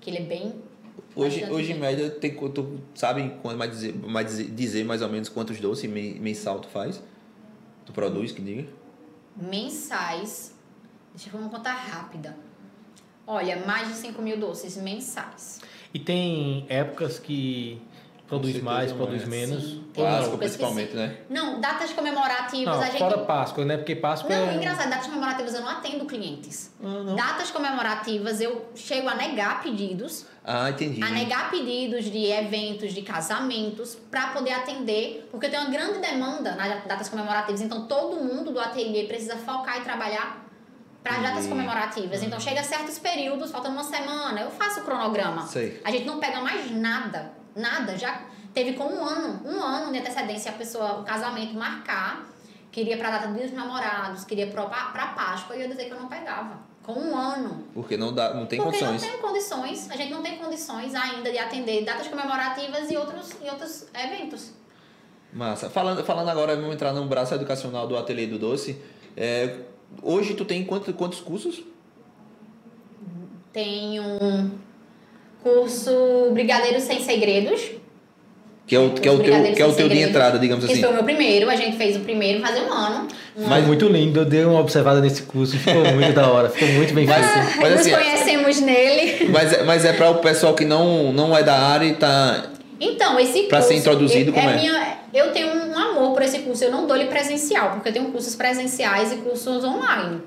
que 0.00 0.10
ele 0.10 0.18
é 0.18 0.22
bem 0.22 0.54
Hoje, 1.14 1.44
hoje 1.50 1.72
em 1.72 1.78
média, 1.78 2.08
tem, 2.10 2.34
tu 2.34 2.80
sabe 2.94 3.36
quando 3.42 3.58
mais 3.58 3.70
dizer, 3.70 3.94
mais 3.94 4.26
dizer, 4.26 4.44
dizer 4.50 4.84
mais 4.84 5.02
ou 5.02 5.08
menos 5.08 5.28
quantos 5.28 5.58
doces 5.58 5.90
mensal 5.90 6.60
tu 6.60 6.68
faz? 6.68 7.02
Tu 7.84 7.92
produz, 7.92 8.32
que 8.32 8.40
diga? 8.40 8.68
Mensais. 9.36 10.54
Deixa 11.12 11.28
eu 11.28 11.32
fazer 11.32 11.44
uma 11.44 11.50
conta 11.50 11.70
rápida. 11.70 12.36
Olha, 13.26 13.64
mais 13.66 13.88
de 13.88 13.94
5 13.94 14.22
mil 14.22 14.38
doces 14.38 14.76
mensais. 14.76 15.60
E 15.92 15.98
tem 15.98 16.64
épocas 16.68 17.18
que 17.18 17.80
Produz 18.30 18.62
mais, 18.62 18.92
produz 18.92 19.26
não 19.26 19.34
é. 19.34 19.40
menos. 19.40 19.64
Sim. 19.64 19.84
Não? 19.96 20.38
principalmente, 20.38 20.94
né? 20.94 21.16
Não, 21.28 21.60
datas 21.60 21.92
comemorativas 21.92 22.76
Não, 22.76 22.80
a 22.80 22.86
gente. 22.86 22.98
fora 22.98 23.18
Páscoa, 23.18 23.64
né? 23.64 23.76
Porque 23.76 23.96
Páscoa 23.96 24.30
Não, 24.30 24.50
é... 24.50 24.54
engraçado, 24.54 24.88
datas 24.88 25.06
comemorativas 25.08 25.52
eu 25.52 25.60
não 25.62 25.68
atendo 25.68 26.04
clientes. 26.06 26.72
Ah, 26.80 27.02
não. 27.02 27.16
Datas 27.16 27.50
comemorativas 27.50 28.40
eu 28.40 28.66
chego 28.76 29.08
a 29.08 29.16
negar 29.16 29.60
pedidos, 29.60 30.26
Ah, 30.44 30.70
entendi. 30.70 31.02
a 31.02 31.10
negar 31.10 31.50
pedidos 31.50 32.06
de 32.06 32.26
eventos, 32.26 32.92
de 32.92 33.02
casamentos, 33.02 33.94
para 34.10 34.28
poder 34.28 34.52
atender, 34.52 35.28
porque 35.30 35.48
tenho 35.48 35.62
uma 35.62 35.70
grande 35.70 35.98
demanda 35.98 36.54
nas 36.54 36.84
datas 36.84 37.08
comemorativas. 37.08 37.60
Então 37.60 37.86
todo 37.86 38.16
mundo 38.16 38.50
do 38.50 38.58
ateliê 38.58 39.04
precisa 39.04 39.36
focar 39.36 39.78
e 39.78 39.82
trabalhar 39.82 40.46
para 41.02 41.16
as 41.16 41.22
datas 41.22 41.46
comemorativas. 41.46 42.22
Então 42.22 42.40
chega 42.40 42.60
a 42.60 42.64
certos 42.64 42.98
períodos, 42.98 43.50
faltando 43.50 43.74
uma 43.74 43.84
semana, 43.84 44.40
eu 44.40 44.50
faço 44.50 44.80
o 44.80 44.84
cronograma. 44.84 45.46
Sei. 45.46 45.80
A 45.84 45.90
gente 45.90 46.04
não 46.04 46.18
pega 46.18 46.40
mais 46.40 46.70
nada, 46.70 47.32
nada. 47.54 47.96
Já 47.96 48.22
teve 48.52 48.74
com 48.74 48.84
um 48.84 49.04
ano, 49.04 49.40
um 49.44 49.62
ano 49.62 49.92
de 49.92 49.98
antecedência 49.98 50.50
a 50.50 50.54
pessoa, 50.54 51.00
o 51.00 51.04
casamento 51.04 51.54
marcar, 51.54 52.26
queria 52.70 52.96
para 52.96 53.08
a 53.08 53.10
data 53.12 53.28
dos 53.28 53.52
namorados, 53.52 54.24
queria 54.24 54.46
para 54.48 55.06
Páscoa, 55.14 55.56
e 55.56 55.62
eu 55.62 55.68
dizer 55.68 55.86
que 55.86 55.92
eu 55.92 56.00
não 56.00 56.08
pegava. 56.08 56.69
Com 56.82 56.92
um 56.92 57.16
ano. 57.16 57.64
Porque 57.74 57.96
não, 57.96 58.12
dá, 58.12 58.32
não 58.34 58.46
tem 58.46 58.58
Porque 58.60 58.78
condições. 58.78 59.02
não 59.02 59.10
tem 59.10 59.20
condições, 59.20 59.90
a 59.90 59.96
gente 59.96 60.10
não 60.10 60.22
tem 60.22 60.38
condições 60.38 60.94
ainda 60.94 61.30
de 61.30 61.38
atender 61.38 61.84
datas 61.84 62.08
comemorativas 62.08 62.90
e 62.90 62.96
outros, 62.96 63.32
e 63.42 63.48
outros 63.48 63.86
eventos. 63.94 64.52
Massa. 65.32 65.70
Falando, 65.70 66.02
falando 66.04 66.28
agora, 66.28 66.56
vamos 66.56 66.74
entrar 66.74 66.92
no 66.92 67.04
braço 67.06 67.34
educacional 67.34 67.86
do 67.86 67.96
Ateliê 67.96 68.26
do 68.26 68.38
Doce. 68.38 68.80
É, 69.16 69.58
hoje 70.02 70.34
tu 70.34 70.44
tem 70.44 70.64
quantos, 70.64 70.94
quantos 70.94 71.20
cursos? 71.20 71.62
Tem 73.52 74.00
um 74.00 74.50
curso 75.42 76.30
Brigadeiro 76.32 76.80
Sem 76.80 77.02
Segredos, 77.02 77.72
Que 78.70 78.76
é 78.76 78.78
o, 78.78 78.90
que 78.90 79.08
é 79.08 79.10
o 79.10 79.18
teu, 79.18 79.52
que 79.52 79.60
é 79.62 79.66
o 79.66 79.72
teu 79.72 79.88
de 79.88 79.98
entrada, 79.98 80.38
digamos 80.38 80.62
esse 80.62 80.74
assim. 80.74 80.82
foi 80.82 80.90
o 80.90 80.94
meu 80.94 81.02
primeiro, 81.02 81.50
a 81.50 81.56
gente 81.56 81.76
fez 81.76 81.96
o 81.96 82.00
primeiro 82.00 82.40
faz 82.40 82.56
um 82.56 82.72
ano. 82.72 83.08
Um 83.36 83.48
Mas 83.48 83.66
muito 83.66 83.88
lindo, 83.88 84.20
eu 84.20 84.24
dei 84.24 84.44
uma 84.44 84.60
observada 84.60 85.00
nesse 85.00 85.22
curso, 85.22 85.58
ficou 85.58 85.84
muito 85.92 86.12
da 86.12 86.28
hora, 86.30 86.48
ficou 86.48 86.68
muito 86.68 86.94
bem 86.94 87.04
feito. 87.04 87.20
mas 87.60 87.70
Nos 87.72 87.80
assim, 87.80 87.90
conhecemos 87.90 88.60
nele. 88.60 89.28
Mas, 89.28 89.52
é- 89.54 89.64
mas 89.64 89.84
é 89.84 89.92
para 89.92 90.10
o 90.10 90.18
pessoal 90.18 90.54
que 90.54 90.64
não, 90.64 91.12
não 91.12 91.36
é 91.36 91.42
da 91.42 91.58
área 91.58 91.84
e 91.84 91.94
tá. 91.94 92.44
Então, 92.80 93.18
esse 93.18 93.32
curso. 93.32 93.48
Pra 93.48 93.60
ser 93.60 93.74
introduzido, 93.74 94.30
eu, 94.30 94.34
como 94.34 94.48
é? 94.48 94.54
Minha, 94.54 94.98
eu 95.14 95.32
tenho 95.32 95.48
um 95.48 95.76
amor 95.76 96.12
por 96.12 96.22
esse 96.22 96.38
curso. 96.38 96.62
Eu 96.62 96.70
não 96.70 96.86
dou 96.86 96.96
ele 96.96 97.06
presencial, 97.06 97.72
porque 97.72 97.88
eu 97.88 97.92
tenho 97.92 98.04
cursos 98.12 98.36
presenciais 98.36 99.10
e 99.12 99.16
cursos 99.16 99.64
online. 99.64 100.20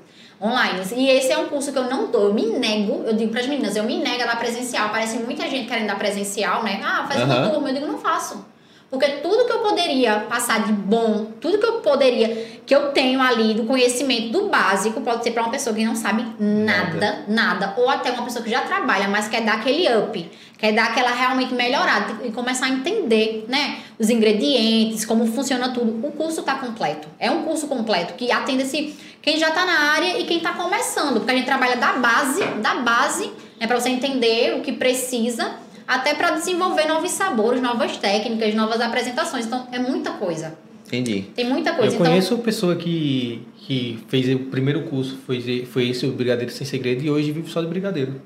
Online. 0.44 0.82
E 0.94 1.08
esse 1.08 1.32
é 1.32 1.38
um 1.38 1.46
curso 1.46 1.72
que 1.72 1.78
eu 1.78 1.84
não 1.84 2.10
dou. 2.10 2.24
Eu 2.24 2.34
me 2.34 2.44
nego, 2.46 3.02
eu 3.06 3.14
digo 3.14 3.30
para 3.30 3.40
as 3.40 3.46
meninas, 3.46 3.74
eu 3.76 3.84
me 3.84 3.96
nego 3.96 4.22
a 4.24 4.26
dar 4.26 4.38
presencial. 4.38 4.90
Parece 4.90 5.16
muita 5.18 5.48
gente 5.48 5.66
querendo 5.66 5.86
dar 5.86 5.96
presencial, 5.96 6.62
né? 6.62 6.82
Ah, 6.84 7.06
faz 7.08 7.22
uma 7.22 7.34
Aham. 7.34 7.50
turma. 7.50 7.70
Eu 7.70 7.74
digo, 7.74 7.86
não 7.86 7.98
faço. 7.98 8.44
Porque 8.90 9.08
tudo 9.08 9.46
que 9.46 9.52
eu 9.52 9.58
poderia 9.58 10.20
passar 10.28 10.66
de 10.66 10.72
bom, 10.72 11.32
tudo 11.40 11.58
que 11.58 11.66
eu 11.66 11.80
poderia, 11.80 12.60
que 12.64 12.72
eu 12.72 12.92
tenho 12.92 13.20
ali 13.20 13.54
do 13.54 13.64
conhecimento 13.64 14.28
do 14.28 14.48
básico, 14.48 15.00
pode 15.00 15.24
ser 15.24 15.32
para 15.32 15.42
uma 15.42 15.50
pessoa 15.50 15.74
que 15.74 15.84
não 15.84 15.96
sabe 15.96 16.24
nada, 16.38 17.24
nada, 17.26 17.74
ou 17.76 17.90
até 17.90 18.12
uma 18.12 18.22
pessoa 18.22 18.44
que 18.44 18.50
já 18.50 18.60
trabalha, 18.60 19.08
mas 19.08 19.26
quer 19.26 19.40
dar 19.42 19.54
aquele 19.54 19.88
up, 19.98 20.30
quer 20.56 20.72
dar 20.72 20.90
aquela 20.90 21.10
realmente 21.10 21.52
melhorada 21.54 22.24
e 22.24 22.30
começar 22.30 22.66
a 22.66 22.68
entender, 22.68 23.46
né, 23.48 23.78
os 23.98 24.10
ingredientes, 24.10 25.04
como 25.04 25.26
funciona 25.26 25.70
tudo. 25.70 26.06
O 26.06 26.12
curso 26.12 26.40
está 26.40 26.54
completo. 26.54 27.08
É 27.18 27.28
um 27.30 27.42
curso 27.42 27.66
completo 27.66 28.14
que 28.14 28.30
atende 28.30 28.62
esse 28.62 28.96
quem 29.24 29.38
já 29.38 29.48
está 29.48 29.64
na 29.64 29.92
área 29.92 30.20
e 30.20 30.24
quem 30.24 30.36
está 30.36 30.52
começando, 30.52 31.14
porque 31.14 31.30
a 31.30 31.34
gente 31.34 31.46
trabalha 31.46 31.76
da 31.76 31.94
base, 31.94 32.44
da 32.62 32.74
base, 32.74 33.30
né, 33.58 33.66
para 33.66 33.80
você 33.80 33.88
entender 33.88 34.54
o 34.54 34.60
que 34.60 34.72
precisa 34.72 35.54
até 35.88 36.12
para 36.14 36.32
desenvolver 36.32 36.86
novos 36.86 37.10
sabores, 37.10 37.62
novas 37.62 37.96
técnicas, 37.96 38.54
novas 38.54 38.82
apresentações. 38.82 39.46
Então, 39.46 39.66
é 39.72 39.78
muita 39.78 40.10
coisa. 40.12 40.58
Entendi. 40.86 41.22
Tem 41.34 41.46
muita 41.46 41.72
coisa. 41.72 41.92
Eu 41.94 42.00
então, 42.00 42.06
conheço 42.12 42.36
pessoa 42.38 42.76
que, 42.76 43.42
que 43.56 43.98
fez 44.08 44.28
o 44.34 44.38
primeiro 44.40 44.82
curso, 44.82 45.16
foi, 45.26 45.66
foi 45.72 45.88
esse, 45.88 46.04
o 46.04 46.12
Brigadeiro 46.12 46.52
Sem 46.52 46.66
Segredo, 46.66 47.02
e 47.02 47.10
hoje 47.10 47.32
vive 47.32 47.50
só 47.50 47.62
de 47.62 47.66
brigadeiro. 47.66 48.20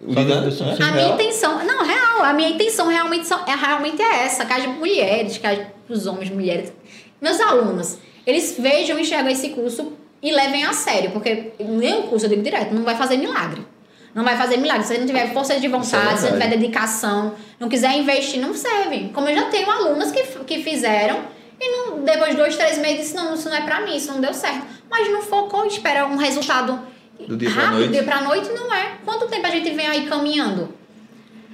O 0.00 0.14
Só 0.14 0.20
é? 0.20 0.24
do- 0.24 0.82
a 0.82 0.90
minha 0.92 0.92
Real? 0.92 1.14
intenção, 1.14 1.64
não, 1.64 1.84
real, 1.84 2.22
a 2.22 2.32
minha 2.32 2.48
intenção 2.48 2.86
realmente, 2.86 3.26
são, 3.26 3.40
é, 3.46 3.54
realmente 3.54 4.00
é 4.00 4.24
essa, 4.24 4.46
que 4.46 4.52
as 4.52 4.64
mulheres, 4.66 5.36
que 5.36 5.46
as, 5.46 5.58
os 5.88 6.06
homens, 6.06 6.30
mulheres, 6.30 6.72
meus 7.20 7.38
alunos, 7.40 7.98
eles 8.26 8.56
vejam 8.58 8.98
e 8.98 9.02
enxergam 9.02 9.30
esse 9.30 9.50
curso 9.50 9.92
e 10.22 10.32
levem 10.32 10.64
a 10.64 10.72
sério, 10.72 11.10
porque 11.10 11.52
nenhum 11.58 12.02
curso, 12.02 12.26
eu 12.26 12.30
digo 12.30 12.42
direto, 12.42 12.74
não 12.74 12.82
vai 12.82 12.96
fazer 12.96 13.16
milagre. 13.16 13.66
Não 14.14 14.24
vai 14.24 14.36
fazer 14.36 14.56
milagre. 14.56 14.82
Se 14.82 14.94
você 14.94 14.98
não 14.98 15.06
tiver 15.06 15.32
força 15.32 15.58
de 15.58 15.66
é 15.66 15.68
vontade, 15.68 16.18
se 16.18 16.24
não 16.26 16.32
tiver 16.32 16.48
dedicação, 16.48 17.34
não 17.58 17.68
quiser 17.68 17.96
investir, 17.96 18.40
não 18.40 18.52
serve. 18.52 19.10
Como 19.14 19.28
eu 19.28 19.36
já 19.36 19.44
tenho 19.44 19.70
alunas 19.70 20.10
que, 20.10 20.22
que 20.44 20.62
fizeram 20.62 21.20
e 21.60 21.68
não, 21.70 22.02
depois 22.02 22.30
de 22.30 22.36
dois, 22.36 22.56
três 22.56 22.78
meses, 22.78 22.98
disse, 23.02 23.14
não, 23.16 23.34
isso 23.34 23.48
não 23.48 23.56
é 23.56 23.60
pra 23.60 23.80
mim, 23.82 23.94
isso 23.94 24.10
não 24.12 24.20
deu 24.20 24.34
certo. 24.34 24.66
Mas 24.90 25.10
não 25.10 25.22
focou, 25.22 25.64
espera 25.66 26.06
um 26.06 26.16
resultado 26.16 26.80
Do 27.28 27.36
dia 27.36 27.50
pra 27.50 27.62
rápido, 27.62 27.74
noite. 27.76 27.86
do 27.88 27.92
dia 27.92 28.02
pra 28.02 28.20
noite, 28.22 28.48
não 28.50 28.74
é. 28.74 28.92
Quanto 29.04 29.28
tempo 29.28 29.46
a 29.46 29.50
gente 29.50 29.70
vem 29.70 29.86
aí 29.86 30.06
caminhando? 30.06 30.74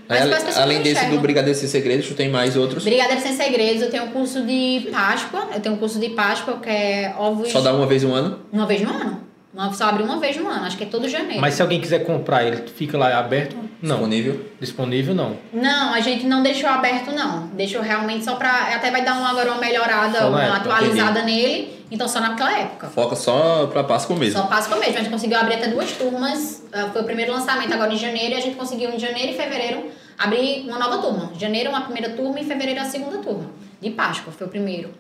Mas 0.09 0.57
além 0.59 0.79
desse 0.79 0.93
enxergam. 0.97 1.17
do 1.17 1.21
Brigadeiro 1.23 1.59
Sem 1.59 1.69
Segredos, 1.69 2.07
tu 2.09 2.15
tem 2.15 2.29
mais 2.29 2.57
outros? 2.57 2.85
Brigadeiro 2.85 3.21
Sem 3.21 3.33
Segredos, 3.37 3.83
eu 3.83 3.91
tenho 3.91 4.05
um 4.05 4.09
curso 4.11 4.43
de 4.43 4.89
Páscoa, 4.93 5.49
eu 5.55 5.61
tenho 5.61 5.75
um 5.75 5.79
curso 5.79 5.99
de 5.99 6.11
Páscoa 6.11 6.59
que 6.63 6.69
é 6.71 7.15
ovos 7.19 7.49
Só 7.51 7.61
dá 7.61 7.73
uma 7.73 7.87
vez 7.87 8.03
no 8.03 8.13
ano? 8.15 8.39
uma 8.53 8.67
vez 8.67 8.83
no 8.83 8.91
ano. 8.91 9.21
Uma- 9.53 9.73
Só 9.73 9.85
abre 9.87 10.03
uma 10.03 10.19
vez 10.19 10.37
no 10.37 10.47
ano, 10.49 10.67
acho 10.67 10.77
que 10.77 10.85
é 10.85 10.87
todo 10.87 11.09
janeiro. 11.09 11.41
Mas 11.41 11.55
se 11.55 11.63
alguém 11.63 11.81
quiser 11.81 12.01
comprar, 12.05 12.45
ele 12.45 12.63
fica 12.77 12.99
lá 12.99 13.19
aberto? 13.19 13.57
Não. 13.83 13.97
Disponível? 13.97 14.41
Disponível, 14.61 15.15
não. 15.15 15.37
Não, 15.53 15.95
a 15.95 16.01
gente 16.01 16.27
não 16.27 16.43
deixou 16.43 16.69
aberto, 16.69 17.11
não. 17.13 17.47
Deixou 17.49 17.81
realmente 17.83 18.25
só 18.25 18.35
pra. 18.37 18.75
Até 18.75 18.91
vai 18.91 19.03
dar 19.05 19.15
uma, 19.15 19.31
agora 19.31 19.51
uma 19.53 19.61
melhorada, 19.61 20.19
Só 20.19 20.29
uma 20.29 20.43
época, 20.43 20.59
atualizada 20.59 21.23
nele. 21.23 21.76
Então 21.91 22.09
só 22.09 22.21
naquela 22.21 22.59
época. 22.59 22.89
Foca 22.89 23.15
só 23.15 23.67
pra 23.69 23.85
Páscoa 23.85 24.17
mesmo. 24.17 24.41
Só 24.41 24.47
Páscoa 24.47 24.77
mesmo. 24.79 24.95
A 24.97 24.99
gente 25.03 25.11
conseguiu 25.11 25.39
abrir 25.39 25.55
até 25.55 25.69
duas 25.69 25.93
turmas. 25.93 26.63
Ah, 26.73 26.89
Foi 26.93 27.03
o 27.03 27.05
primeiro 27.05 27.33
lançamento 27.33 27.73
agora 27.73 27.93
em 27.93 27.97
janeiro 27.97 28.35
e 28.35 28.37
a 28.37 28.41
gente 28.41 28.57
conseguiu 28.57 28.91
em 28.91 28.99
janeiro 28.99 29.33
e 29.33 29.37
fevereiro 29.37 29.85
abrir 30.19 30.65
uma 30.69 30.79
nova 30.79 30.99
turma. 30.99 31.33
Janeiro 31.39 31.71
uma 31.71 31.83
primeira 31.83 32.11
turma 32.11 32.41
e 32.41 32.45
fevereiro 32.45 32.81
a 32.81 32.85
segunda 32.85 33.19
turma. 33.19 33.51
De 33.81 33.91
Páscoa, 33.91 34.33
foi 34.33 34.47
o 34.47 34.51
primeiro. 34.51 34.91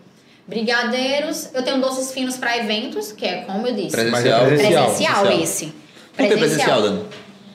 Brigadeiros, 0.47 1.51
eu 1.53 1.63
tenho 1.65 1.81
doces 1.81 2.13
finos 2.13 2.37
para 2.37 2.57
eventos, 2.57 3.11
que 3.11 3.27
é 3.27 3.37
como 3.43 3.67
eu 3.67 3.75
disse. 3.75 3.91
Presencial. 3.91 4.43
É 4.43 4.47
Presencial, 4.47 4.85
presencial. 4.87 5.33
esse. 5.43 5.75
Por 6.17 6.29
que 6.29 6.37
presencial, 6.37 6.83
Dani? 6.83 7.05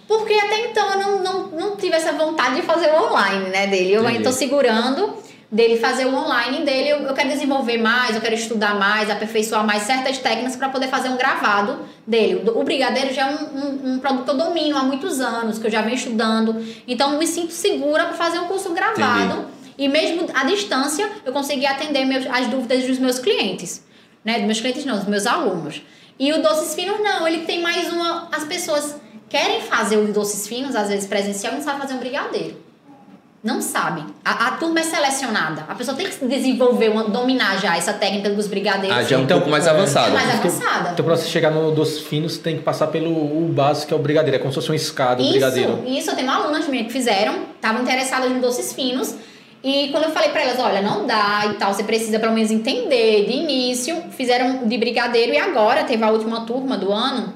Porque 0.07 0.33
até 0.33 0.65
então 0.69 0.91
eu 0.91 0.99
não, 0.99 1.23
não, 1.23 1.47
não 1.47 1.75
tive 1.77 1.95
essa 1.95 2.11
vontade 2.11 2.55
de 2.55 2.61
fazer 2.63 2.89
o 2.91 3.07
online, 3.07 3.49
né, 3.49 3.67
dele. 3.67 3.93
Eu 3.93 4.01
Entendi. 4.01 4.17
ainda 4.17 4.29
tô 4.29 4.35
segurando 4.35 5.15
dele 5.51 5.77
fazer 5.77 6.05
o 6.05 6.15
online 6.15 6.63
dele. 6.63 6.89
Eu, 6.89 6.99
eu 6.99 7.13
quero 7.13 7.29
desenvolver 7.29 7.77
mais, 7.77 8.15
eu 8.15 8.21
quero 8.21 8.35
estudar 8.35 8.75
mais, 8.75 9.09
aperfeiçoar 9.09 9.65
mais 9.65 9.83
certas 9.83 10.17
técnicas 10.17 10.55
para 10.55 10.69
poder 10.69 10.87
fazer 10.87 11.09
um 11.09 11.17
gravado 11.17 11.79
dele. 12.07 12.49
O, 12.49 12.63
brigadeiro 12.63 13.13
já 13.13 13.29
é 13.29 13.35
um, 13.35 13.57
um, 13.57 13.93
um 13.93 13.99
produto 13.99 14.23
que 14.23 14.29
eu 14.31 14.37
domino 14.37 14.77
há 14.77 14.83
muitos 14.83 15.19
anos, 15.19 15.59
que 15.59 15.67
eu 15.67 15.71
já 15.71 15.81
venho 15.81 15.95
estudando. 15.95 16.65
Então 16.87 17.11
eu 17.13 17.19
me 17.19 17.27
sinto 17.27 17.51
segura 17.51 18.05
para 18.05 18.13
fazer 18.13 18.39
um 18.39 18.45
curso 18.45 18.71
gravado. 18.73 19.45
E 19.77 19.87
mesmo 19.87 20.27
à 20.33 20.45
distância, 20.45 21.09
eu 21.25 21.33
consegui 21.33 21.65
atender 21.65 22.05
meus, 22.05 22.25
as 22.27 22.47
dúvidas 22.47 22.85
dos 22.85 22.99
meus 22.99 23.19
clientes. 23.19 23.83
Né? 24.23 24.37
Dos 24.37 24.45
meus 24.45 24.61
clientes 24.61 24.85
não, 24.85 24.97
dos 24.97 25.07
meus 25.07 25.25
alunos. 25.25 25.81
E 26.19 26.31
o 26.31 26.41
Doces 26.41 26.75
Finos 26.75 26.99
não, 26.99 27.27
ele 27.27 27.45
tem 27.45 27.61
mais 27.61 27.91
uma... 27.91 28.29
As 28.31 28.43
pessoas 28.43 28.95
querem 29.27 29.61
fazer 29.61 29.97
o 29.97 30.13
Doces 30.13 30.47
Finos, 30.47 30.75
às 30.75 30.89
vezes 30.89 31.07
presencial, 31.07 31.53
e 31.53 31.55
não 31.55 31.63
sabem 31.63 31.81
fazer 31.81 31.95
um 31.95 31.97
brigadeiro. 31.97 32.70
Não 33.43 33.59
sabem. 33.59 34.05
A, 34.23 34.49
a 34.49 34.51
turma 34.51 34.81
é 34.81 34.83
selecionada. 34.83 35.65
A 35.67 35.73
pessoa 35.73 35.97
tem 35.97 36.05
que 36.07 36.25
desenvolver, 36.27 36.89
uma, 36.89 37.05
dominar 37.05 37.59
já 37.59 37.75
essa 37.75 37.91
técnica 37.91 38.29
dos 38.29 38.45
brigadeiros. 38.45 38.95
Ah, 38.95 39.01
já 39.01 39.15
é 39.15 39.19
um 39.19 39.23
Então, 39.23 39.37
pouco 39.39 39.49
mais 39.49 39.65
é, 39.65 39.71
avançado. 39.71 40.11
mais 40.13 40.29
Porque- 40.29 40.47
avançada. 40.47 40.89
Então, 40.91 41.03
pra 41.03 41.17
você 41.17 41.27
chegar 41.27 41.49
no 41.49 41.71
doce 41.71 42.01
fino, 42.03 42.29
você 42.29 42.39
tem 42.39 42.57
que 42.57 42.61
passar 42.61 42.87
pelo 42.87 43.09
o 43.11 43.47
básico, 43.51 43.87
que 43.87 43.93
é 43.95 43.97
o 43.97 43.99
brigadeiro. 43.99 44.35
É 44.35 44.39
como 44.39 44.51
se 44.51 44.55
fosse 44.55 44.69
uma 44.69 44.75
escada, 44.75 45.23
o 45.23 45.27
brigadeiro. 45.29 45.81
Isso, 45.87 45.97
isso, 45.97 46.09
eu 46.11 46.15
tenho 46.15 46.29
alunas 46.29 46.67
minhas 46.67 46.85
que 46.85 46.93
fizeram, 46.93 47.45
estavam 47.55 47.81
interessadas 47.81 48.29
em 48.31 48.39
doces 48.39 48.73
finos. 48.73 49.15
E 49.63 49.87
quando 49.89 50.03
eu 50.03 50.11
falei 50.11 50.29
pra 50.29 50.43
elas, 50.43 50.59
olha, 50.59 50.81
não 50.81 51.07
dá 51.07 51.41
e 51.49 51.53
tal, 51.55 51.73
você 51.73 51.83
precisa 51.83 52.19
pelo 52.19 52.33
menos 52.33 52.51
entender 52.51 53.25
de 53.25 53.31
início, 53.33 54.03
fizeram 54.11 54.67
de 54.67 54.77
brigadeiro 54.77 55.33
e 55.33 55.37
agora 55.37 55.83
teve 55.83 56.03
a 56.03 56.11
última 56.11 56.41
turma 56.45 56.77
do 56.77 56.91
ano, 56.91 57.33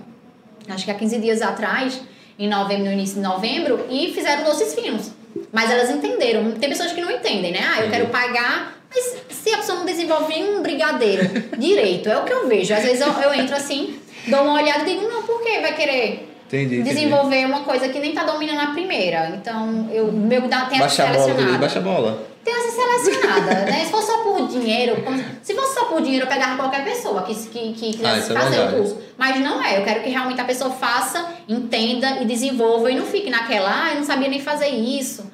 acho 0.70 0.86
que 0.86 0.91
há 0.91 0.96
15 0.96 1.20
dias 1.20 1.41
atrás, 1.44 2.00
em 2.38 2.48
novembro, 2.48 2.86
no 2.86 2.91
início 2.91 3.15
de 3.15 3.22
novembro, 3.22 3.86
e 3.91 4.12
fizeram 4.13 4.44
doces 4.44 4.74
finos. 4.76 5.12
Mas 5.52 5.71
elas 5.71 5.89
entenderam. 5.89 6.52
Tem 6.52 6.69
pessoas 6.69 6.91
que 6.91 7.02
não 7.02 7.12
entendem, 7.12 7.52
né? 7.52 7.60
Ah, 7.62 7.82
eu 7.82 7.89
quero 7.89 8.08
pagar. 8.08 8.78
Mas 8.93 9.17
se 9.30 9.54
a 9.54 9.58
pessoa 9.58 9.80
não 9.80 9.86
desenvolve 9.86 10.34
um 10.36 10.62
brigadeiro 10.62 11.24
direito, 11.58 12.10
é 12.10 12.17
o 12.17 12.24
que 12.24 12.34
eu 12.34 12.48
vejo. 12.48 12.74
Às 12.74 12.84
vezes 12.84 13.02
eu, 13.02 13.12
eu 13.21 13.34
entro 13.34 13.56
assim, 13.56 14.00
dou 14.28 14.43
uma 14.43 14.54
olhada 14.54 14.89
e 14.89 14.95
digo, 14.95 15.08
não, 15.08 15.24
por 15.24 15.41
que 15.41 15.60
vai 15.60 15.76
querer 15.76 16.30
Entendi, 16.48 16.76
entendi. 16.76 16.93
desenvolver 16.93 17.45
uma 17.45 17.62
coisa 17.62 17.89
que 17.89 18.00
nem 18.00 18.13
tá 18.13 18.24
dominando 18.24 18.60
a 18.60 18.67
primeira. 18.67 19.30
Então, 19.30 19.89
eu 19.91 20.12
meu 20.12 20.48
dá 20.48 20.65
tem 20.65 20.80
Baixa 20.80 21.04
essa 21.04 21.32
a 21.32 21.34
bola, 21.34 21.58
baixa 21.58 21.80
a 21.80 21.82
bola. 21.82 22.35
Tem 22.45 22.53
essa 22.53 22.71
selecionada, 22.71 23.65
né? 23.65 23.84
Se 23.86 23.91
fosse 23.91 24.08
só 24.08 24.17
por 24.19 24.47
dinheiro, 24.47 24.95
se 25.41 25.55
fosse 25.55 25.73
só 25.73 25.86
por 25.86 26.01
dinheiro, 26.01 26.25
eu 26.25 26.29
pegava 26.29 26.55
qualquer 26.55 26.86
pessoa 26.86 27.23
que, 27.23 27.34
que, 27.34 27.73
que 27.73 27.91
quisesse 27.93 28.05
Ah, 28.05 28.36
é 28.36 28.39
fazer 28.39 28.55
verdade. 28.58 28.75
o 28.75 28.77
curso. 28.77 28.97
Mas 29.17 29.39
não 29.41 29.62
é. 29.63 29.79
Eu 29.79 29.84
quero 29.84 30.03
que 30.03 30.10
realmente 30.10 30.39
a 30.39 30.45
pessoa 30.45 30.69
faça, 30.69 31.27
entenda 31.49 32.21
e 32.21 32.25
desenvolva 32.25 32.91
e 32.91 32.95
não 32.95 33.05
fique 33.05 33.29
naquela, 33.31 33.86
ah, 33.86 33.89
eu 33.93 33.95
não 33.97 34.03
sabia 34.05 34.29
nem 34.29 34.39
fazer 34.39 34.67
isso. 34.67 35.25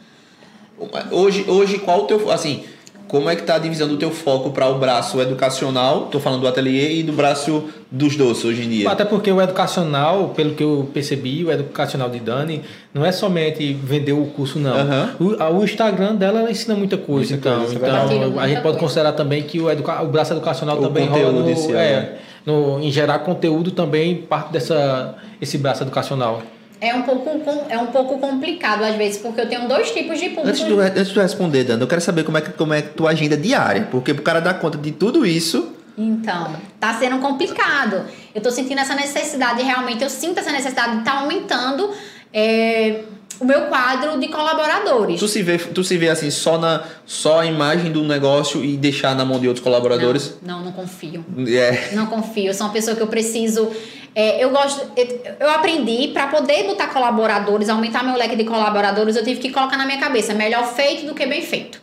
Hoje, 1.12 1.46
hoje 1.48 1.78
qual 1.80 2.04
o 2.04 2.08
teu. 2.08 2.32
Assim, 2.32 2.66
como 3.12 3.30
é 3.30 3.36
que 3.36 3.44
tá 3.44 3.56
a 3.56 3.60
divisão 3.60 3.90
do 3.90 3.98
teu 3.98 4.10
foco 4.10 4.52
para 4.52 4.70
o 4.70 4.80
braço 4.80 5.20
educacional? 5.20 6.04
Tô 6.04 6.18
falando 6.18 6.40
do 6.40 6.48
ateliê 6.48 6.94
e 6.94 7.04
do 7.04 7.12
braço 7.12 7.66
dos 7.92 8.16
doces 8.16 8.46
hoje 8.46 8.64
em 8.64 8.70
dia. 8.70 8.90
Até 8.90 9.04
porque 9.04 9.30
o 9.30 9.42
educacional, 9.42 10.30
pelo 10.30 10.56
que 10.56 10.64
eu 10.64 10.90
percebi, 10.94 11.44
o 11.44 11.52
educacional 11.52 12.10
de 12.10 12.22
Dani 12.22 12.62
não 12.94 13.06
é 13.06 13.12
somente 13.12 13.74
vender 13.74 14.14
o 14.14 14.28
curso, 14.28 14.58
não. 14.60 14.78
Uhum. 15.20 15.36
O, 15.38 15.60
o, 15.60 15.64
Instagram 15.66 16.16
dela 16.16 16.40
ela 16.40 16.50
ensina 16.50 16.74
muita 16.74 16.96
coisa. 16.96 17.34
Muita 17.34 17.50
então, 17.50 17.60
coisa, 17.66 17.76
então 17.76 18.40
a 18.40 18.48
gente 18.48 18.62
pode 18.62 18.78
considerar 18.78 19.12
também 19.12 19.44
que 19.44 19.60
o, 19.60 19.70
educa, 19.70 20.02
o 20.02 20.08
braço 20.08 20.32
educacional 20.32 20.78
o 20.78 20.82
também 20.82 21.06
rola 21.06 21.34
no, 21.34 21.76
é, 21.76 22.18
no, 22.46 22.80
em 22.80 22.90
gerar 22.90 23.20
conteúdo 23.20 23.72
também 23.72 24.16
parte 24.16 24.54
dessa 24.54 25.16
esse 25.42 25.58
braço 25.58 25.84
educacional 25.84 26.42
é 26.82 26.96
um 26.96 27.04
pouco 27.04 27.30
é 27.70 27.78
um 27.78 27.88
pouco 27.88 28.18
complicado 28.18 28.84
às 28.84 28.96
vezes, 28.96 29.20
porque 29.22 29.40
eu 29.40 29.48
tenho 29.48 29.68
dois 29.68 29.92
tipos 29.92 30.20
de 30.20 30.30
público. 30.30 30.50
Antes 30.50 30.66
de, 30.66 30.74
antes 30.74 31.08
de 31.10 31.20
responder, 31.20 31.64
Dando, 31.64 31.84
eu 31.84 31.88
quero 31.88 32.02
saber 32.02 32.24
como 32.24 32.40
é 32.40 32.42
que 32.42 32.52
como 32.52 32.74
é 32.74 32.82
tua 32.82 33.12
agenda 33.12 33.38
diária, 33.38 33.88
porque 33.92 34.12
o 34.12 34.22
cara 34.22 34.40
dar 34.42 34.56
conta 34.56 34.80
de 34.80 34.92
tudo 34.92 35.24
isso. 35.24 35.74
Então, 35.96 36.56
tá 36.80 36.96
sendo 36.96 37.20
complicado. 37.20 38.06
Eu 38.34 38.42
tô 38.42 38.50
sentindo 38.50 38.82
essa 38.82 38.96
necessidade, 38.96 39.62
realmente 39.62 40.04
eu 40.04 40.10
sinto 40.10 40.40
essa 40.40 40.52
necessidade 40.52 40.94
de 40.94 41.00
estar 41.00 41.14
tá 41.14 41.20
aumentando 41.20 41.92
é, 42.34 43.02
o 43.40 43.46
meu 43.46 43.62
quadro 43.68 44.20
de 44.20 44.28
colaboradores. 44.30 45.20
Tu 45.20 45.28
se 45.28 45.44
vê, 45.44 45.58
tu 45.58 45.84
se 45.84 45.98
vê 45.98 46.10
assim 46.10 46.32
só 46.32 46.58
na 46.58 46.84
só 47.06 47.42
a 47.42 47.46
imagem 47.46 47.92
do 47.92 48.04
negócio 48.04 48.64
e 48.64 48.78
deixar 48.78 49.16
na 49.16 49.26
mão 49.26 49.40
de 49.40 49.48
outros 49.48 49.64
colaboradores? 49.64 50.36
Não, 50.42 50.58
não, 50.58 50.66
não 50.66 50.72
confio. 50.72 51.26
É. 51.48 51.94
Não 51.94 52.06
confio. 52.06 52.48
Eu 52.48 52.54
sou 52.54 52.68
uma 52.68 52.74
pessoa 52.74 52.96
que 52.96 53.02
eu 53.02 53.08
preciso 53.08 53.70
é, 54.14 54.44
eu 54.44 54.50
gosto, 54.50 54.92
eu 55.40 55.50
aprendi 55.50 56.10
para 56.10 56.28
poder 56.28 56.64
botar 56.64 56.88
colaboradores, 56.88 57.70
aumentar 57.70 58.04
meu 58.04 58.18
leque 58.18 58.36
de 58.36 58.44
colaboradores, 58.44 59.16
eu 59.16 59.24
tive 59.24 59.40
que 59.40 59.52
colocar 59.52 59.78
na 59.78 59.86
minha 59.86 60.00
cabeça 60.00 60.34
melhor 60.34 60.66
feito 60.74 61.06
do 61.06 61.16
que 61.16 61.26
bem 61.26 61.42
feito. 61.42 61.82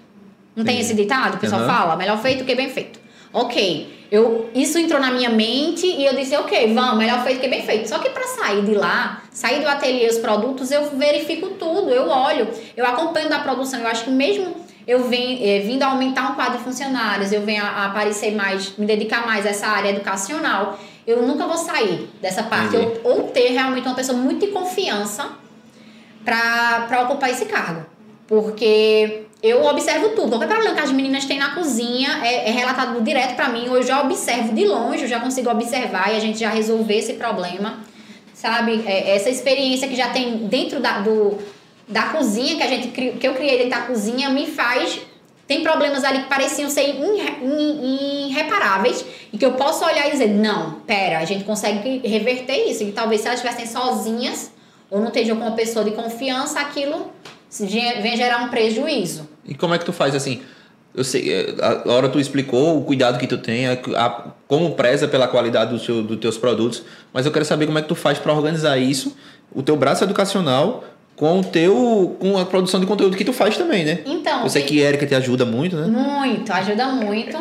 Não 0.55 0.65
Sim. 0.65 0.73
tem 0.73 0.81
esse 0.81 0.95
ditado? 0.95 1.37
O 1.37 1.39
pessoal 1.39 1.63
uhum. 1.63 1.69
fala 1.69 1.97
melhor 1.97 2.21
feito 2.21 2.41
do 2.41 2.45
que 2.45 2.55
bem 2.55 2.69
feito. 2.69 2.99
Ok, 3.33 3.99
eu, 4.11 4.51
isso 4.55 4.79
entrou 4.79 5.01
na 5.01 5.11
minha 5.11 5.29
mente 5.29 5.87
e 5.87 6.05
eu 6.05 6.15
disse, 6.17 6.35
ok, 6.37 6.73
vamos, 6.75 6.99
melhor 6.99 7.23
feito 7.23 7.39
do 7.39 7.41
que 7.43 7.49
bem 7.49 7.63
feito. 7.63 7.89
Só 7.89 7.99
que 7.99 8.11
para 8.11 8.25
sair 8.25 8.63
de 8.63 8.75
lá, 8.75 9.23
sair 9.31 9.61
do 9.61 9.69
ateliê, 9.69 10.09
os 10.09 10.19
produtos, 10.19 10.71
eu 10.71 10.91
verifico 10.97 11.51
tudo, 11.51 11.91
eu 11.91 12.09
olho, 12.09 12.49
eu 12.77 12.87
acompanho 12.87 13.29
da 13.29 13.39
produção. 13.39 13.81
Eu 13.81 13.87
acho 13.87 14.05
que 14.05 14.11
mesmo 14.11 14.55
eu 14.87 15.05
venho, 15.05 15.39
é, 15.47 15.61
vindo 15.61 15.83
a 15.83 15.89
aumentar 15.89 16.33
um 16.33 16.35
quadro 16.35 16.59
de 16.59 16.65
funcionários, 16.65 17.33
eu 17.33 17.43
venho 17.43 17.63
a, 17.63 17.69
a 17.69 17.87
aparecer 17.87 18.35
mais, 18.35 18.77
me 18.79 18.87
dedicar 18.87 19.27
mais 19.27 19.45
a 19.45 19.51
essa 19.51 19.67
área 19.67 19.91
educacional, 19.91 20.79
eu 21.09 21.23
nunca 21.23 21.47
vou 21.47 21.57
sair 21.57 22.11
dessa 22.21 22.43
parte. 22.43 22.77
Eu, 22.77 23.01
ou 23.03 23.23
ter 23.29 23.49
realmente 23.49 23.87
uma 23.89 23.95
pessoa 23.95 24.19
muito 24.19 24.45
de 24.45 24.53
confiança 24.53 25.31
para 26.23 27.03
ocupar 27.05 27.31
esse 27.31 27.47
cargo. 27.47 27.87
Porque 28.27 29.23
eu 29.43 29.65
observo 29.65 30.11
tudo. 30.11 30.29
Qualquer 30.29 30.49
problema 30.49 30.75
que 30.75 30.83
as 30.83 30.93
meninas 30.93 31.25
têm 31.25 31.39
na 31.39 31.55
cozinha 31.55 32.21
é, 32.23 32.51
é 32.51 32.53
relatado 32.53 33.01
direto 33.01 33.37
para 33.37 33.49
mim. 33.49 33.65
Eu 33.65 33.83
já 33.83 34.03
observo 34.03 34.55
de 34.55 34.67
longe, 34.67 35.05
eu 35.05 35.09
já 35.09 35.19
consigo 35.19 35.49
observar 35.49 36.13
e 36.13 36.17
a 36.17 36.21
gente 36.21 36.39
já 36.39 36.51
resolver 36.51 36.99
esse 36.99 37.15
problema. 37.15 37.81
Sabe? 38.35 38.85
É, 38.87 39.17
essa 39.17 39.31
experiência 39.31 39.89
que 39.89 39.97
já 39.97 40.11
tem 40.11 40.47
dentro 40.47 40.79
da, 40.79 41.01
do, 41.01 41.39
da 41.89 42.03
cozinha, 42.11 42.57
que, 42.57 42.63
a 42.63 42.69
gente, 42.69 42.89
que 42.89 43.27
eu 43.27 43.33
criei 43.33 43.57
dentro 43.57 43.71
da 43.71 43.87
cozinha, 43.87 44.29
me 44.29 44.47
faz 44.47 45.01
tem 45.49 45.63
problemas 45.63 46.05
ali 46.05 46.21
que 46.21 46.29
pareciam 46.29 46.69
ser 46.69 46.95
irreparáveis 48.29 49.03
e 49.33 49.39
que 49.39 49.45
eu 49.45 49.53
posso 49.55 49.83
olhar 49.83 50.07
e 50.07 50.11
dizer, 50.11 50.29
não, 50.29 50.81
pera, 50.87 51.19
a 51.19 51.25
gente 51.25 51.43
consegue 51.43 52.07
reverter 52.07 52.71
isso. 52.71 52.85
E 52.85 52.93
talvez 52.93 53.23
se 53.23 53.29
elas 53.29 53.41
estivessem 53.41 53.67
sozinhas 53.67 54.53
ou 54.91 55.01
não 55.01 55.09
estejam 55.09 55.37
com 55.39 55.47
uma 55.47 55.57
pessoa 55.57 55.83
de 55.87 55.93
confiança, 55.93 56.61
aquilo 56.61 57.11
vem 58.03 58.15
gerar 58.15 58.45
um 58.45 58.51
prejuízo. 58.51 59.27
E 59.43 59.55
como 59.55 59.73
é 59.73 59.79
que 59.79 59.87
tu 59.87 59.93
faz 59.93 60.15
assim? 60.15 60.43
Eu 60.95 61.03
sei, 61.03 61.33
é, 61.33 61.55
a 61.63 61.93
hora 61.93 62.11
tu 62.11 62.21
explicou 62.21 62.79
o 62.79 62.85
cuidado 62.85 63.19
que 63.19 63.27
tu 63.27 63.39
tem, 63.39 63.69
a, 63.69 63.73
a, 63.73 64.25
como 64.47 64.75
preza 64.75 65.09
pela 65.09 65.27
qualidade 65.27 65.71
do 65.71 65.79
seu, 65.79 66.03
dos 66.03 66.19
teus 66.19 66.37
produtos, 66.37 66.83
mas 67.11 67.25
eu 67.25 67.33
quero 67.33 67.45
saber 67.47 67.65
como 67.65 67.79
é 67.79 67.83
que 67.83 67.89
tu 67.89 67.95
faz 67.95 68.19
para 68.19 68.35
organizar 68.35 68.77
isso, 68.77 69.17
o 69.51 69.63
teu 69.63 69.77
braço 69.77 70.05
educacional 70.05 70.85
com 71.19 71.41
o 71.41 71.45
teu 71.45 72.17
com 72.21 72.39
a 72.39 72.47
produção 72.47 72.79
de 72.79 72.87
conteúdo 72.87 73.17
que 73.17 73.25
tu 73.25 73.33
faz 73.33 73.57
também, 73.57 73.85
né? 73.85 74.01
Então. 74.07 74.45
Eu 74.45 74.49
sei 74.49 74.63
que 74.63 74.79
Erika 74.79 75.05
te 75.05 75.17
ajuda 75.17 75.45
muito, 75.45 75.77
né? 75.77 75.87
Muito, 75.87 76.51
ajuda 76.53 76.87
muito. 76.87 77.37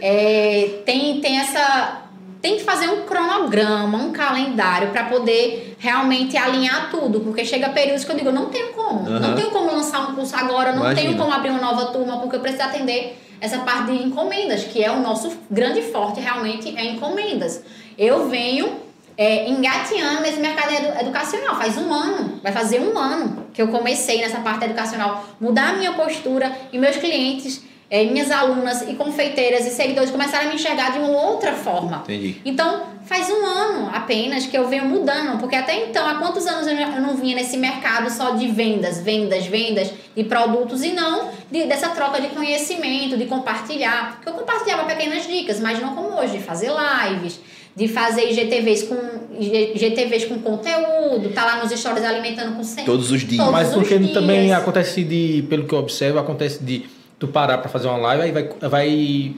é, 0.00 0.80
tem, 0.86 1.20
tem 1.20 1.38
essa. 1.38 2.02
Tem 2.40 2.56
que 2.56 2.62
fazer 2.62 2.88
um 2.88 3.02
cronograma, 3.02 3.98
um 3.98 4.12
calendário 4.12 4.90
para 4.90 5.04
poder 5.04 5.74
realmente 5.78 6.36
alinhar 6.36 6.90
tudo, 6.90 7.20
porque 7.20 7.44
chega 7.44 7.70
períodos 7.70 8.04
que 8.04 8.12
eu 8.12 8.16
digo, 8.16 8.30
não 8.30 8.46
tenho 8.46 8.72
como. 8.72 9.00
Uhum. 9.00 9.18
Não 9.18 9.34
tenho 9.34 9.50
como 9.50 9.72
lançar 9.72 10.08
um 10.08 10.14
curso 10.14 10.36
agora, 10.36 10.70
não 10.70 10.82
Imagina. 10.82 11.00
tenho 11.00 11.16
como 11.16 11.32
abrir 11.32 11.50
uma 11.50 11.60
nova 11.60 11.86
turma, 11.86 12.18
porque 12.18 12.36
eu 12.36 12.40
preciso 12.40 12.62
atender 12.62 13.18
essa 13.40 13.58
parte 13.60 13.90
de 13.90 14.04
encomendas, 14.04 14.62
que 14.64 14.84
é 14.84 14.90
o 14.92 15.00
nosso 15.00 15.32
grande 15.50 15.82
forte 15.82 16.20
realmente 16.20 16.72
é 16.76 16.84
encomendas. 16.84 17.64
Eu 17.98 18.28
venho 18.28 18.85
é, 19.16 19.48
engateando 19.48 20.20
nesse 20.22 20.38
mercado 20.38 20.72
edu 20.72 21.00
educacional. 21.00 21.56
Faz 21.56 21.76
um 21.78 21.92
ano, 21.92 22.40
vai 22.42 22.52
fazer 22.52 22.80
um 22.80 22.98
ano 22.98 23.46
que 23.52 23.62
eu 23.62 23.68
comecei 23.68 24.20
nessa 24.20 24.40
parte 24.40 24.64
educacional, 24.64 25.24
mudar 25.40 25.70
a 25.70 25.72
minha 25.74 25.92
postura 25.92 26.52
e 26.72 26.78
meus 26.78 26.96
clientes, 26.96 27.62
é, 27.88 28.04
minhas 28.04 28.30
alunas 28.30 28.82
e 28.82 28.94
confeiteiras 28.94 29.64
e 29.64 29.70
seguidores 29.70 30.10
começaram 30.10 30.46
a 30.46 30.48
me 30.48 30.56
enxergar 30.56 30.90
de 30.90 30.98
uma 30.98 31.08
outra 31.08 31.52
forma. 31.52 31.98
Entendi. 31.98 32.40
Então, 32.44 32.82
faz 33.04 33.30
um 33.30 33.46
ano 33.46 33.88
apenas 33.94 34.44
que 34.44 34.58
eu 34.58 34.66
venho 34.68 34.84
mudando, 34.84 35.38
porque 35.38 35.54
até 35.54 35.84
então, 35.84 36.06
há 36.06 36.16
quantos 36.16 36.46
anos 36.46 36.66
eu 36.66 37.00
não 37.00 37.16
vinha 37.16 37.36
nesse 37.36 37.56
mercado 37.56 38.10
só 38.10 38.30
de 38.30 38.48
vendas, 38.48 38.98
vendas, 38.98 39.46
vendas 39.46 39.92
de 40.16 40.24
produtos 40.24 40.82
e 40.82 40.92
não 40.92 41.30
de, 41.50 41.64
dessa 41.64 41.90
troca 41.90 42.20
de 42.20 42.28
conhecimento, 42.28 43.16
de 43.16 43.26
compartilhar. 43.26 44.16
Porque 44.16 44.28
eu 44.28 44.34
compartilhava 44.34 44.84
pequenas 44.84 45.26
dicas, 45.26 45.60
mas 45.60 45.80
não 45.80 45.94
como 45.94 46.18
hoje, 46.18 46.38
de 46.38 46.42
fazer 46.42 46.70
lives 46.70 47.38
de 47.76 47.88
fazer 47.88 48.30
IGTVs 48.30 48.84
com, 48.84 48.96
IGTVs 49.38 50.24
com 50.24 50.38
conteúdo, 50.38 51.28
tá 51.34 51.44
lá 51.44 51.62
nos 51.62 51.78
stories 51.78 52.02
alimentando 52.02 52.56
com 52.56 52.64
sempre. 52.64 52.86
Todos 52.86 53.12
os 53.12 53.20
dias. 53.20 53.36
Todos 53.36 53.52
Mas 53.52 53.74
porque 53.74 53.98
também 54.14 54.52
acontece 54.54 55.04
de, 55.04 55.44
pelo 55.50 55.66
que 55.66 55.74
eu 55.74 55.78
observo, 55.78 56.18
acontece 56.18 56.64
de 56.64 56.86
tu 57.18 57.28
parar 57.28 57.58
para 57.58 57.68
fazer 57.68 57.88
uma 57.88 57.98
live, 57.98 58.22
aí 58.24 58.32
vai, 58.32 58.48
vai, 58.70 59.34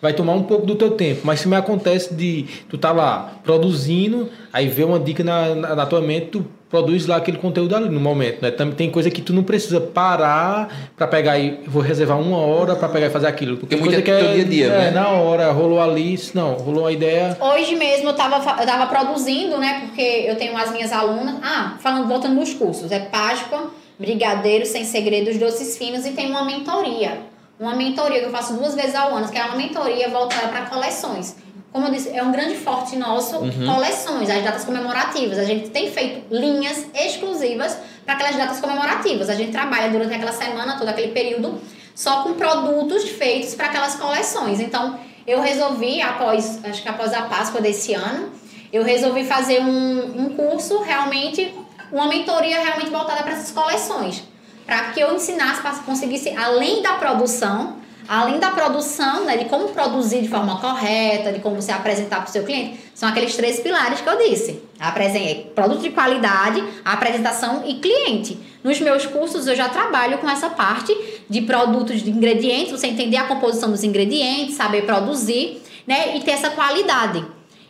vai 0.00 0.12
tomar 0.12 0.32
um 0.32 0.42
pouco 0.42 0.66
do 0.66 0.74
teu 0.74 0.92
tempo. 0.92 1.22
Mas 1.24 1.40
se 1.40 1.48
me 1.48 1.56
acontece 1.56 2.14
de 2.14 2.46
tu 2.68 2.78
tá 2.78 2.92
lá 2.92 3.34
produzindo, 3.44 4.28
aí 4.52 4.68
vê 4.68 4.84
uma 4.84 4.98
dica 4.98 5.24
na, 5.24 5.54
na, 5.54 5.74
na 5.76 5.86
tua 5.86 6.00
mente, 6.00 6.26
tu 6.26 6.46
produz 6.70 7.06
lá 7.06 7.16
aquele 7.16 7.38
conteúdo 7.38 7.74
ali 7.74 7.88
no 7.88 8.00
momento, 8.00 8.42
né? 8.42 8.50
Também 8.50 8.74
tem 8.74 8.90
coisa 8.90 9.10
que 9.10 9.22
tu 9.22 9.32
não 9.32 9.42
precisa 9.42 9.80
parar 9.80 10.90
para 10.96 11.06
pegar 11.06 11.38
e 11.38 11.60
vou 11.66 11.82
reservar 11.82 12.20
uma 12.20 12.38
hora 12.38 12.76
para 12.76 12.88
pegar 12.88 13.06
e 13.06 13.10
fazer 13.10 13.26
aquilo, 13.26 13.56
porque 13.56 13.74
tem 13.74 13.84
coisa 13.84 14.02
que 14.02 14.10
é 14.10 14.34
dia 14.34 14.42
a 14.42 14.46
dia, 14.46 14.66
é, 14.66 14.68
né? 14.68 14.90
na 14.90 15.08
hora 15.08 15.50
rolou 15.50 15.80
ali, 15.80 16.18
não, 16.34 16.54
rolou 16.54 16.86
a 16.86 16.92
ideia. 16.92 17.36
Hoje 17.40 17.74
mesmo 17.74 18.10
eu 18.10 18.14
tava 18.14 18.60
eu 18.60 18.66
tava 18.66 18.86
produzindo, 18.86 19.56
né? 19.58 19.86
Porque 19.86 20.02
eu 20.02 20.36
tenho 20.36 20.56
as 20.56 20.70
minhas 20.70 20.92
alunas, 20.92 21.36
ah, 21.42 21.76
falando 21.80 22.06
voltando 22.06 22.34
nos 22.34 22.52
cursos, 22.52 22.92
é 22.92 22.98
Páscoa, 23.00 23.70
Brigadeiro 23.98 24.66
sem 24.66 24.84
segredos, 24.84 25.38
doces 25.38 25.76
finos 25.78 26.04
e 26.04 26.10
tem 26.10 26.28
uma 26.28 26.44
mentoria. 26.44 27.18
Uma 27.58 27.74
mentoria 27.74 28.20
que 28.20 28.26
eu 28.26 28.30
faço 28.30 28.54
duas 28.54 28.74
vezes 28.74 28.94
ao 28.94 29.14
ano, 29.14 29.28
que 29.28 29.36
é 29.36 29.44
uma 29.44 29.56
mentoria 29.56 30.08
voltada 30.08 30.48
para 30.48 30.66
coleções 30.66 31.36
como 31.72 31.86
eu 31.86 31.92
disse, 31.92 32.10
é 32.10 32.22
um 32.22 32.32
grande 32.32 32.56
forte 32.56 32.96
nosso, 32.96 33.36
uhum. 33.36 33.74
coleções, 33.74 34.30
as 34.30 34.42
datas 34.42 34.64
comemorativas. 34.64 35.38
A 35.38 35.44
gente 35.44 35.68
tem 35.68 35.90
feito 35.90 36.34
linhas 36.34 36.86
exclusivas 36.94 37.76
para 38.04 38.14
aquelas 38.14 38.36
datas 38.36 38.58
comemorativas. 38.58 39.28
A 39.28 39.34
gente 39.34 39.52
trabalha 39.52 39.90
durante 39.90 40.14
aquela 40.14 40.32
semana, 40.32 40.78
todo 40.78 40.88
aquele 40.88 41.12
período, 41.12 41.60
só 41.94 42.22
com 42.22 42.32
produtos 42.34 43.08
feitos 43.10 43.54
para 43.54 43.66
aquelas 43.66 43.96
coleções. 43.96 44.60
Então, 44.60 44.98
eu 45.26 45.40
resolvi, 45.40 46.00
após, 46.00 46.58
acho 46.64 46.82
que 46.82 46.88
após 46.88 47.12
a 47.12 47.22
Páscoa 47.22 47.60
desse 47.60 47.92
ano, 47.92 48.30
eu 48.72 48.82
resolvi 48.82 49.24
fazer 49.24 49.60
um, 49.60 50.22
um 50.22 50.34
curso 50.34 50.80
realmente, 50.80 51.54
uma 51.92 52.08
mentoria 52.08 52.60
realmente 52.60 52.88
voltada 52.88 53.22
para 53.22 53.32
essas 53.32 53.50
coleções. 53.50 54.24
Para 54.68 54.90
que 54.90 55.00
eu 55.00 55.14
ensinasse, 55.16 55.62
para 55.62 55.70
conseguisse, 55.76 56.28
além 56.36 56.82
da 56.82 56.92
produção, 56.92 57.76
além 58.06 58.38
da 58.38 58.50
produção, 58.50 59.24
né, 59.24 59.38
de 59.38 59.46
como 59.46 59.70
produzir 59.70 60.20
de 60.20 60.28
forma 60.28 60.60
correta, 60.60 61.32
de 61.32 61.40
como 61.40 61.62
se 61.62 61.72
apresentar 61.72 62.16
para 62.16 62.28
o 62.28 62.30
seu 62.30 62.44
cliente, 62.44 62.78
são 62.94 63.08
aqueles 63.08 63.34
três 63.34 63.60
pilares 63.60 64.02
que 64.02 64.06
eu 64.06 64.18
disse. 64.18 64.62
Apresentei 64.78 65.50
produto 65.54 65.80
de 65.80 65.88
qualidade, 65.88 66.62
apresentação 66.84 67.62
e 67.66 67.76
cliente. 67.76 68.38
Nos 68.62 68.78
meus 68.78 69.06
cursos 69.06 69.46
eu 69.46 69.56
já 69.56 69.70
trabalho 69.70 70.18
com 70.18 70.28
essa 70.28 70.50
parte 70.50 70.94
de 71.30 71.40
produtos 71.40 72.02
de 72.02 72.10
ingredientes, 72.10 72.70
você 72.70 72.88
entender 72.88 73.16
a 73.16 73.24
composição 73.24 73.70
dos 73.70 73.82
ingredientes, 73.82 74.54
saber 74.54 74.82
produzir, 74.82 75.62
né, 75.86 76.14
e 76.14 76.20
ter 76.20 76.32
essa 76.32 76.50
qualidade. 76.50 77.24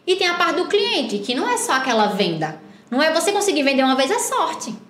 E 0.05 0.17
tem 0.17 0.27
a 0.27 0.35
parte 0.35 0.57
do 0.57 0.67
cliente, 0.67 1.19
que 1.19 1.33
não 1.33 1.49
é 1.49 1.59
só 1.59 1.75
aquela 1.75 2.07
venda. 2.07 2.61
Não 2.91 3.01
é 3.01 3.13
você 3.13 3.31
conseguir 3.31 3.63
vender 3.63 3.85
uma 3.85 3.95
vez 3.95 4.11
é 4.11 4.19
sorte. 4.19 4.88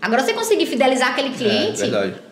Agora 0.00 0.22
você 0.22 0.32
conseguir 0.32 0.66
fidelizar 0.66 1.10
aquele 1.10 1.28
é, 1.28 1.32
cliente, 1.32 1.82
é, 1.82 1.84
verdade 1.86 2.28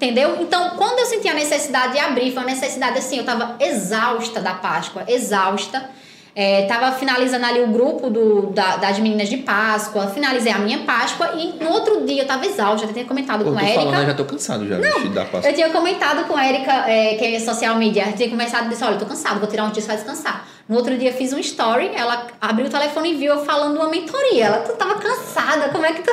Entendeu? 0.00 0.38
Então, 0.40 0.70
quando 0.78 0.98
eu 0.98 1.04
senti 1.04 1.28
a 1.28 1.34
necessidade 1.34 1.92
de 1.92 1.98
abrir, 1.98 2.32
foi 2.32 2.42
uma 2.42 2.50
necessidade 2.50 2.96
assim, 2.98 3.16
eu 3.16 3.20
estava 3.20 3.56
exausta 3.60 4.40
da 4.40 4.54
Páscoa, 4.54 5.04
exausta. 5.06 5.90
É, 6.34 6.64
tava 6.66 6.92
finalizando 6.92 7.44
ali 7.44 7.60
o 7.60 7.66
grupo 7.66 8.08
do, 8.08 8.46
da- 8.46 8.76
das 8.76 8.98
meninas 8.98 9.28
de 9.28 9.38
Páscoa, 9.38 10.06
finalizei 10.06 10.52
a 10.52 10.58
minha 10.58 10.78
Páscoa 10.78 11.32
e 11.36 11.62
no 11.62 11.70
outro 11.70 12.06
dia 12.06 12.22
eu 12.22 12.26
tava 12.26 12.46
exausta, 12.46 12.86
já 12.86 12.92
tinha 12.94 13.04
comentado 13.04 13.44
Pô, 13.44 13.52
com 13.52 13.58
a 13.58 13.62
falando, 13.62 13.94
eu 14.00 14.06
já 14.06 14.14
tô 14.14 14.24
cansado 14.24 14.66
já 14.66 14.78
bicho, 14.78 15.08
da 15.08 15.24
pasta. 15.26 15.50
Eu 15.50 15.54
tinha 15.54 15.68
comentado 15.70 16.24
com 16.26 16.36
a 16.36 16.48
Erika, 16.48 16.72
é, 16.88 17.16
que 17.16 17.34
é 17.34 17.40
social 17.40 17.74
media, 17.76 18.06
eu 18.06 18.12
tinha 18.14 18.30
começado 18.30 18.66
e 18.66 18.68
disse, 18.70 18.84
olha, 18.84 18.94
eu 18.94 18.98
tô 19.00 19.06
cansado, 19.06 19.40
vou 19.40 19.48
tirar 19.48 19.64
uns 19.64 19.72
dias 19.72 19.84
pra 19.84 19.96
descansar. 19.96 20.46
No 20.68 20.76
outro 20.76 20.96
dia 20.96 21.12
fiz 21.12 21.32
um 21.32 21.38
story, 21.40 21.90
ela 21.96 22.28
abriu 22.40 22.66
o 22.66 22.70
telefone 22.70 23.10
e 23.10 23.16
viu 23.16 23.34
eu 23.34 23.44
falando 23.44 23.74
uma 23.74 23.88
mentoria. 23.88 24.44
Ela, 24.46 24.58
tu 24.58 24.72
tava 24.74 24.94
cansada, 24.94 25.68
como 25.70 25.84
é 25.84 25.92
que 25.92 26.00
tu 26.00 26.12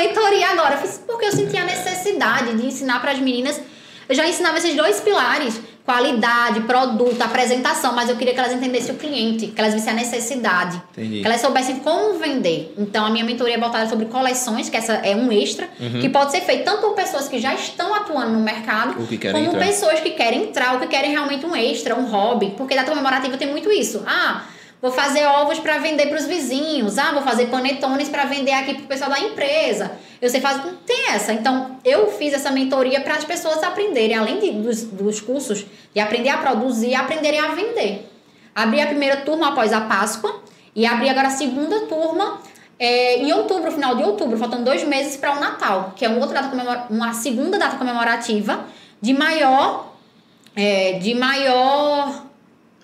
mentoria 0.00 0.48
agora? 0.48 0.74
Eu 0.74 0.78
fiz, 0.78 1.02
porque 1.06 1.26
eu 1.26 1.32
senti 1.32 1.56
a 1.56 1.64
necessidade 1.64 2.56
de 2.56 2.66
ensinar 2.66 3.00
para 3.00 3.12
as 3.12 3.18
meninas. 3.18 3.60
Eu 4.08 4.14
já 4.14 4.26
ensinava 4.26 4.58
esses 4.58 4.74
dois 4.74 5.00
pilares, 5.00 5.60
qualidade, 5.84 6.60
produto, 6.62 7.20
apresentação, 7.22 7.94
mas 7.94 8.08
eu 8.08 8.16
queria 8.16 8.34
que 8.34 8.40
elas 8.40 8.52
entendessem 8.52 8.94
o 8.94 8.98
cliente, 8.98 9.48
que 9.48 9.60
elas 9.60 9.72
vissem 9.72 9.92
a 9.92 9.94
necessidade. 9.94 10.82
Entendi. 10.92 11.20
Que 11.20 11.26
elas 11.26 11.40
soubessem 11.40 11.76
como 11.76 12.18
vender. 12.18 12.74
Então, 12.76 13.06
a 13.06 13.10
minha 13.10 13.24
mentoria 13.24 13.54
é 13.54 13.58
voltada 13.58 13.88
sobre 13.88 14.06
coleções, 14.06 14.68
que 14.68 14.76
essa 14.76 14.94
é 14.94 15.14
um 15.14 15.30
extra, 15.30 15.68
que 16.00 16.08
pode 16.08 16.32
ser 16.32 16.40
feito 16.40 16.64
tanto 16.64 16.80
por 16.80 16.94
pessoas 16.94 17.28
que 17.28 17.38
já 17.38 17.54
estão 17.54 17.94
atuando 17.94 18.32
no 18.32 18.40
mercado, 18.40 18.94
que 19.06 19.16
como 19.16 19.38
entrar. 19.38 19.66
pessoas 19.66 20.00
que 20.00 20.10
querem 20.10 20.44
entrar 20.44 20.74
ou 20.74 20.80
que 20.80 20.88
querem 20.88 21.12
realmente 21.12 21.46
um 21.46 21.54
extra, 21.54 21.94
um 21.94 22.06
hobby. 22.10 22.54
Porque 22.56 22.74
data 22.74 22.90
comemorativa 22.90 23.36
tem 23.36 23.48
muito 23.48 23.70
isso. 23.70 24.02
Ah, 24.06 24.42
vou 24.80 24.90
fazer 24.90 25.24
ovos 25.26 25.58
para 25.58 25.78
vender 25.78 26.06
para 26.08 26.18
os 26.18 26.26
vizinhos. 26.26 26.98
Ah, 26.98 27.12
vou 27.12 27.22
fazer 27.22 27.46
panetones 27.46 28.08
para 28.08 28.24
vender 28.24 28.52
aqui 28.52 28.74
pro 28.74 28.84
pessoal 28.84 29.10
da 29.10 29.18
empresa. 29.20 29.92
Eu 30.20 30.28
sei 30.28 30.40
fazer. 30.40 30.62
Tem 30.86 31.10
essa. 31.10 31.32
Então, 31.32 31.78
eu 31.84 32.10
fiz 32.12 32.32
essa 32.32 32.50
mentoria 32.50 33.00
para 33.00 33.14
as 33.16 33.24
pessoas 33.24 33.62
aprenderem, 33.62 34.16
além 34.16 34.38
de- 34.38 34.52
dos, 34.52 34.82
dos 34.84 35.20
cursos, 35.20 35.64
de 35.94 36.00
aprender 36.00 36.28
a 36.30 36.38
produzir, 36.38 36.94
aprenderem 36.94 37.40
a 37.40 37.48
vender. 37.48 38.08
Abri 38.54 38.80
a 38.80 38.86
primeira 38.86 39.18
turma 39.18 39.48
após 39.48 39.72
a 39.72 39.80
Páscoa 39.82 40.42
e 40.74 40.84
abri 40.86 41.08
agora 41.08 41.28
a 41.28 41.30
segunda 41.30 41.80
turma 41.86 42.40
é, 42.78 43.18
em 43.18 43.32
outubro, 43.32 43.70
final 43.70 43.94
de 43.94 44.02
outubro, 44.02 44.36
faltando 44.38 44.64
dois 44.64 44.82
meses 44.84 45.16
para 45.16 45.36
o 45.36 45.40
Natal, 45.40 45.92
que 45.94 46.04
é 46.04 46.08
um 46.08 46.18
outro 46.18 46.34
data 46.34 46.50
uma 46.90 47.12
segunda 47.12 47.58
data 47.58 47.76
comemorativa 47.76 48.64
de 49.00 49.12
maior, 49.12 49.94
é, 50.56 50.94
de 50.94 51.14
maior 51.14 52.24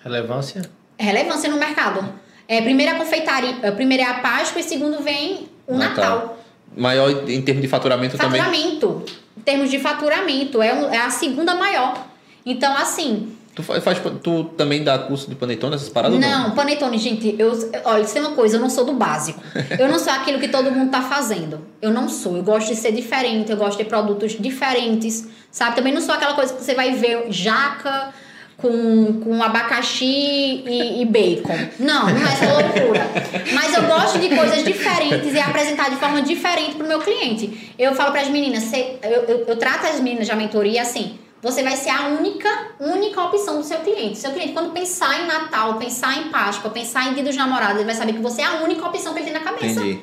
Relevância? 0.03 0.61
Relevância 1.03 1.49
no 1.49 1.57
mercado. 1.57 2.07
É, 2.47 2.61
primeiro 2.61 2.93
é 2.93 2.95
a 2.95 2.97
confeitaria, 2.97 3.55
é, 3.61 3.71
primeiro 3.71 4.03
é 4.03 4.05
a 4.05 4.15
Páscoa 4.15 4.59
e 4.61 4.63
segundo 4.63 5.01
vem 5.03 5.47
o 5.67 5.75
Natal. 5.77 6.03
Natal. 6.17 6.37
Maior 6.75 7.29
em 7.29 7.41
termos 7.41 7.61
de 7.61 7.67
faturamento 7.67 8.17
também. 8.17 8.39
Faturamento. 8.41 9.03
Em 9.37 9.41
termos 9.41 9.69
de 9.69 9.79
faturamento, 9.79 10.61
é, 10.61 10.73
um- 10.73 10.93
é 10.93 10.97
a 10.99 11.09
segunda 11.09 11.55
maior. 11.55 12.05
Então, 12.45 12.75
assim, 12.75 13.33
Tu 13.55 13.63
faz, 13.63 13.99
tu 14.21 14.43
também 14.55 14.83
dá 14.83 14.99
curso 14.99 15.27
de 15.27 15.33
panetone, 15.35 15.73
essas 15.73 15.89
paradas? 15.89 16.13
ou 16.15 16.21
Não, 16.21 16.51
panetone, 16.51 16.95
gente, 16.99 17.35
eu, 17.39 17.51
olha, 17.85 18.03
isso 18.03 18.15
é 18.15 18.21
uma 18.21 18.33
coisa, 18.33 18.57
eu 18.57 18.61
não 18.61 18.69
sou 18.69 18.85
do 18.85 18.93
básico. 18.93 19.41
Eu 19.79 19.87
não 19.87 19.97
sou 19.97 20.13
aquilo 20.13 20.39
que 20.39 20.47
todo 20.47 20.69
mundo 20.71 20.91
tá 20.91 21.01
fazendo. 21.01 21.61
Eu 21.81 21.89
não 21.91 22.07
sou. 22.07 22.37
Eu 22.37 22.43
gosto 22.43 22.67
de 22.67 22.75
ser 22.75 22.91
diferente, 22.91 23.49
eu 23.51 23.57
gosto 23.57 23.79
de 23.79 23.85
produtos 23.85 24.33
diferentes, 24.39 25.27
sabe? 25.51 25.75
Também 25.75 25.91
não 25.91 26.01
sou 26.01 26.13
aquela 26.13 26.35
coisa 26.35 26.53
que 26.53 26.63
você 26.63 26.75
vai 26.75 26.91
ver 26.93 27.25
jaca 27.31 28.13
com, 28.57 29.21
com 29.21 29.43
abacaxi 29.43 30.63
e, 30.65 31.01
e 31.01 31.05
bacon. 31.05 31.57
Não, 31.79 32.09
não 32.09 32.27
é 32.27 32.33
essa 32.33 32.45
loucura. 32.53 33.07
Mas 33.53 33.73
eu 33.73 33.83
gosto 33.83 34.19
de 34.19 34.35
coisas 34.35 34.63
diferentes 34.63 35.33
e 35.33 35.39
apresentar 35.39 35.89
de 35.89 35.97
forma 35.97 36.21
diferente 36.21 36.75
pro 36.75 36.87
meu 36.87 36.99
cliente. 36.99 37.73
Eu 37.77 37.93
falo 37.93 38.11
para 38.11 38.21
as 38.21 38.29
meninas, 38.29 38.71
eu, 38.73 39.09
eu, 39.09 39.45
eu 39.47 39.57
trato 39.57 39.85
as 39.85 39.99
meninas 39.99 40.27
da 40.27 40.35
mentoria 40.35 40.81
assim. 40.81 41.19
Você 41.39 41.61
vai 41.61 41.75
ser 41.75 41.91
a 41.91 42.07
única, 42.07 42.49
única 42.79 43.21
opção 43.21 43.57
do 43.57 43.63
seu 43.63 43.77
cliente. 43.79 44.17
Seu 44.17 44.31
cliente, 44.31 44.53
quando 44.53 44.71
pensar 44.71 45.21
em 45.21 45.27
Natal, 45.27 45.75
pensar 45.75 46.17
em 46.17 46.29
Páscoa, 46.29 46.71
pensar 46.71 47.09
em 47.09 47.13
Dia 47.13 47.23
dos 47.23 47.35
Namorados, 47.35 47.75
ele 47.75 47.85
vai 47.85 47.93
saber 47.93 48.13
que 48.13 48.19
você 48.19 48.41
é 48.41 48.45
a 48.45 48.63
única 48.63 48.83
opção 48.87 49.13
que 49.13 49.19
ele 49.19 49.31
tem 49.31 49.33
na 49.33 49.45
cabeça. 49.45 49.79
Entendi. 49.79 50.01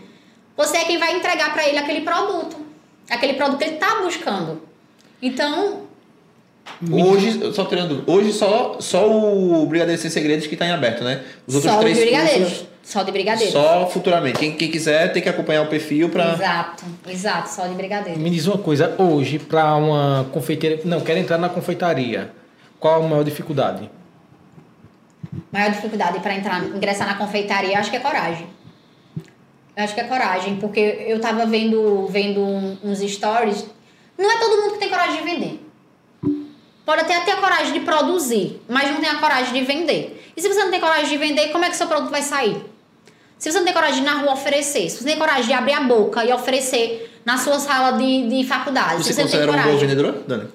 Você 0.56 0.76
é 0.76 0.84
quem 0.84 0.96
vai 0.96 1.16
entregar 1.16 1.52
para 1.52 1.68
ele 1.68 1.78
aquele 1.78 2.02
produto. 2.02 2.56
Aquele 3.10 3.34
produto 3.34 3.58
que 3.58 3.64
ele 3.64 3.76
tá 3.76 4.00
buscando. 4.00 4.62
Então, 5.20 5.83
Hoje, 6.90 7.52
só 7.54 7.64
tirando, 7.64 8.02
hoje 8.06 8.32
só, 8.32 8.76
só 8.80 9.08
o 9.08 9.64
Brigadeiro 9.66 10.00
Sem 10.00 10.10
Segredos 10.10 10.46
que 10.46 10.56
tá 10.56 10.66
em 10.66 10.72
aberto, 10.72 11.04
né? 11.04 11.22
Os 11.46 11.54
outros 11.54 11.72
só 11.72 11.78
de 11.78 11.84
três 11.84 11.98
brigadeiros. 11.98 12.48
cursos, 12.48 12.66
Só 12.82 13.02
de 13.02 13.12
brigadeiros. 13.12 13.52
só 13.52 13.86
futuramente. 13.86 14.38
Quem, 14.38 14.52
quem 14.56 14.70
quiser 14.70 15.12
tem 15.12 15.22
que 15.22 15.28
acompanhar 15.28 15.62
o 15.62 15.66
perfil 15.66 16.08
pra... 16.08 16.32
Exato, 16.32 16.84
exato, 17.08 17.48
só 17.50 17.66
de 17.66 17.74
brigadeiros. 17.74 18.20
Me 18.20 18.28
diz 18.30 18.46
uma 18.46 18.58
coisa, 18.58 18.94
hoje, 18.98 19.38
para 19.38 19.74
uma 19.76 20.26
confeiteira. 20.32 20.80
Não, 20.84 21.00
quero 21.00 21.18
entrar 21.20 21.38
na 21.38 21.48
confeitaria. 21.48 22.30
Qual 22.80 23.02
a 23.02 23.08
maior 23.08 23.24
dificuldade? 23.24 23.90
maior 25.50 25.70
dificuldade 25.70 26.18
para 26.20 26.34
entrar, 26.34 26.64
ingressar 26.64 27.06
na 27.08 27.14
confeitaria, 27.14 27.78
acho 27.78 27.90
que 27.90 27.96
é 27.96 28.00
coragem. 28.00 28.46
Eu 29.76 29.82
acho 29.84 29.94
que 29.94 30.00
é 30.00 30.04
coragem, 30.04 30.56
porque 30.56 31.04
eu 31.08 31.20
tava 31.20 31.46
vendo, 31.46 32.06
vendo 32.08 32.40
uns 32.84 33.00
stories. 33.00 33.64
Não 34.16 34.30
é 34.30 34.38
todo 34.38 34.60
mundo 34.62 34.72
que 34.74 34.78
tem 34.78 34.88
coragem 34.88 35.16
de 35.16 35.24
vender. 35.24 35.63
Pode 36.84 37.00
até 37.00 37.20
ter 37.20 37.32
a 37.32 37.36
coragem 37.36 37.72
de 37.72 37.80
produzir, 37.80 38.60
mas 38.68 38.90
não 38.90 39.00
tem 39.00 39.08
a 39.08 39.16
coragem 39.16 39.52
de 39.52 39.64
vender. 39.64 40.32
E 40.36 40.42
se 40.42 40.48
você 40.48 40.62
não 40.62 40.70
tem 40.70 40.80
coragem 40.80 41.08
de 41.08 41.16
vender, 41.16 41.48
como 41.48 41.64
é 41.64 41.70
que 41.70 41.76
seu 41.76 41.86
produto 41.86 42.10
vai 42.10 42.22
sair? 42.22 42.62
Se 43.38 43.50
você 43.50 43.58
não 43.58 43.64
tem 43.64 43.74
coragem 43.74 44.02
de 44.02 44.08
ir 44.08 44.10
na 44.10 44.20
rua 44.20 44.32
oferecer, 44.32 44.88
se 44.90 44.98
você 44.98 45.04
não 45.04 45.10
tem 45.10 45.18
coragem 45.18 45.46
de 45.46 45.52
abrir 45.52 45.72
a 45.72 45.80
boca 45.80 46.24
e 46.24 46.32
oferecer 46.32 47.20
na 47.24 47.38
sua 47.38 47.58
sala 47.58 47.96
de, 47.96 48.28
de 48.28 48.46
faculdade, 48.46 49.02
Você 49.02 49.12
se 49.12 49.14
você 49.14 49.22
considera 49.22 49.52
um 49.52 49.62
bom 49.62 49.76
vendedor, 49.78 50.14
Dani? 50.26 50.48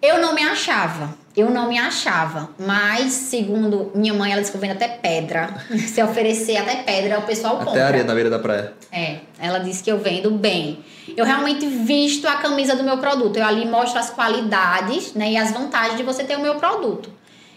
Eu 0.00 0.20
não 0.20 0.34
me 0.34 0.42
achava. 0.42 1.14
Eu 1.34 1.48
não 1.48 1.68
me 1.68 1.78
achava. 1.78 2.50
Mas, 2.58 3.12
segundo 3.12 3.90
minha 3.94 4.12
mãe, 4.12 4.32
ela 4.32 4.40
disse 4.40 4.50
que 4.50 4.56
eu 4.56 4.60
vendo 4.60 4.72
até 4.72 4.88
pedra. 4.88 5.54
Se 5.88 6.02
oferecer 6.02 6.58
até 6.58 6.82
pedra, 6.82 7.20
o 7.20 7.22
pessoal 7.22 7.56
compra. 7.56 7.72
Até 7.72 7.82
areia 7.82 8.04
na 8.04 8.12
beira 8.12 8.28
da 8.28 8.38
praia. 8.38 8.74
É, 8.90 9.20
ela 9.38 9.58
disse 9.58 9.82
que 9.82 9.90
eu 9.90 9.98
vendo 9.98 10.30
bem. 10.32 10.84
Eu 11.16 11.24
realmente 11.24 11.66
visto 11.66 12.26
a 12.26 12.36
camisa 12.36 12.76
do 12.76 12.82
meu 12.82 12.98
produto. 12.98 13.36
Eu 13.36 13.44
ali 13.44 13.66
mostro 13.66 13.98
as 13.98 14.10
qualidades 14.10 15.14
né, 15.14 15.32
e 15.32 15.36
as 15.36 15.52
vantagens 15.52 15.96
de 15.96 16.02
você 16.02 16.24
ter 16.24 16.36
o 16.36 16.40
meu 16.40 16.54
produto. 16.56 17.10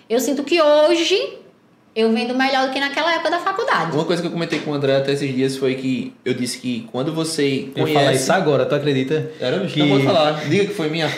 Eu 0.09 0.19
sinto 0.19 0.43
que 0.43 0.61
hoje 0.61 1.39
eu 1.95 2.11
vendo 2.11 2.35
melhor 2.35 2.67
do 2.67 2.73
que 2.73 2.79
naquela 2.79 3.13
época 3.13 3.31
da 3.31 3.39
faculdade. 3.39 3.93
Uma 3.93 4.03
coisa 4.03 4.21
que 4.21 4.27
eu 4.27 4.31
comentei 4.31 4.59
com 4.59 4.71
o 4.71 4.73
André 4.73 4.97
até 4.97 5.13
esses 5.13 5.33
dias 5.33 5.55
foi 5.55 5.75
que 5.75 6.13
eu 6.25 6.33
disse 6.33 6.57
que 6.57 6.87
quando 6.91 7.13
você 7.13 7.69
Eu 7.73 7.87
ia 7.87 7.93
falar 7.93 8.05
conhece... 8.07 8.23
isso 8.23 8.33
agora, 8.33 8.65
tu 8.65 8.75
acredita? 8.75 9.31
Era, 9.39 9.59
bicho, 9.59 9.73
que 9.75 9.79
não 9.79 9.89
pode 9.89 10.03
falar. 10.03 10.33
Diga 10.49 10.65
que 10.65 10.73
foi 10.73 10.89
minha. 10.89 11.07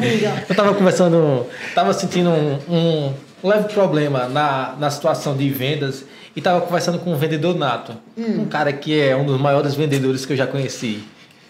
Diga. 0.00 0.44
eu 0.48 0.56
tava 0.56 0.74
conversando, 0.74 1.46
tava 1.72 1.92
sentindo 1.92 2.30
um, 2.30 3.14
um 3.44 3.48
leve 3.48 3.72
problema 3.72 4.28
na, 4.28 4.74
na 4.76 4.90
situação 4.90 5.36
de 5.36 5.48
vendas 5.50 6.04
e 6.34 6.40
tava 6.40 6.60
conversando 6.62 6.98
com 6.98 7.12
um 7.12 7.16
vendedor 7.16 7.56
nato. 7.56 7.92
Hum. 8.18 8.40
Um 8.40 8.44
cara 8.46 8.72
que 8.72 8.98
é 9.00 9.16
um 9.16 9.24
dos 9.24 9.40
maiores 9.40 9.74
vendedores 9.74 10.26
que 10.26 10.32
eu 10.32 10.36
já 10.36 10.48
conheci. 10.48 11.04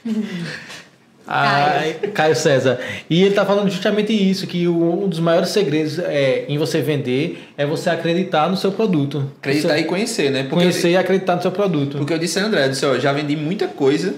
Ai, 1.28 1.94
Caio 2.14 2.36
César. 2.36 2.78
E 3.10 3.22
ele 3.22 3.34
tá 3.34 3.44
falando 3.44 3.68
justamente 3.68 4.12
isso, 4.12 4.46
que 4.46 4.68
um 4.68 5.08
dos 5.08 5.18
maiores 5.18 5.48
segredos 5.48 5.98
é, 5.98 6.44
em 6.48 6.56
você 6.56 6.80
vender 6.80 7.48
é 7.56 7.66
você 7.66 7.90
acreditar 7.90 8.48
no 8.48 8.56
seu 8.56 8.70
produto. 8.70 9.28
Acreditar 9.38 9.74
Você 9.74 9.80
e 9.80 9.84
conhecer, 9.84 10.30
né? 10.30 10.42
Porque 10.44 10.54
conhecer 10.54 10.90
e 10.90 10.96
acreditar 10.96 11.34
no 11.34 11.42
seu 11.42 11.50
produto. 11.50 11.98
Porque 11.98 12.12
eu 12.12 12.18
disse 12.18 12.38
André, 12.38 12.66
eu 12.66 12.70
disse, 12.70 12.86
ó, 12.86 12.96
já 12.98 13.12
vendi 13.12 13.34
muita 13.34 13.66
coisa 13.66 14.14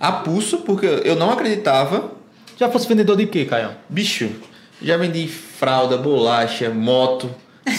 a 0.00 0.10
pulso, 0.10 0.58
porque 0.58 0.86
eu 1.04 1.14
não 1.14 1.30
acreditava. 1.30 2.12
Já 2.56 2.68
fosse 2.68 2.88
vendedor 2.88 3.16
de 3.16 3.26
quê, 3.26 3.44
Caio? 3.44 3.70
Bicho, 3.88 4.28
já 4.82 4.96
vendi 4.96 5.28
fralda, 5.28 5.96
bolacha, 5.96 6.68
moto, 6.68 7.30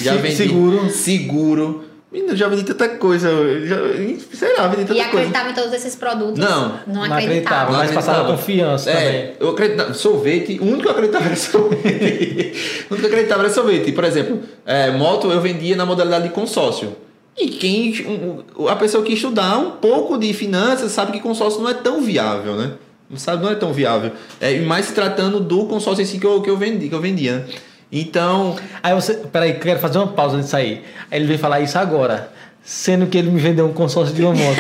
já 0.02 0.16
vendi 0.16 0.36
seguro. 0.36 0.90
seguro. 0.90 1.86
Menino, 2.16 2.36
já 2.36 2.48
vendi 2.48 2.64
tanta 2.64 2.88
coisa. 2.90 3.30
Já, 3.66 3.76
sei 4.34 4.56
lá, 4.58 4.68
vendi 4.70 4.84
E 4.84 4.86
tanta 4.86 4.94
coisa. 4.94 5.06
acreditava 5.08 5.50
em 5.50 5.54
todos 5.54 5.74
esses 5.74 5.96
produtos? 5.96 6.38
Não. 6.40 6.80
Não 6.88 6.94
Não 6.96 7.04
acreditava. 7.04 7.16
acreditava, 7.18 7.72
mas 7.74 7.92
passava 7.92 8.18
acreditava. 8.22 8.38
confiança 8.38 8.92
também. 8.92 9.08
É, 9.08 9.34
eu 9.40 9.50
acreditava. 9.50 9.94
Sorvete, 9.94 10.58
o 10.62 10.64
único 10.64 10.82
que 10.84 10.88
eu 10.88 10.92
acreditava 10.92 11.26
era 11.26 11.36
sorvete. 11.36 12.54
o 12.90 12.94
único 12.94 12.96
que 12.96 13.02
eu 13.02 13.08
acreditava 13.10 13.42
era 13.44 13.50
sorvete. 13.54 13.92
Por 13.92 14.04
exemplo, 14.06 14.40
é, 14.66 14.92
moto 14.92 15.30
eu 15.30 15.42
vendia 15.42 15.76
na 15.76 15.86
modalidade 15.86 16.30
de 16.30 16.34
consórcio. 16.34 16.96
E 17.38 17.50
quem. 17.50 17.92
um- 18.58 18.68
A 18.70 18.78
pessoa 18.78 19.04
que 19.04 19.12
estudar 19.14 19.58
um 19.58 19.72
pouco 19.72 20.18
de 20.18 20.34
finanças 20.34 20.94
sabe 20.94 21.12
que 21.12 21.20
consórcio 21.20 21.62
não 21.62 21.70
é 21.70 21.74
tão 21.74 22.02
viável, 22.02 22.56
né? 22.56 22.72
Não 23.10 23.18
sabe, 23.18 23.44
não 23.44 23.52
é 23.52 23.56
tão 23.56 23.74
viável. 23.74 24.12
É, 24.40 24.54
e 24.54 24.62
mais 24.62 24.86
se 24.86 24.94
tratando 24.94 25.40
do 25.42 25.66
consórcio 25.66 26.02
em 26.02 26.06
si 26.06 26.18
que 26.18 26.26
eu, 26.26 26.42
que 26.42 26.50
eu 26.50 26.56
vendi, 26.58 26.88
que 26.88 26.96
eu 26.96 27.02
vendia. 27.02 27.40
né? 27.40 27.46
Então, 27.92 28.56
Aí 28.82 28.94
você. 28.94 29.14
Peraí, 29.14 29.54
quero 29.54 29.80
fazer 29.80 29.98
uma 29.98 30.08
pausa 30.08 30.38
nisso 30.38 30.56
aí. 30.56 30.84
Aí 31.10 31.20
ele 31.20 31.26
veio 31.28 31.40
falar 31.40 31.60
isso 31.62 31.78
agora. 31.78 32.32
Sendo 32.64 33.06
que 33.06 33.18
ele 33.18 33.30
me 33.30 33.40
vendeu 33.40 33.66
um 33.68 33.74
consórcio 33.74 34.16
de 34.16 34.24
uma 34.24 34.34
moto. 34.34 34.58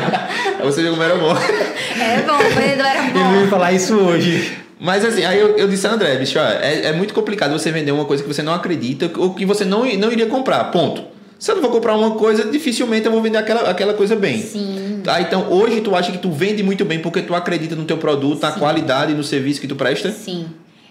você 0.64 0.82
viu 0.82 0.92
como 0.92 1.02
era 1.02 1.16
bom. 1.16 1.34
É 1.36 2.22
bom, 2.22 2.36
o 2.36 2.50
vendedor 2.54 2.86
era 2.86 3.04
ele 3.04 3.12
bom. 3.12 3.32
veio 3.32 3.48
falar 3.48 3.72
isso 3.72 3.94
hoje. 3.94 4.58
Mas 4.80 5.04
assim, 5.04 5.24
aí 5.24 5.38
eu, 5.38 5.56
eu 5.56 5.68
disse 5.68 5.86
a 5.86 5.92
André, 5.92 6.16
bicho, 6.16 6.38
ó, 6.38 6.42
é, 6.42 6.86
é 6.86 6.92
muito 6.92 7.14
complicado 7.14 7.52
você 7.52 7.70
vender 7.70 7.92
uma 7.92 8.06
coisa 8.06 8.22
que 8.22 8.28
você 8.28 8.42
não 8.42 8.52
acredita 8.54 9.10
ou 9.18 9.34
que 9.34 9.46
você 9.46 9.64
não, 9.64 9.84
não 9.96 10.10
iria 10.10 10.26
comprar. 10.26 10.64
Ponto. 10.64 11.04
Se 11.38 11.50
eu 11.50 11.56
não 11.56 11.62
vou 11.62 11.70
comprar 11.70 11.94
uma 11.96 12.12
coisa, 12.12 12.44
dificilmente 12.44 13.06
eu 13.06 13.12
vou 13.12 13.20
vender 13.20 13.38
aquela, 13.38 13.68
aquela 13.70 13.92
coisa 13.94 14.16
bem. 14.16 14.40
Sim. 14.42 15.00
Tá, 15.04 15.20
então 15.20 15.50
hoje 15.50 15.80
tu 15.82 15.94
acha 15.94 16.10
que 16.10 16.18
tu 16.18 16.30
vende 16.30 16.62
muito 16.62 16.84
bem 16.84 16.98
porque 16.98 17.20
tu 17.20 17.34
acredita 17.34 17.76
no 17.76 17.84
teu 17.84 17.98
produto, 17.98 18.40
na 18.40 18.52
Sim. 18.52 18.58
qualidade 18.58 19.12
e 19.12 19.14
no 19.14 19.22
serviço 19.22 19.60
que 19.60 19.68
tu 19.68 19.76
presta? 19.76 20.10
Sim. 20.10 20.46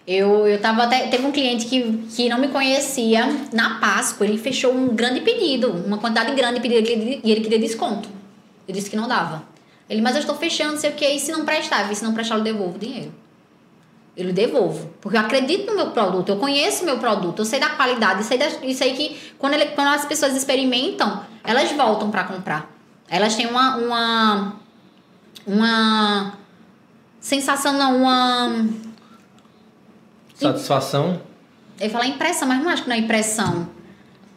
Eu, 0.05 0.45
eu 0.47 0.59
tava 0.59 0.83
até. 0.83 1.07
Teve 1.07 1.25
um 1.25 1.31
cliente 1.31 1.65
que, 1.65 2.05
que 2.13 2.27
não 2.27 2.37
me 2.37 2.49
conhecia 2.49 3.25
na 3.53 3.79
Páscoa. 3.79 4.25
Ele 4.25 4.37
fechou 4.37 4.73
um 4.73 4.89
grande 4.89 5.21
pedido, 5.21 5.71
uma 5.71 5.97
quantidade 5.97 6.35
grande 6.35 6.55
de 6.55 6.61
pedido 6.61 7.21
e 7.23 7.31
ele 7.31 7.41
queria 7.41 7.59
desconto. 7.59 8.09
Eu 8.67 8.73
disse 8.73 8.89
que 8.89 8.95
não 8.95 9.07
dava. 9.07 9.43
Ele, 9.89 10.01
mas 10.01 10.15
eu 10.15 10.21
estou 10.21 10.35
fechando, 10.35 10.77
sei 10.77 10.91
o 10.91 10.93
que, 10.93 11.07
e 11.07 11.19
se 11.19 11.31
não 11.31 11.45
prestar? 11.45 11.91
E 11.91 11.95
se 11.95 12.03
não 12.03 12.13
prestar, 12.13 12.35
eu 12.35 12.41
devolvo 12.41 12.75
o 12.75 12.79
dinheiro. 12.79 13.13
Eu 14.15 14.25
lhe 14.25 14.33
devolvo. 14.33 14.93
Porque 15.01 15.17
eu 15.17 15.21
acredito 15.21 15.67
no 15.67 15.75
meu 15.75 15.91
produto, 15.91 16.29
eu 16.29 16.37
conheço 16.37 16.83
o 16.83 16.85
meu 16.85 16.99
produto, 16.99 17.39
eu 17.39 17.45
sei 17.45 17.59
da 17.59 17.69
qualidade, 17.69 18.23
sei, 18.23 18.37
da, 18.37 18.45
eu 18.45 18.73
sei 18.73 18.93
que 18.93 19.17
quando, 19.37 19.53
ele, 19.53 19.67
quando 19.67 19.87
as 19.87 20.05
pessoas 20.05 20.35
experimentam, 20.35 21.23
elas 21.43 21.71
voltam 21.71 22.09
para 22.09 22.23
comprar. 22.23 22.69
Elas 23.09 23.35
têm 23.35 23.47
uma, 23.47 23.77
uma. 23.77 24.55
Uma. 25.45 26.33
Sensação, 27.19 27.73
não, 27.73 27.97
uma. 27.97 28.65
Satisfação. 30.43 31.21
Eu 31.79 31.89
falar 31.89 32.07
impressão, 32.07 32.47
mas 32.47 32.61
não 32.61 32.69
acho 32.69 32.83
que 32.83 32.89
não 32.89 32.95
é 32.95 32.99
impressão. 32.99 33.67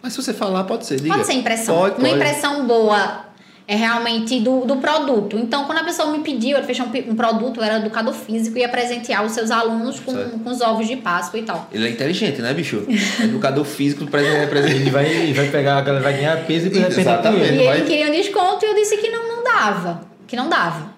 Mas 0.03 0.13
se 0.13 0.23
você 0.23 0.33
falar, 0.33 0.65
pode 0.65 0.87
ser. 0.87 1.01
Diga. 1.01 1.15
Pode 1.15 1.27
ser 1.27 1.35
impressão. 1.35 1.75
Pode, 1.77 1.95
uma 1.99 2.09
pode. 2.09 2.15
impressão 2.15 2.67
boa 2.67 3.27
é 3.69 3.75
realmente 3.75 4.39
do, 4.41 4.65
do 4.65 4.77
produto. 4.77 5.37
Então, 5.37 5.65
quando 5.65 5.79
a 5.79 5.85
pessoa 5.85 6.13
me 6.13 6.21
pediu, 6.21 6.57
ele 6.57 6.65
fechou 6.67 6.87
um, 6.87 7.11
um 7.11 7.17
produto, 7.17 7.59
eu 7.59 7.65
era 7.65 7.79
educador 7.79 8.15
físico 8.15 8.57
e 8.57 8.61
ia 8.61 8.69
presentear 8.69 9.25
os 9.25 9.33
seus 9.33 9.51
alunos 9.51 9.99
com, 9.99 10.13
com 10.15 10.51
os 10.51 10.61
ovos 10.61 10.87
de 10.87 10.97
Páscoa 10.97 11.41
e 11.41 11.43
tal. 11.43 11.69
Ele 11.73 11.89
é 11.89 11.91
inteligente, 11.91 12.41
né, 12.41 12.55
bicho? 12.55 12.87
Educador 13.21 13.65
físico, 13.65 14.07
presente. 14.07 14.77
Ele 14.83 14.91
vai, 14.91 15.07
ele 15.07 15.33
vai 15.33 15.49
pegar, 15.49 15.79
a 15.79 15.81
galera 15.81 16.05
vai 16.05 16.13
ganhar 16.13 16.45
peso 16.47 16.69
e 16.69 16.71
vai 16.71 16.87
Exatamente. 16.89 17.43
E 17.45 17.49
dinheiro. 17.49 17.65
vai- 17.67 17.79
ele 17.79 17.87
queria 17.89 18.07
um 18.09 18.13
desconto 18.13 18.65
e 18.65 18.69
eu 18.69 18.75
disse 18.75 18.97
que 18.99 19.11
não, 19.11 19.27
não 19.37 19.43
dava. 19.45 20.01
Que 20.29 20.37
não 20.37 20.49
dava. 20.49 20.91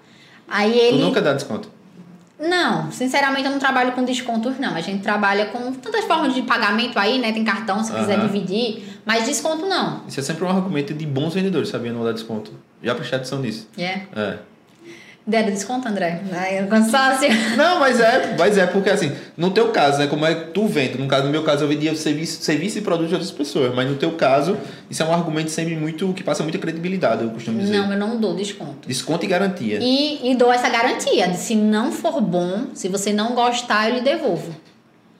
Aí 0.47 0.71
Tu 0.71 0.77
ele. 0.77 1.01
nunca 1.01 1.21
dá 1.21 1.33
desconto. 1.33 1.69
Não, 2.39 2.89
sinceramente 2.91 3.45
eu 3.45 3.51
não 3.51 3.59
trabalho 3.59 3.91
com 3.91 4.03
descontos, 4.03 4.57
não. 4.57 4.73
A 4.75 4.81
gente 4.81 5.03
trabalha 5.03 5.47
com 5.47 5.73
tantas 5.73 6.05
formas 6.05 6.33
de 6.33 6.41
pagamento 6.43 6.97
aí, 6.97 7.19
né? 7.19 7.33
Tem 7.33 7.43
cartão, 7.43 7.83
se 7.83 7.91
quiser 7.91 8.19
dividir, 8.21 9.01
mas 9.05 9.25
desconto 9.25 9.65
não. 9.65 10.03
Isso 10.07 10.19
é 10.19 10.23
sempre 10.23 10.45
um 10.45 10.49
argumento 10.49 10.93
de 10.93 11.05
bons 11.05 11.33
vendedores, 11.33 11.69
sabia? 11.69 11.91
Não 11.91 12.03
dar 12.03 12.13
desconto. 12.13 12.51
Já 12.81 12.95
prestei 12.95 13.17
atenção 13.17 13.39
nisso. 13.39 13.67
É. 13.77 14.01
É. 14.15 14.37
Deram 15.29 15.51
desconto, 15.51 15.87
André? 15.87 16.21
Aí, 16.31 16.65
consórcio. 16.65 17.29
Não, 17.55 17.79
mas 17.79 17.99
é, 17.99 18.35
mas 18.35 18.57
é 18.57 18.65
porque 18.65 18.89
assim, 18.89 19.11
no 19.37 19.51
teu 19.51 19.67
caso, 19.69 19.99
né, 19.99 20.07
como 20.07 20.25
é 20.25 20.33
que 20.33 20.51
tu 20.51 20.65
vende, 20.65 20.97
no 20.97 21.07
caso, 21.07 21.25
no 21.25 21.29
meu 21.29 21.43
caso 21.43 21.65
eu 21.65 21.67
vendia 21.67 21.95
serviço, 21.95 22.41
serviço 22.41 22.79
e 22.79 22.81
produto 22.81 23.09
de 23.09 23.13
outras 23.13 23.31
pessoas, 23.31 23.73
mas 23.75 23.87
no 23.87 23.95
teu 23.95 24.13
caso, 24.13 24.57
isso 24.89 25.03
é 25.03 25.05
um 25.05 25.13
argumento 25.13 25.51
sempre 25.51 25.75
muito 25.75 26.11
que 26.13 26.23
passa 26.23 26.41
muita 26.41 26.57
credibilidade, 26.57 27.23
eu 27.23 27.29
costumo 27.29 27.59
dizer. 27.59 27.77
Não, 27.77 27.91
eu 27.93 27.99
não 27.99 28.17
dou 28.19 28.35
desconto. 28.35 28.87
Desconto 28.87 29.23
e 29.23 29.27
garantia. 29.27 29.77
E, 29.79 30.31
e 30.31 30.35
dou 30.35 30.51
essa 30.51 30.67
garantia 30.67 31.27
de 31.27 31.37
se 31.37 31.53
não 31.53 31.91
for 31.91 32.19
bom, 32.19 32.69
se 32.73 32.87
você 32.87 33.13
não 33.13 33.35
gostar, 33.35 33.87
eu 33.87 33.95
lhe 33.97 34.01
devolvo. 34.01 34.55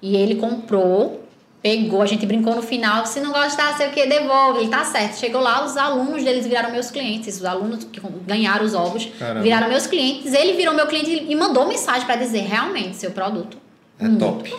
E 0.02 0.16
ele 0.16 0.36
comprou, 0.36 1.19
pegou, 1.62 2.02
a 2.02 2.06
gente 2.06 2.26
brincou 2.26 2.56
no 2.56 2.62
final, 2.62 3.06
se 3.06 3.20
não 3.20 3.32
gostar, 3.32 3.76
sei 3.76 3.88
o 3.88 3.92
que, 3.92 4.06
devolve. 4.06 4.60
Ele 4.60 4.70
tá 4.70 4.84
certo. 4.84 5.18
Chegou 5.18 5.42
lá, 5.42 5.66
os 5.66 5.76
alunos 5.78 6.24
deles 6.24 6.46
viraram 6.48 6.72
meus 6.72 6.90
clientes. 6.90 7.38
Os 7.38 7.46
alunos 7.46 7.84
que 7.84 8.02
ganharam 8.26 8.66
os 8.66 8.74
ovos 8.74 9.10
Caramba. 9.20 9.42
viraram 9.42 9.68
meus 9.70 9.86
clientes. 9.88 10.34
Ele 10.34 10.54
virou 10.54 10.74
meu 10.74 10.88
cliente 10.88 11.26
e 11.28 11.36
mandou 11.36 11.68
mensagem 11.68 12.06
para 12.06 12.16
dizer 12.16 12.42
realmente 12.42 12.96
seu 12.96 13.12
produto. 13.12 13.58
É 14.00 14.08
top. 14.18 14.54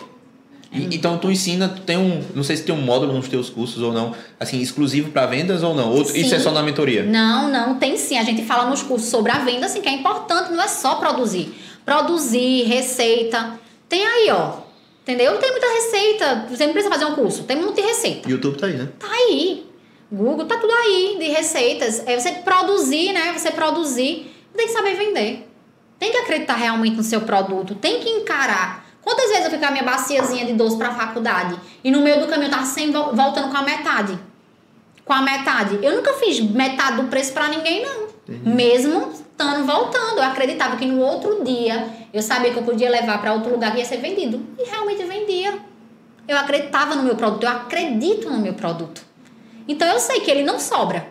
E- 0.73 0.95
então 0.95 1.17
tu 1.17 1.29
ensina, 1.29 1.67
tu 1.67 1.81
tem 1.81 1.97
um, 1.97 2.23
não 2.33 2.43
sei 2.43 2.55
se 2.55 2.63
tem 2.63 2.73
um 2.73 2.81
módulo 2.81 3.11
nos 3.13 3.27
teus 3.27 3.49
cursos 3.49 3.81
ou 3.83 3.91
não, 3.91 4.15
assim, 4.39 4.61
exclusivo 4.61 5.11
para 5.11 5.25
vendas 5.25 5.63
ou 5.63 5.75
não? 5.75 5.91
Ou 5.91 6.01
isso 6.03 6.33
é 6.33 6.39
só 6.39 6.51
na 6.51 6.63
mentoria? 6.63 7.03
Não, 7.03 7.49
não, 7.49 7.75
tem 7.75 7.97
sim. 7.97 8.17
A 8.17 8.23
gente 8.23 8.43
fala 8.45 8.69
nos 8.69 8.81
cursos 8.81 9.09
sobre 9.09 9.31
a 9.31 9.39
venda, 9.39 9.65
assim, 9.65 9.81
que 9.81 9.89
é 9.89 9.91
importante, 9.91 10.51
não 10.53 10.63
é 10.63 10.67
só 10.69 10.95
produzir. 10.95 11.53
Produzir, 11.83 12.63
receita. 12.67 13.59
Tem 13.89 14.05
aí, 14.05 14.29
ó. 14.31 14.70
Entendeu? 15.01 15.37
Tem 15.37 15.51
muita 15.51 15.67
receita. 15.67 16.45
Você 16.49 16.65
não 16.65 16.73
precisa 16.73 16.93
fazer 16.93 17.05
um 17.05 17.15
curso. 17.15 17.43
Tem 17.43 17.57
muito 17.57 17.75
de 17.75 17.81
receita. 17.81 18.29
YouTube 18.29 18.57
tá 18.57 18.67
aí, 18.67 18.73
né? 18.73 18.89
Tá 18.99 19.07
aí. 19.09 19.65
Google 20.11 20.45
tá 20.45 20.57
tudo 20.57 20.71
aí 20.71 21.17
de 21.19 21.27
receitas. 21.29 22.03
É 22.05 22.19
você 22.19 22.31
produzir, 22.33 23.13
né? 23.13 23.33
Você 23.35 23.51
produzir. 23.51 24.31
Tem 24.55 24.67
que 24.67 24.73
saber 24.73 24.95
vender. 24.95 25.47
Tem 25.97 26.11
que 26.11 26.17
acreditar 26.17 26.55
realmente 26.55 26.97
no 26.97 27.03
seu 27.03 27.21
produto. 27.21 27.75
Tem 27.75 27.99
que 27.99 28.09
encarar. 28.09 28.85
Quantas 29.01 29.29
vezes 29.29 29.45
eu 29.45 29.49
fui 29.49 29.59
com 29.59 29.65
a 29.65 29.71
minha 29.71 29.83
baciazinha 29.83 30.45
de 30.45 30.53
doce 30.53 30.77
pra 30.77 30.91
faculdade 30.93 31.59
e 31.83 31.89
no 31.89 32.01
meio 32.01 32.19
do 32.19 32.27
caminho 32.27 32.47
eu 32.47 32.51
tava 32.51 32.65
sem, 32.65 32.91
voltando 32.91 33.49
com 33.49 33.57
a 33.57 33.63
metade? 33.63 34.17
Com 35.03 35.13
a 35.13 35.21
metade. 35.21 35.79
Eu 35.81 35.95
nunca 35.95 36.13
fiz 36.13 36.39
metade 36.39 36.97
do 36.97 37.07
preço 37.07 37.33
pra 37.33 37.47
ninguém, 37.47 37.83
não. 37.83 38.07
Mesmo 38.53 39.11
estando 39.31 39.65
voltando. 39.65 40.17
Eu 40.17 40.23
acreditava 40.23 40.75
que 40.75 40.85
no 40.85 41.01
outro 41.01 41.43
dia 41.43 41.89
eu 42.13 42.21
sabia 42.21 42.51
que 42.51 42.57
eu 42.57 42.63
podia 42.63 42.89
levar 42.89 43.19
pra 43.21 43.33
outro 43.33 43.51
lugar 43.51 43.71
que 43.71 43.79
ia 43.79 43.85
ser 43.85 43.97
vendido. 43.97 44.45
E 44.57 44.69
realmente 44.69 45.03
vendia. 45.03 45.59
Eu 46.27 46.37
acreditava 46.37 46.95
no 46.95 47.03
meu 47.03 47.15
produto. 47.15 47.43
Eu 47.43 47.49
acredito 47.49 48.29
no 48.29 48.39
meu 48.39 48.53
produto. 48.53 49.03
Então 49.67 49.87
eu 49.87 49.99
sei 49.99 50.21
que 50.21 50.29
ele 50.29 50.43
não 50.43 50.59
sobra. 50.59 51.07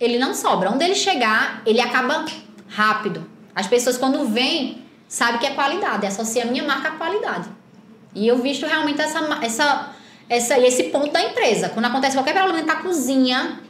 Ele 0.00 0.18
não 0.18 0.34
sobra. 0.34 0.70
Onde 0.70 0.84
ele 0.84 0.94
chegar, 0.94 1.62
ele 1.66 1.80
acaba 1.80 2.24
rápido. 2.68 3.28
As 3.54 3.66
pessoas, 3.66 3.96
quando 3.96 4.26
vêm, 4.26 4.82
sabem 5.08 5.38
que 5.38 5.46
é 5.46 5.50
qualidade. 5.50 6.06
Associa 6.06 6.42
a 6.42 6.46
minha 6.46 6.64
marca 6.64 6.88
à 6.88 6.92
qualidade. 6.92 7.48
E 8.14 8.26
eu 8.26 8.38
visto 8.38 8.66
realmente 8.66 9.00
essa, 9.00 9.18
essa, 9.42 9.90
essa, 10.28 10.58
esse 10.58 10.84
ponto 10.84 11.12
da 11.12 11.22
empresa. 11.22 11.68
Quando 11.68 11.86
acontece 11.86 12.16
qualquer 12.16 12.34
problema 12.34 12.62
na 12.62 12.76
cozinha, 12.76 13.60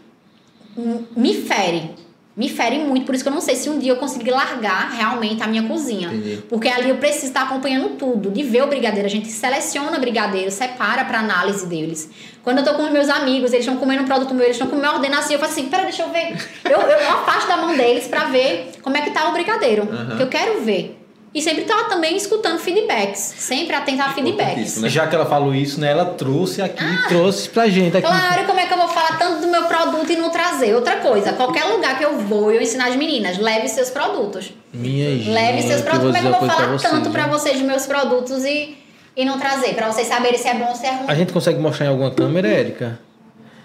me 1.17 1.35
fere. 1.43 1.95
Me 2.37 2.51
fere 2.51 2.79
muito. 2.81 3.07
Por 3.07 3.15
isso 3.15 3.25
que 3.25 3.29
eu 3.29 3.33
não 3.33 3.41
sei 3.41 3.57
se 3.57 3.71
um 3.71 3.79
dia 3.79 3.93
eu 3.93 3.97
conseguir 3.97 4.31
largar 4.31 4.91
realmente 4.91 5.43
a 5.43 5.47
minha 5.47 5.63
cozinha. 5.63 6.09
Entendi. 6.09 6.43
Porque 6.49 6.69
ali 6.69 6.91
eu 6.91 6.97
preciso 6.97 7.29
estar 7.29 7.45
acompanhando 7.45 7.97
tudo, 7.97 8.31
de 8.31 8.43
ver 8.43 8.63
o 8.63 8.67
brigadeiro. 8.67 9.07
A 9.07 9.11
gente 9.11 9.29
seleciona 9.29 9.99
brigadeiro, 9.99 10.51
separa 10.51 11.05
para 11.07 11.21
análise 11.21 11.67
deles. 11.67 12.11
Quando 12.43 12.59
eu 12.59 12.65
tô 12.65 12.75
com 12.75 12.83
os 12.83 12.91
meus 12.91 13.09
amigos, 13.09 13.53
eles 13.53 13.65
estão 13.65 13.81
comendo 13.81 14.03
um 14.03 14.07
produto 14.07 14.35
meu, 14.35 14.45
eles 14.45 14.57
estão 14.57 14.69
com 14.69 14.77
minha 14.77 14.93
ordenação, 14.93 15.33
eu 15.33 15.39
falo 15.39 15.51
assim, 15.51 15.69
pera, 15.69 15.85
deixa 15.85 16.03
eu 16.03 16.11
ver. 16.11 16.37
Eu, 16.65 16.79
eu 16.79 17.11
afasto 17.11 17.49
da 17.49 17.57
mão 17.57 17.75
deles 17.75 18.07
para 18.07 18.25
ver 18.27 18.71
como 18.83 18.97
é 18.97 19.01
que 19.01 19.11
tá 19.11 19.29
o 19.29 19.33
brigadeiro. 19.33 19.89
Aham. 19.91 20.17
Que 20.17 20.23
eu 20.23 20.29
quero 20.29 20.61
ver. 20.61 21.06
E 21.37 21.43
sempre 21.43 21.65
tá 21.65 21.85
também 21.85 22.17
escutando 22.17 22.59
feedbacks. 22.59 23.21
Sempre 23.37 23.77
atenta 23.77 24.05
a 24.05 24.13
feedbacks. 24.15 24.41
Importantíssimo, 24.41 24.83
né? 24.85 24.89
Já 24.89 25.07
que 25.07 25.15
ela 25.15 25.27
falou 25.27 25.55
isso, 25.55 25.79
né? 25.79 25.91
Ela 25.91 26.07
trouxe 26.07 26.63
aqui 26.63 26.83
e 26.83 27.09
trouxe 27.09 27.47
pra 27.51 27.69
gente 27.69 27.95
aqui. 27.95 28.07
Claro, 28.07 28.47
como 28.47 28.59
é 28.59 28.65
que 28.65 28.73
eu 28.73 28.79
vou 28.79 28.89
falar 28.89 29.19
tanto 29.19 29.43
do 29.43 29.49
meu 29.49 29.65
produto 29.65 30.11
e 30.11 30.17
não 30.17 30.31
trazer? 30.31 30.75
Outra 30.75 30.97
coisa, 30.97 31.35
qualquer 31.35 31.65
lugar 31.65 31.99
que 31.99 32.05
eu 32.07 32.17
vou, 32.21 32.51
eu 32.51 32.63
ensino 32.63 32.83
as 32.83 32.97
meninas, 32.97 33.37
leve 33.37 33.69
seus 33.69 33.91
produtos. 33.91 34.51
Minha 34.73 35.15
gente. 35.15 35.29
Leve 35.29 35.61
seus 35.61 35.83
produtos. 35.83 36.07
Como 36.07 36.17
é 36.17 36.21
que 36.23 36.27
eu 36.27 36.41
vou 36.41 36.49
falar 36.49 36.69
pra 36.69 36.91
tanto 36.91 37.11
né? 37.11 37.27
vocês 37.29 37.59
dos 37.59 37.67
meus 37.67 37.85
produtos 37.85 38.43
e, 38.43 38.79
e 39.15 39.23
não 39.27 39.39
trazer? 39.39 39.75
Pra 39.75 39.93
vocês 39.93 40.09
saberem 40.09 40.39
se 40.39 40.49
é 40.49 40.55
bom 40.55 40.71
ou 40.71 40.75
se 40.75 40.87
é 40.87 40.91
ruim. 40.91 41.05
A 41.07 41.15
gente 41.15 41.35
consegue 41.35 41.59
mostrar 41.61 41.85
em 41.85 41.91
alguma 41.91 42.11
câmera, 42.13 42.49
Érica? 42.49 42.99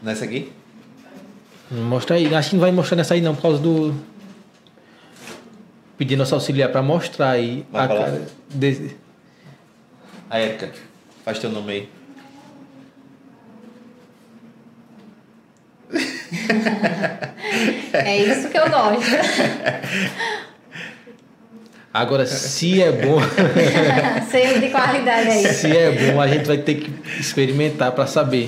Nessa 0.04 0.26
aqui? 0.26 0.52
Mostra 1.72 2.18
aí. 2.18 2.36
Acho 2.36 2.50
que 2.50 2.56
não 2.58 2.62
vai 2.62 2.72
mostrar 2.74 2.98
nessa 2.98 3.14
aí 3.14 3.22
não, 3.22 3.34
por 3.34 3.44
causa 3.44 3.60
do. 3.60 3.96
Pedindo 6.02 6.18
nosso 6.18 6.34
auxiliar 6.34 6.72
pra 6.72 6.82
mostrar 6.82 7.30
aí 7.30 7.64
Vai 7.72 7.86
a 7.86 7.88
falar? 7.88 8.06
cara. 8.06 8.28
desse- 8.50 8.98
A 10.28 10.40
Érica. 10.40 10.72
Faz 11.24 11.38
teu 11.38 11.52
nome 11.52 11.72
aí. 11.74 11.90
É 17.94 18.18
isso 18.18 18.50
que 18.50 18.58
eu 18.58 18.70
gosto. 18.70 19.12
Agora, 21.94 22.26
se 22.26 22.82
é 22.82 22.92
bom. 22.92 23.20
Selo 24.32 24.60
de 24.62 24.70
qualidade 24.70 25.28
aí. 25.28 25.54
se 25.54 25.68
é 25.76 25.92
bom, 26.14 26.22
a 26.22 26.28
gente 26.28 26.46
vai 26.46 26.58
ter 26.58 26.76
que 26.76 26.94
experimentar 27.20 27.92
pra 27.92 28.08
saber. 28.08 28.48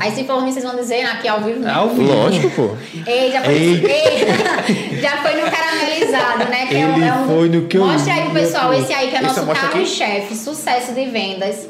Aí 0.00 0.10
se 0.10 0.24
for 0.24 0.40
ruim, 0.40 0.50
vocês 0.50 0.64
vão 0.64 0.74
dizer 0.74 1.02
aqui 1.04 1.28
ao 1.28 1.40
vivo. 1.42 1.60
né? 1.60 1.70
Ao 1.72 1.88
vivo. 1.90 2.12
Lógico, 2.12 2.50
pô. 2.50 2.70
Ei, 3.06 3.30
já 3.30 3.42
foi, 3.42 3.54
Ei. 3.54 3.84
Ei, 3.86 4.98
já 5.00 5.18
foi 5.18 5.40
no 5.40 5.48
caramelizado, 5.48 6.50
né? 6.50 6.66
Que 6.66 6.74
é 6.76 6.86
um- 6.86 6.96
Ele 6.96 7.04
é 7.04 7.12
um, 7.14 7.26
foi 7.28 7.48
no 7.48 7.66
que 7.68 7.76
eu 7.78 7.86
Mostra 7.86 8.14
aí 8.14 8.22
pro 8.22 8.32
pessoal, 8.32 8.74
esse 8.74 8.92
aí 8.92 9.10
que 9.10 9.16
é 9.16 9.22
Esse 9.22 9.40
nosso 9.40 9.46
carro-chefe, 9.46 10.34
sucesso 10.34 10.92
de 10.92 11.04
vendas. 11.04 11.68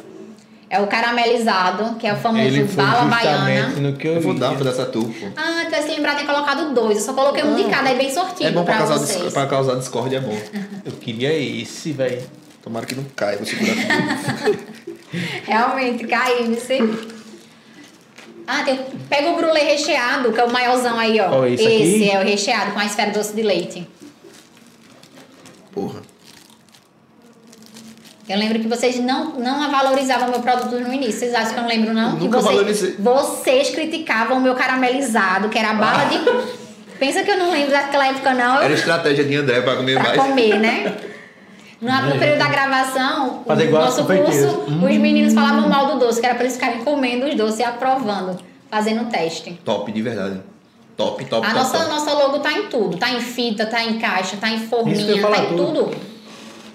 É 0.74 0.80
o 0.80 0.86
caramelizado, 0.86 1.96
que 1.96 2.06
é 2.06 2.14
o 2.14 2.16
famoso 2.16 2.42
Ele 2.46 2.66
foi 2.66 2.82
bala 2.82 3.04
baiana. 3.04 3.38
justamente 3.60 3.80
no 3.80 3.92
que 3.94 4.08
eu, 4.08 4.14
Eu 4.14 4.20
vou 4.22 4.32
dar, 4.32 4.54
dar 4.56 4.70
essa 4.70 4.86
tu, 4.86 5.02
pô. 5.04 5.26
Ah, 5.36 5.64
tu 5.66 5.70
vai 5.70 5.82
se 5.82 5.88
lembrar, 5.88 6.16
tem 6.16 6.24
colocado 6.24 6.72
dois. 6.72 6.96
Eu 6.96 7.04
só 7.04 7.12
coloquei 7.12 7.44
um 7.44 7.54
de 7.54 7.64
cada 7.64 7.90
aí 7.90 7.96
bem 7.98 8.10
sortido 8.10 8.44
É 8.48 8.50
bom 8.52 8.64
pra 8.64 8.76
pra 8.76 8.86
causar, 8.86 8.98
vocês. 9.06 9.22
dis- 9.22 9.32
pra 9.34 9.46
causar 9.46 9.74
discórdia, 9.74 10.16
é 10.16 10.20
bom. 10.20 10.34
Eu 10.86 10.92
queria 10.92 11.30
esse, 11.30 11.92
velho. 11.92 12.22
Tomara 12.62 12.86
que 12.86 12.94
não 12.94 13.04
caia, 13.14 13.36
vou 13.36 13.44
segurar 13.46 13.74
tudo. 13.74 14.58
Realmente, 15.44 16.06
caiu, 16.06 16.54
você. 16.54 16.78
Ah, 18.46 18.62
tem, 18.64 18.80
pega 19.10 19.28
o 19.30 19.36
brulê 19.36 19.60
recheado, 19.60 20.32
que 20.32 20.40
é 20.40 20.44
o 20.44 20.50
maiorzão 20.50 20.98
aí, 20.98 21.20
ó. 21.20 21.40
Ó, 21.40 21.44
esse 21.46 21.66
aqui? 21.66 22.10
é 22.10 22.18
o 22.18 22.24
recheado 22.24 22.72
com 22.72 22.78
a 22.78 22.86
esfera 22.86 23.10
doce 23.10 23.34
de 23.36 23.42
leite. 23.42 23.86
Porra. 25.70 26.00
Eu 28.28 28.38
lembro 28.38 28.58
que 28.60 28.68
vocês 28.68 28.98
não, 29.00 29.32
não 29.32 29.70
valorizavam 29.70 30.28
o 30.28 30.30
meu 30.30 30.40
produto 30.40 30.78
no 30.78 30.92
início. 30.92 31.18
Vocês 31.20 31.34
acham 31.34 31.52
que 31.54 31.58
eu 31.58 31.62
não 31.62 31.68
lembro, 31.68 31.92
não? 31.92 32.10
Eu 32.12 32.16
que 32.18 32.24
nunca 32.24 32.40
vocês, 32.40 32.54
valorizei. 32.56 32.96
vocês 32.98 33.70
criticavam 33.70 34.38
o 34.38 34.40
meu 34.40 34.54
caramelizado, 34.54 35.48
que 35.48 35.58
era 35.58 35.74
bala 35.74 36.04
de. 36.04 36.18
Pensa 36.98 37.24
que 37.24 37.30
eu 37.32 37.36
não 37.38 37.50
lembro 37.50 37.72
daquela 37.72 38.06
época, 38.06 38.32
não. 38.32 38.60
Era 38.62 38.72
estratégia 38.72 39.24
de 39.24 39.34
André 39.34 39.60
pra 39.60 39.74
comer 39.74 39.94
pra 40.00 40.08
mais. 40.16 40.22
comer, 40.22 40.58
né? 40.58 40.96
No 41.82 41.88
Né, 41.88 42.16
período 42.16 42.38
da 42.38 42.46
gravação, 42.48 43.42
Fazer 43.44 43.64
o 43.64 43.66
igual 43.66 43.84
nosso 43.86 44.04
curso, 44.04 44.64
Hum. 44.68 44.84
os 44.88 44.96
meninos 44.98 45.34
falavam 45.34 45.68
mal 45.68 45.86
do 45.88 45.98
doce, 45.98 46.20
que 46.20 46.26
era 46.26 46.36
pra 46.36 46.44
eles 46.44 46.54
ficarem 46.54 46.84
comendo 46.84 47.26
os 47.26 47.34
doces 47.34 47.58
e 47.58 47.64
aprovando, 47.64 48.38
fazendo 48.70 49.10
teste. 49.10 49.58
Top, 49.64 49.90
de 49.90 50.00
verdade. 50.00 50.40
Top, 50.96 51.24
top, 51.24 51.44
A 51.44 51.50
top. 51.50 51.58
nossa, 51.60 51.78
top. 51.78 51.90
nossa 51.90 52.12
logo 52.12 52.38
tá 52.38 52.52
em 52.52 52.68
tudo. 52.68 52.96
Tá 52.98 53.10
em 53.10 53.18
fita, 53.20 53.66
tá 53.66 53.82
em 53.82 53.98
caixa, 53.98 54.36
tá 54.40 54.48
em 54.48 54.60
forminha, 54.60 55.20
tá 55.28 55.38
em 55.38 55.46
tudo. 55.56 55.56
tudo. 55.86 55.96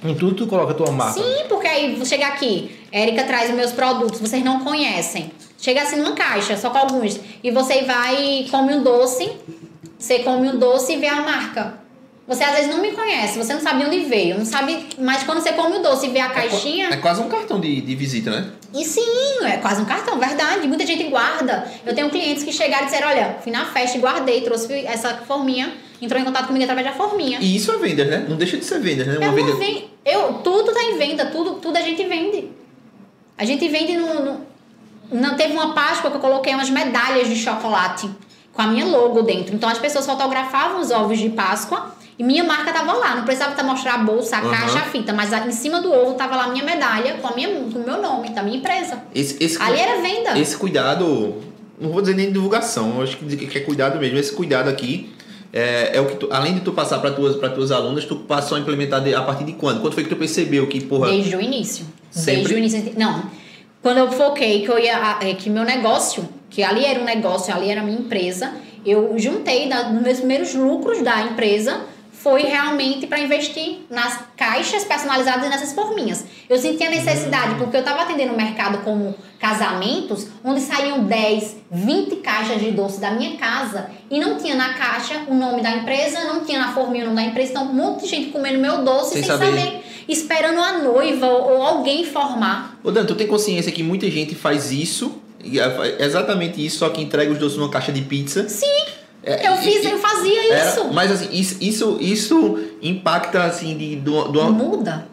Em 0.07 0.15
tudo 0.15 0.35
tu 0.35 0.47
coloca 0.47 0.71
a 0.71 0.75
tua 0.75 0.91
marca. 0.91 1.21
Sim, 1.21 1.45
porque 1.49 1.67
aí 1.67 1.95
você 1.95 2.15
chega 2.15 2.27
aqui, 2.27 2.71
Érica 2.91 3.23
traz 3.23 3.49
os 3.49 3.55
meus 3.55 3.71
produtos, 3.71 4.19
vocês 4.19 4.43
não 4.43 4.61
conhecem. 4.61 5.31
Chega 5.59 5.81
assim 5.81 5.97
numa 5.97 6.13
caixa, 6.13 6.55
só 6.55 6.69
com 6.69 6.77
alguns. 6.77 7.19
E 7.43 7.51
você 7.51 7.83
vai 7.83 8.23
e 8.23 8.49
come 8.49 8.73
um 8.75 8.83
doce, 8.83 9.31
você 9.97 10.19
come 10.19 10.49
um 10.49 10.57
doce 10.57 10.93
e 10.93 10.97
vê 10.97 11.07
a 11.07 11.21
marca. 11.21 11.87
Você 12.27 12.43
às 12.43 12.55
vezes 12.55 12.69
não 12.69 12.81
me 12.81 12.91
conhece, 12.91 13.37
você 13.37 13.53
não 13.53 13.61
sabe 13.61 13.79
de 13.79 13.85
onde 13.85 13.99
veio, 14.01 14.37
não 14.37 14.45
sabe. 14.45 14.85
Mas 14.99 15.23
quando 15.23 15.39
você 15.39 15.53
come 15.53 15.77
o 15.77 15.81
doce 15.81 16.07
e 16.07 16.09
vê 16.09 16.19
a 16.19 16.29
caixinha. 16.29 16.89
É 16.89 16.97
quase 16.97 17.21
um 17.21 17.29
cartão 17.29 17.59
de, 17.59 17.79
de 17.79 17.95
visita, 17.95 18.29
né? 18.29 18.51
E 18.73 18.83
sim, 18.83 19.45
é 19.45 19.57
quase 19.57 19.81
um 19.81 19.85
cartão, 19.85 20.19
verdade. 20.19 20.67
Muita 20.67 20.85
gente 20.85 21.05
guarda. 21.05 21.65
Eu 21.85 21.95
tenho 21.95 22.09
clientes 22.09 22.43
que 22.43 22.51
chegaram 22.51 22.83
e 22.83 22.89
disseram: 22.89 23.07
olha, 23.07 23.37
fui 23.41 23.51
na 23.51 23.65
festa 23.65 23.97
e 23.97 24.01
guardei, 24.01 24.41
trouxe 24.41 24.85
essa 24.85 25.15
forminha, 25.25 25.73
entrou 26.01 26.21
em 26.21 26.25
contato 26.25 26.47
comigo 26.47 26.63
através 26.63 26.87
da 26.87 26.93
forminha. 26.93 27.39
E 27.41 27.55
isso 27.55 27.71
é 27.71 27.77
vendas, 27.77 28.07
né? 28.07 28.25
Não 28.27 28.35
deixa 28.37 28.57
de 28.57 28.65
ser 28.65 28.79
vendas, 28.79 29.07
né? 29.07 29.17
Uma 29.17 29.27
não 29.27 29.33
venda. 29.33 29.51
Eu, 30.05 30.33
tudo 30.43 30.71
tá 30.73 30.81
em 30.83 30.97
venda, 30.97 31.25
tudo, 31.27 31.55
tudo 31.55 31.77
a 31.77 31.81
gente 31.81 32.03
vende. 32.05 32.49
A 33.37 33.43
gente 33.45 33.67
vende 33.67 33.97
no, 33.97 34.23
no- 34.25 34.41
Não 35.11 35.35
teve 35.35 35.53
uma 35.53 35.73
Páscoa 35.73 36.09
que 36.11 36.17
eu 36.17 36.21
coloquei 36.21 36.53
umas 36.53 36.69
medalhas 36.69 37.27
de 37.27 37.35
chocolate 37.35 38.09
com 38.53 38.61
a 38.61 38.67
minha 38.67 38.85
logo 38.85 39.21
dentro. 39.21 39.53
Então 39.55 39.69
as 39.69 39.77
pessoas 39.77 40.05
fotografavam 40.05 40.79
os 40.81 40.91
ovos 40.91 41.17
de 41.19 41.29
Páscoa 41.29 41.95
e 42.17 42.23
minha 42.23 42.43
marca 42.43 42.71
tava 42.73 42.93
lá. 42.93 43.15
Não 43.15 43.23
precisava 43.25 43.53
tá 43.53 43.63
mostrar 43.63 43.95
a 43.95 43.97
bolsa, 43.99 44.37
a 44.37 44.39
Aham. 44.39 44.49
caixa, 44.49 44.79
a 44.79 44.83
fita, 44.83 45.13
mas 45.13 45.31
em 45.33 45.51
cima 45.51 45.79
do 45.81 45.91
ovo 45.93 46.13
tava 46.15 46.35
lá 46.35 46.45
a 46.45 46.47
minha 46.47 46.63
medalha 46.63 47.15
com, 47.21 47.27
a 47.27 47.35
minha, 47.35 47.49
com 47.49 47.79
o 47.79 47.83
meu 47.85 48.01
nome, 48.01 48.29
da 48.29 48.41
minha 48.41 48.57
empresa. 48.57 49.03
Esse, 49.13 49.43
esse, 49.43 49.61
Ali 49.61 49.79
era 49.79 50.01
venda. 50.01 50.37
esse 50.39 50.57
cuidado, 50.57 51.35
não 51.79 51.91
vou 51.91 52.01
dizer 52.01 52.15
nem 52.15 52.31
divulgação, 52.31 52.95
eu 52.97 53.03
acho 53.03 53.17
que 53.17 53.57
é 53.57 53.61
cuidado 53.61 53.99
mesmo. 53.99 54.17
Esse 54.17 54.33
cuidado 54.33 54.67
aqui 54.69 55.13
é, 55.53 55.97
é 55.97 56.01
o 56.01 56.05
que 56.05 56.15
tu, 56.17 56.27
além 56.31 56.53
de 56.55 56.61
tu 56.61 56.71
passar 56.73 56.99
para 56.99 57.11
tuas 57.11 57.35
para 57.35 57.49
tuas 57.49 57.71
alunas, 57.71 58.05
tu 58.05 58.15
passou 58.17 58.57
a 58.57 58.61
implementar 58.61 59.01
de- 59.03 59.13
a 59.15 59.21
partir 59.21 59.43
de 59.43 59.53
quando? 59.53 59.81
Quando 59.81 59.93
foi 59.93 60.03
que 60.03 60.09
tu 60.09 60.15
percebeu 60.15 60.67
que, 60.67 60.81
porra, 60.83 61.09
Desde 61.09 61.35
o 61.35 61.41
início. 61.41 61.85
Sempre? 62.11 62.35
Desde 62.35 62.53
o 62.53 62.57
início. 62.57 62.93
Não. 62.97 63.23
Quando 63.81 63.97
eu 63.99 64.11
foquei 64.11 64.61
que 64.63 64.69
eu 64.71 64.77
ia. 64.79 65.17
é, 65.21 65.33
Que 65.33 65.49
meu 65.49 65.63
negócio, 65.63 66.27
que 66.49 66.63
ali 66.63 66.83
era 66.85 66.99
um 66.99 67.05
negócio, 67.05 67.53
ali 67.53 67.69
era 67.69 67.81
minha 67.83 67.97
empresa, 67.99 68.51
eu 68.85 69.13
juntei 69.17 69.67
da, 69.69 69.89
nos 69.89 70.01
meus 70.01 70.17
primeiros 70.19 70.53
lucros 70.53 71.01
da 71.01 71.21
empresa. 71.21 71.81
Foi 72.27 72.43
realmente 72.43 73.07
para 73.07 73.21
investir 73.21 73.85
nas 73.89 74.19
caixas 74.35 74.83
personalizadas 74.83 75.45
e 75.45 75.49
nessas 75.49 75.71
forminhas. 75.71 76.25
Eu 76.49 76.57
senti 76.57 76.83
a 76.83 76.89
necessidade, 76.89 77.55
porque 77.55 77.77
eu 77.77 77.79
estava 77.79 78.01
atendendo 78.01 78.33
o 78.33 78.35
mercado 78.35 78.79
como 78.79 79.15
casamentos, 79.39 80.27
onde 80.43 80.59
saíam 80.59 81.05
10, 81.05 81.55
20 81.71 82.17
caixas 82.17 82.59
de 82.59 82.71
doce 82.71 82.99
da 82.99 83.11
minha 83.11 83.37
casa 83.37 83.89
e 84.11 84.19
não 84.19 84.37
tinha 84.37 84.55
na 84.55 84.73
caixa 84.73 85.21
o 85.29 85.33
nome 85.33 85.61
da 85.61 85.71
empresa, 85.71 86.25
não 86.25 86.43
tinha 86.43 86.59
na 86.59 86.73
forminha 86.73 87.05
o 87.05 87.07
nome 87.07 87.21
da 87.21 87.27
empresa. 87.29 87.51
Então, 87.51 87.63
um 87.63 87.73
monte 87.73 88.01
de 88.01 88.09
gente 88.09 88.29
comendo 88.31 88.59
meu 88.59 88.83
doce 88.83 89.13
Sem 89.13 89.23
sem, 89.23 89.31
saber. 89.31 89.45
saber 89.45 89.83
esperando 90.05 90.59
a 90.59 90.79
noiva 90.79 91.27
ou, 91.27 91.61
alguém 91.61 92.01
informar. 92.01 92.77
Ô 92.83 92.91
Dan, 92.91 93.05
tu 93.05 93.15
tem 93.15 93.25
consciência 93.25 93.71
que 93.71 93.81
muita 93.81 94.11
gente 94.11 94.35
faz 94.35 94.69
isso, 94.69 95.15
e 95.41 95.61
é 95.61 95.95
exatamente 95.99 96.65
isso, 96.65 96.79
só 96.79 96.89
que 96.89 97.01
entrega 97.01 97.31
os 97.31 97.39
doces 97.39 97.57
numa 97.57 97.69
caixa 97.69 97.93
de 97.93 98.01
pizza? 98.01 98.49
Sim, 98.49 98.85
É, 99.23 99.47
eu 99.47 99.57
fiz, 99.57 99.83
e- 99.83 99.87
eu 99.89 99.97
fazia 99.99 100.53
era- 100.53 100.69
isso. 100.69 100.85
mas 100.93 101.11
assim, 101.11 101.29
isso, 101.31 101.57
isso, 101.59 101.97
isso 101.99 102.59
impacta 102.81 103.43
assim 103.43 103.75
de, 103.77 103.95
do, 103.97 104.29
do- 104.29 104.53
Muda. 104.53 105.07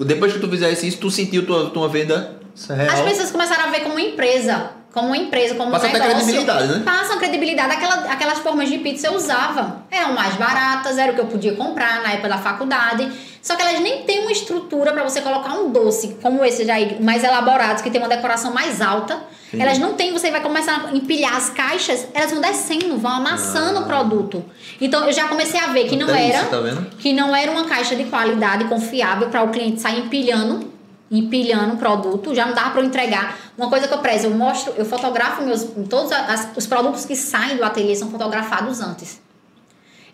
depois 0.00 0.32
que 0.32 0.38
tu 0.38 0.48
fizesse 0.48 0.86
isso, 0.88 0.98
tu 0.98 1.10
sentiu 1.10 1.44
tua, 1.46 1.70
tua 1.70 1.88
venda 1.88 2.36
real? 2.68 2.90
As 2.94 3.00
pessoas 3.02 3.30
começaram 3.30 3.64
a 3.64 3.66
ver 3.68 3.80
como 3.80 3.94
uma 3.94 4.00
empresa. 4.00 4.70
Como 4.92 5.08
uma 5.08 5.16
empresa, 5.18 5.54
como 5.56 5.70
Passa 5.70 5.86
um 5.86 5.90
até 5.90 5.98
negócio. 5.98 6.16
credibilidade, 6.24 6.68
né? 6.72 6.82
Passam 6.82 7.18
credibilidade. 7.18 7.70
Aquela, 7.74 7.94
aquelas 8.10 8.38
formas 8.38 8.70
de 8.70 8.78
pizza 8.78 9.08
eu 9.08 9.14
usava. 9.14 9.82
Eram 9.90 10.14
mais 10.14 10.36
baratas, 10.36 10.96
era 10.96 11.12
o 11.12 11.14
que 11.14 11.20
eu 11.20 11.26
podia 11.26 11.54
comprar 11.54 12.02
na 12.02 12.12
época 12.14 12.30
da 12.30 12.38
faculdade. 12.38 13.12
Só 13.46 13.54
que 13.54 13.62
elas 13.62 13.78
nem 13.80 14.02
têm 14.02 14.22
uma 14.22 14.32
estrutura 14.32 14.92
para 14.92 15.04
você 15.04 15.20
colocar 15.20 15.54
um 15.54 15.70
doce 15.70 16.16
como 16.20 16.44
esse 16.44 16.64
já 16.64 16.74
mais 17.00 17.22
elaborados, 17.22 17.80
que 17.80 17.88
tem 17.92 18.00
uma 18.00 18.08
decoração 18.08 18.52
mais 18.52 18.80
alta. 18.82 19.22
Entendi. 19.46 19.62
Elas 19.62 19.78
não 19.78 19.94
têm, 19.94 20.12
você 20.12 20.32
vai 20.32 20.40
começar 20.42 20.86
a 20.88 20.96
empilhar 20.96 21.36
as 21.36 21.50
caixas, 21.50 22.08
elas 22.12 22.32
vão 22.32 22.40
descendo, 22.40 22.98
vão 22.98 23.12
amassando 23.12 23.78
Ah. 23.78 23.82
o 23.82 23.84
produto. 23.86 24.44
Então 24.80 25.04
eu 25.06 25.12
já 25.12 25.28
comecei 25.28 25.60
a 25.60 25.68
ver 25.68 25.84
que 25.88 25.94
não 25.94 26.08
era 26.08 26.40
isso, 26.40 26.46
tá 26.50 26.58
que 26.98 27.12
não 27.12 27.36
era 27.36 27.52
uma 27.52 27.66
caixa 27.66 27.94
de 27.94 28.02
qualidade 28.06 28.64
confiável 28.64 29.28
para 29.28 29.44
o 29.44 29.50
cliente 29.50 29.80
sair 29.80 30.00
empilhando, 30.00 30.72
empilhando 31.08 31.74
o 31.74 31.76
produto, 31.76 32.34
já 32.34 32.46
não 32.46 32.52
dava 32.52 32.70
para 32.70 32.80
eu 32.80 32.84
entregar. 32.86 33.38
Uma 33.56 33.68
coisa 33.68 33.86
que 33.86 33.94
eu 33.94 33.98
prezo, 33.98 34.26
eu 34.26 34.32
mostro, 34.32 34.74
eu 34.76 34.84
fotografo 34.84 35.40
meus 35.44 35.62
todos 35.88 36.10
as- 36.10 36.48
os 36.56 36.66
produtos 36.66 37.04
que 37.04 37.14
saem 37.14 37.56
do 37.56 37.62
ateliê 37.64 37.94
são 37.94 38.10
fotografados 38.10 38.80
antes. 38.80 39.20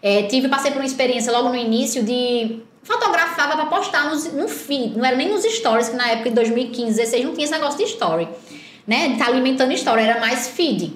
É, 0.03 0.25
tive 0.25 0.49
passei 0.49 0.71
por 0.71 0.81
uma 0.81 0.87
experiência 0.87 1.33
logo 1.33 1.49
no 1.49 1.57
início 1.57 2.03
de 2.03 2.61
fotografava 2.83 3.57
para 3.57 3.67
postar 3.67 4.11
nos, 4.11 4.33
no 4.33 4.49
feed, 4.49 4.97
não 4.97 5.05
era 5.05 5.17
nem 5.17 5.29
nos 5.29 5.45
stories 5.45 5.89
que 5.89 5.97
na 5.97 6.09
época 6.09 6.31
de 6.31 6.35
2015, 6.37 6.97
16 6.97 7.25
não 7.25 7.33
tinha 7.33 7.45
esse 7.45 7.53
negócio 7.53 7.79
de 7.79 7.85
story, 7.85 8.29
né? 8.87 9.17
Tá 9.17 9.27
alimentando 9.27 9.73
story, 9.73 10.03
era 10.03 10.21
mais 10.21 10.49
feed. 10.49 10.93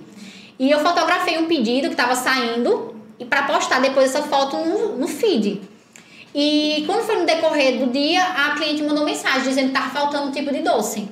E 0.58 0.70
eu 0.70 0.80
fotografei 0.80 1.38
um 1.38 1.46
pedido 1.46 1.88
que 1.88 1.94
estava 1.94 2.16
saindo 2.16 2.96
e 3.18 3.24
para 3.24 3.42
postar 3.44 3.80
depois 3.80 4.14
essa 4.14 4.22
foto 4.22 4.56
no, 4.56 4.98
no 4.98 5.06
feed. 5.06 5.60
E 6.34 6.84
quando 6.86 7.02
foi 7.02 7.16
no 7.16 7.24
decorrer 7.24 7.78
do 7.78 7.90
dia, 7.90 8.22
a 8.22 8.54
cliente 8.56 8.82
mandou 8.82 9.04
mensagem 9.04 9.42
dizendo 9.42 9.70
que 9.70 9.78
estava 9.78 9.90
faltando 9.90 10.28
um 10.28 10.30
tipo 10.30 10.52
de 10.52 10.60
doce. 10.60 11.08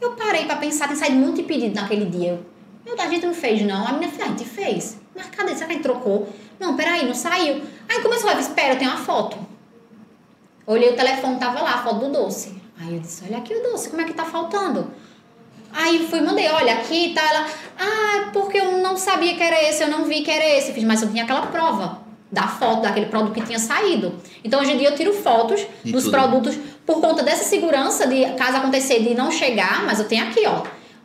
Eu 0.00 0.12
parei 0.12 0.44
para 0.44 0.56
pensar, 0.56 0.88
tem 0.88 0.96
saído 0.96 1.16
muito 1.16 1.42
pedido 1.44 1.74
naquele 1.74 2.04
dia. 2.04 2.40
Eu, 2.84 2.94
a 3.00 3.08
gente 3.08 3.26
não 3.26 3.34
fez, 3.34 3.62
não. 3.62 3.86
A 3.86 3.92
menina 3.92 4.12
falou, 4.12 4.26
a 4.26 4.28
gente 4.36 4.44
fez. 4.44 4.98
Mas 5.14 5.26
cadê? 5.26 5.54
Será 5.54 5.66
que 5.66 5.72
a 5.72 5.74
gente 5.76 5.82
trocou? 5.82 6.28
Não, 6.60 6.76
peraí, 6.76 7.06
não 7.06 7.14
saiu. 7.14 7.62
Aí 7.88 8.00
começou 8.02 8.30
a 8.30 8.34
ver, 8.34 8.40
espera, 8.40 8.74
eu 8.74 8.78
tenho 8.78 8.90
uma 8.90 9.00
foto. 9.00 9.38
Olhei 10.68 10.90
o 10.90 10.96
telefone, 10.96 11.38
tava 11.38 11.62
lá, 11.62 11.76
a 11.76 11.78
foto 11.78 12.00
do 12.00 12.12
doce. 12.12 12.54
Aí 12.78 12.92
eu 12.94 13.00
disse, 13.00 13.24
olha 13.26 13.38
aqui 13.38 13.54
o 13.54 13.62
doce, 13.70 13.88
como 13.88 14.02
é 14.02 14.04
que 14.04 14.12
tá 14.12 14.24
faltando? 14.24 14.90
Aí 15.72 16.06
fui, 16.08 16.20
mandei, 16.20 16.46
olha, 16.48 16.74
aqui 16.74 17.14
tá 17.14 17.22
ela. 17.22 17.46
Ah, 17.78 18.30
porque 18.34 18.58
eu 18.58 18.78
não 18.78 18.94
sabia 18.94 19.34
que 19.34 19.42
era 19.42 19.62
esse, 19.68 19.82
eu 19.82 19.88
não 19.88 20.04
vi 20.04 20.20
que 20.22 20.30
era 20.30 20.44
esse. 20.46 20.72
Fiz, 20.74 20.84
mas 20.84 21.00
eu 21.00 21.10
tinha 21.10 21.24
aquela 21.24 21.46
prova 21.46 22.02
da 22.30 22.46
foto, 22.46 22.82
daquele 22.82 23.06
produto 23.06 23.32
que 23.32 23.40
tinha 23.46 23.58
saído. 23.58 24.14
Então 24.44 24.60
hoje 24.60 24.72
em 24.72 24.76
dia 24.76 24.88
eu 24.88 24.94
tiro 24.94 25.14
fotos 25.14 25.66
De 25.82 25.90
dos 25.90 26.04
tudo. 26.04 26.12
produtos 26.12 26.58
por 26.84 27.00
conta 27.00 27.22
dessa 27.22 27.44
segurança 27.44 28.06
de 28.06 28.26
caso 28.34 28.58
acontecer 28.58 29.00
de 29.02 29.14
não 29.14 29.30
chegar, 29.30 29.84
mas 29.86 29.98
eu 29.98 30.06
tenho 30.06 30.24
aqui, 30.24 30.46
ó. 30.46 30.62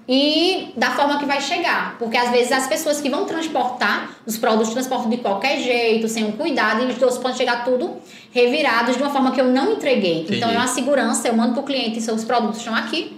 E 0.08 0.74
da 0.76 0.92
forma 0.92 1.18
que 1.18 1.26
vai 1.26 1.40
chegar. 1.40 1.98
Porque 1.98 2.18
às 2.18 2.30
vezes 2.30 2.52
as 2.52 2.68
pessoas 2.68 3.00
que 3.00 3.10
vão 3.10 3.26
transportar, 3.26 4.10
os 4.26 4.38
produtos 4.38 4.74
transportam 4.74 5.10
de 5.10 5.18
qualquer 5.18 5.60
jeito, 5.60 6.08
sem 6.08 6.26
um 6.26 6.34
cuidado, 6.34 6.84
e 6.84 6.88
os 6.88 6.98
doces 6.98 7.20
podem 7.20 7.38
chegar 7.38 7.64
tudo 7.64 7.98
revirados 8.32 8.98
de 8.98 9.02
uma 9.02 9.12
forma 9.12 9.32
que 9.32 9.40
eu 9.40 9.46
não 9.46 9.74
entreguei. 9.74 10.24
Então 10.24 10.36
Entendi. 10.36 10.56
é 10.56 10.58
uma 10.58 10.68
segurança, 10.68 11.28
eu 11.28 11.36
mando 11.36 11.54
pro 11.54 11.64
cliente, 11.64 12.02
seus 12.02 12.24
produtos 12.24 12.58
estão 12.58 12.76
aqui. 12.76 13.18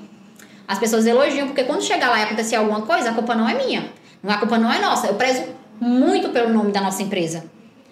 As 0.68 0.80
pessoas 0.80 1.06
elogiam, 1.06 1.48
porque 1.48 1.64
quando 1.64 1.84
chegar 1.84 2.10
lá 2.10 2.20
e 2.20 2.24
acontecer 2.24 2.56
alguma 2.56 2.82
coisa, 2.82 3.12
a 3.12 3.14
culpa 3.14 3.36
não 3.36 3.48
é 3.48 3.54
minha. 3.54 3.92
A 4.28 4.38
culpa 4.38 4.58
não 4.58 4.72
é 4.72 4.80
nossa. 4.80 5.08
Eu 5.08 5.14
prezo 5.16 5.44
muito 5.80 6.30
pelo 6.30 6.50
nome 6.52 6.72
da 6.72 6.82
nossa 6.82 7.04
empresa. 7.04 7.46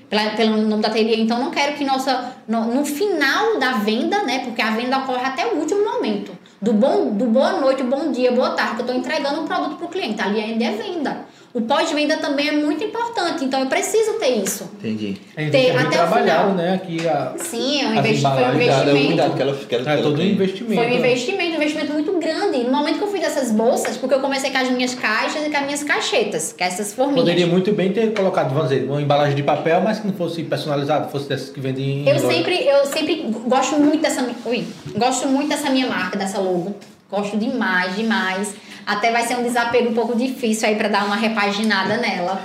Pela, 0.10 0.32
pelo 0.32 0.58
nome 0.58 0.82
da 0.82 0.88
ateliê. 0.88 1.18
Então, 1.18 1.40
não 1.40 1.52
quero 1.52 1.76
que 1.76 1.86
nossa... 1.86 2.36
No, 2.48 2.66
no 2.66 2.86
final 2.86 3.60
da 3.60 3.74
venda, 3.74 4.24
né? 4.24 4.40
Porque 4.40 4.62
a 4.62 4.72
venda 4.72 4.98
ocorre 5.00 5.26
até 5.26 5.46
o 5.48 5.58
último 5.58 5.84
momento. 5.84 6.36
Do, 6.64 6.72
bom, 6.72 7.10
do 7.10 7.26
boa 7.26 7.60
noite, 7.60 7.84
bom 7.84 8.10
dia, 8.10 8.32
boa 8.32 8.52
tarde, 8.52 8.76
que 8.76 8.82
eu 8.84 8.86
estou 8.86 8.96
entregando 8.96 9.42
um 9.42 9.46
produto 9.46 9.76
para 9.76 9.86
o 9.86 9.90
cliente. 9.90 10.22
Ali 10.22 10.40
ainda 10.40 10.64
é 10.64 10.72
venda. 10.72 11.26
O 11.54 11.62
pós-venda 11.62 12.18
também 12.18 12.48
é 12.48 12.52
muito 12.52 12.84
importante. 12.84 13.46
Então, 13.46 13.60
eu 13.60 13.68
preciso 13.68 14.14
ter 14.14 14.44
isso. 14.44 14.72
Entendi. 14.80 15.18
A 15.38 15.42
gente 15.42 15.52
Ter- 15.52 15.78
até 15.78 16.04
o 16.04 16.08
final. 16.08 16.50
né? 16.56 16.74
Aqui 16.74 17.08
a, 17.08 17.34
Sim, 17.38 17.84
é 17.84 17.88
um 17.90 17.96
investi- 17.96 18.22
foi 18.24 18.32
um 18.32 18.40
é 18.40 18.50
o 18.50 18.56
investimento. 18.56 19.06
cuidado 19.06 19.36
que 19.36 19.42
ela, 19.44 19.54
que 19.56 19.76
ela, 19.76 19.84
que 19.84 19.90
é 19.92 19.98
todo 19.98 20.20
um 20.20 20.26
investimento. 20.26 20.82
Foi 20.82 20.92
um 20.92 20.96
investimento, 20.98 21.52
um 21.52 21.56
investimento 21.58 21.94
muito 21.94 22.12
grande. 22.20 22.58
No 22.64 22.72
momento 22.72 22.98
que 22.98 23.04
eu 23.04 23.08
fiz 23.12 23.24
essas 23.24 23.52
bolsas, 23.52 23.98
porque 23.98 24.16
eu 24.16 24.20
comecei 24.20 24.50
com 24.50 24.58
as 24.58 24.70
minhas 24.72 24.96
caixas 24.96 25.46
e 25.46 25.50
com 25.52 25.58
as 25.58 25.64
minhas 25.64 25.84
caixetas, 25.84 26.54
que 26.54 26.64
é 26.64 26.68
essas 26.68 26.92
forminhas. 26.92 27.20
Poderia 27.22 27.46
muito 27.46 27.72
bem 27.72 27.92
ter 27.94 28.12
colocado, 28.16 28.52
vamos 28.52 28.70
dizer, 28.70 28.86
uma 28.90 29.00
embalagem 29.00 29.36
de 29.36 29.44
papel, 29.44 29.80
mas 29.82 30.00
que 30.00 30.08
não 30.08 30.14
fosse 30.16 30.42
personalizado, 30.42 31.12
fosse 31.12 31.30
dessas 31.30 31.50
que 31.50 31.60
vendem 31.60 32.00
em 32.00 32.10
Eu 32.10 32.16
loja. 32.16 32.28
sempre, 32.30 32.66
eu 32.68 32.86
sempre 32.88 33.28
gosto 33.48 33.76
muito 33.76 34.02
dessa, 34.02 34.28
ui, 34.48 34.66
gosto 34.98 35.28
muito 35.28 35.50
dessa 35.50 35.70
minha 35.70 35.86
marca, 35.86 36.18
dessa 36.18 36.40
logo. 36.40 36.76
Gosto 37.12 37.38
demais, 37.38 37.96
demais. 37.96 38.56
Até 38.86 39.12
vai 39.12 39.26
ser 39.26 39.38
um 39.38 39.44
desapego 39.44 39.90
um 39.90 39.94
pouco 39.94 40.16
difícil 40.18 40.68
aí 40.68 40.76
para 40.76 40.88
dar 40.90 41.06
uma 41.06 41.16
repaginada 41.16 41.98
nela. 41.98 42.42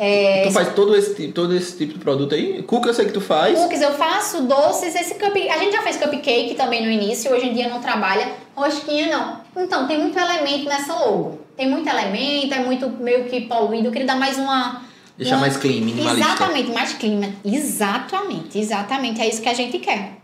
É, 0.00 0.44
Tu 0.46 0.52
faz 0.52 0.72
todo 0.74 0.94
esse, 0.94 1.14
tipo- 1.14 1.32
todo 1.32 1.52
esse 1.56 1.76
tipo 1.76 1.94
de 1.94 1.98
produto 1.98 2.32
aí? 2.34 2.62
Cuca 2.62 2.88
eu 2.90 2.94
sei 2.94 3.06
que 3.06 3.12
tu 3.12 3.20
faz. 3.20 3.58
Cookies 3.58 3.80
eu 3.82 3.92
faço, 3.94 4.42
doces, 4.42 4.94
esse 4.94 5.14
cup... 5.14 5.34
A 5.36 5.58
gente 5.58 5.72
já 5.72 5.82
fez 5.82 5.96
cupcake 5.96 6.54
também 6.54 6.84
no 6.84 6.90
início, 6.90 7.32
hoje 7.32 7.48
em 7.48 7.52
dia 7.52 7.68
não 7.68 7.80
trabalha. 7.80 8.30
Rosquinha 8.54 9.08
não. 9.08 9.40
Então, 9.60 9.88
tem 9.88 9.98
muito 9.98 10.16
elemento 10.16 10.68
nessa 10.68 10.94
logo. 10.94 11.40
Tem 11.56 11.68
muito 11.68 11.88
elemento, 11.88 12.54
é 12.54 12.60
muito 12.60 12.88
meio 12.88 13.24
que 13.24 13.40
poluído. 13.42 13.88
Eu 13.88 13.92
queria 13.92 14.06
dar 14.06 14.16
mais 14.16 14.38
uma. 14.38 14.82
Deixar 15.16 15.34
uma- 15.34 15.40
mais 15.40 15.56
clean, 15.56 15.80
minimalista. 15.80 16.28
Exatamente, 16.32 16.70
mais 16.70 16.92
clima. 16.92 17.26
Exatamente, 17.44 18.56
exatamente. 18.58 19.20
É 19.20 19.28
isso 19.28 19.42
que 19.42 19.48
a 19.48 19.54
gente 19.54 19.78
quer. 19.80 20.17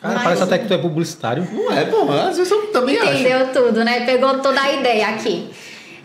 Cara, 0.00 0.14
Mas- 0.14 0.22
parece 0.24 0.42
até 0.42 0.58
que 0.58 0.66
tu 0.66 0.74
é 0.74 0.78
publicitário. 0.78 1.46
Não 1.52 1.70
é, 1.70 1.84
pô, 1.84 2.10
às 2.10 2.36
vezes 2.36 2.50
eu 2.50 2.68
também 2.68 2.98
acho. 2.98 3.12
Entendeu 3.12 3.52
tudo, 3.52 3.84
né? 3.84 4.04
Pegou 4.06 4.38
toda 4.38 4.60
a 4.60 4.72
ideia 4.72 5.08
aqui. 5.08 5.50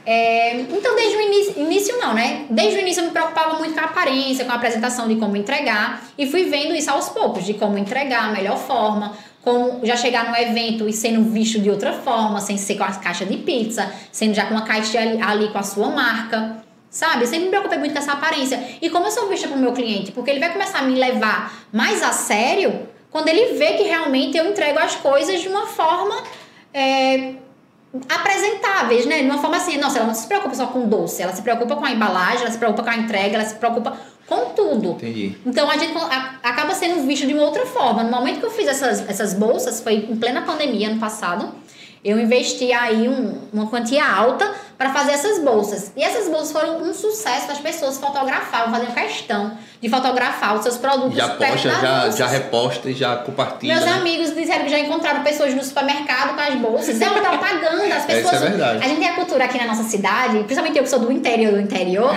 É, 0.05 0.59
então, 0.59 0.95
desde 0.95 1.17
o 1.17 1.21
início, 1.21 1.53
início 1.57 1.97
não, 1.97 2.13
né? 2.13 2.45
Desde 2.49 2.77
o 2.77 2.81
início 2.81 3.01
eu 3.01 3.05
me 3.05 3.11
preocupava 3.11 3.57
muito 3.57 3.73
com 3.73 3.79
a 3.79 3.85
aparência, 3.85 4.45
com 4.45 4.51
a 4.51 4.55
apresentação 4.55 5.07
de 5.07 5.15
como 5.15 5.35
entregar 5.35 6.03
e 6.17 6.27
fui 6.27 6.45
vendo 6.45 6.75
isso 6.75 6.91
aos 6.91 7.09
poucos, 7.09 7.43
de 7.43 7.55
como 7.55 7.75
entregar 7.77 8.25
a 8.25 8.31
melhor 8.31 8.57
forma, 8.57 9.13
como 9.41 9.79
já 9.83 9.95
chegar 9.95 10.29
no 10.29 10.35
evento 10.37 10.87
e 10.87 10.93
sendo 10.93 11.23
visto 11.23 11.59
de 11.59 11.71
outra 11.71 11.93
forma, 11.93 12.39
sem 12.39 12.55
ser 12.57 12.75
com 12.75 12.83
as 12.83 12.97
caixas 12.97 13.27
de 13.27 13.37
pizza, 13.37 13.91
sendo 14.11 14.35
já 14.35 14.45
com 14.45 14.53
uma 14.53 14.63
caixa 14.63 14.99
ali, 14.99 15.19
ali 15.21 15.47
com 15.47 15.57
a 15.57 15.63
sua 15.63 15.87
marca. 15.89 16.57
Sabe? 16.89 17.23
Eu 17.23 17.27
sempre 17.27 17.45
me 17.45 17.49
preocupei 17.49 17.77
muito 17.79 17.91
com 17.91 17.99
essa 17.99 18.13
aparência. 18.13 18.63
E 18.81 18.89
como 18.89 19.07
eu 19.07 19.11
sou 19.11 19.27
vista 19.27 19.47
pro 19.47 19.57
meu 19.57 19.73
cliente? 19.73 20.11
Porque 20.11 20.29
ele 20.29 20.39
vai 20.39 20.51
começar 20.53 20.79
a 20.79 20.81
me 20.83 20.97
levar 20.97 21.51
mais 21.73 22.01
a 22.03 22.11
sério 22.13 22.87
quando 23.15 23.29
ele 23.29 23.57
vê 23.57 23.75
que 23.77 23.83
realmente 23.83 24.35
eu 24.37 24.45
entrego 24.49 24.77
as 24.77 24.93
coisas 24.95 25.39
de 25.39 25.47
uma 25.47 25.67
forma 25.67 26.21
é, 26.73 27.35
apresentáveis, 28.09 29.05
né? 29.05 29.19
De 29.19 29.25
uma 29.29 29.37
forma 29.37 29.55
assim, 29.55 29.77
nossa, 29.77 29.99
ela 29.99 30.07
não 30.07 30.13
se 30.13 30.27
preocupa 30.27 30.53
só 30.53 30.67
com 30.67 30.85
doce, 30.89 31.21
ela 31.21 31.33
se 31.33 31.41
preocupa 31.41 31.77
com 31.77 31.85
a 31.85 31.91
embalagem, 31.91 32.41
ela 32.41 32.51
se 32.51 32.57
preocupa 32.57 32.83
com 32.83 32.89
a 32.89 32.97
entrega, 32.97 33.35
ela 33.35 33.45
se 33.45 33.55
preocupa 33.55 33.97
com 34.27 34.49
tudo. 34.53 34.89
Entendi. 34.91 35.33
Então 35.45 35.69
a 35.71 35.77
gente 35.77 35.97
a- 35.97 36.35
acaba 36.43 36.73
sendo 36.73 37.07
visto 37.07 37.25
de 37.25 37.33
uma 37.33 37.43
outra 37.43 37.65
forma. 37.65 38.03
No 38.03 38.11
momento 38.11 38.41
que 38.41 38.45
eu 38.45 38.51
fiz 38.51 38.67
essas, 38.67 39.07
essas 39.07 39.33
bolsas, 39.33 39.79
foi 39.81 39.93
em 40.09 40.17
plena 40.17 40.41
pandemia, 40.41 40.89
ano 40.89 40.99
passado, 40.99 41.55
eu 42.03 42.19
investi 42.19 42.73
aí 42.73 43.07
um- 43.07 43.43
uma 43.53 43.67
quantia 43.67 44.05
alta 44.05 44.53
para 44.77 44.91
fazer 44.93 45.11
essas 45.13 45.39
bolsas. 45.39 45.91
E 45.95 46.03
essas 46.03 46.27
bolsas 46.27 46.51
foram 46.51 46.81
um 46.81 46.93
sucesso, 46.93 47.49
as 47.51 47.59
pessoas 47.59 47.97
fotografavam, 47.97 48.73
faziam 48.73 48.91
questão 48.91 49.57
de 49.81 49.89
fotografar 49.89 50.55
os 50.55 50.63
seus 50.63 50.77
produtos 50.77 51.15
Já 51.15 51.29
posta, 51.29 51.57
já, 51.57 51.79
bolsas. 52.01 52.17
já 52.17 52.27
reposta 52.27 52.89
e 52.89 52.93
já 52.93 53.15
compartilha. 53.17 53.75
Meus 53.75 53.85
né? 53.85 53.91
amigos 53.93 54.35
disseram 54.35 54.65
que 54.65 54.71
já 54.71 54.79
encontraram 54.79 55.23
pessoas 55.23 55.53
no 55.53 55.63
supermercado 55.63 56.35
com 56.35 56.41
as 56.41 56.55
bolsas. 56.55 56.89
Isso 56.89 57.03
é 57.03 57.07
uma 57.07 57.21
propaganda. 57.21 57.95
As 57.95 58.03
É, 58.09 58.15
pessoas. 58.17 58.35
isso 58.35 58.43
é 58.43 58.49
verdade. 58.49 58.83
A 58.83 58.87
gente 58.87 58.99
tem 58.99 59.09
a 59.09 59.13
cultura 59.15 59.45
aqui 59.45 59.57
na 59.57 59.65
nossa 59.65 59.83
cidade, 59.83 60.37
principalmente 60.39 60.77
eu 60.77 60.83
que 60.83 60.89
sou 60.89 60.99
do 60.99 61.11
interior 61.11 61.53
do 61.53 61.59
interior, 61.61 62.13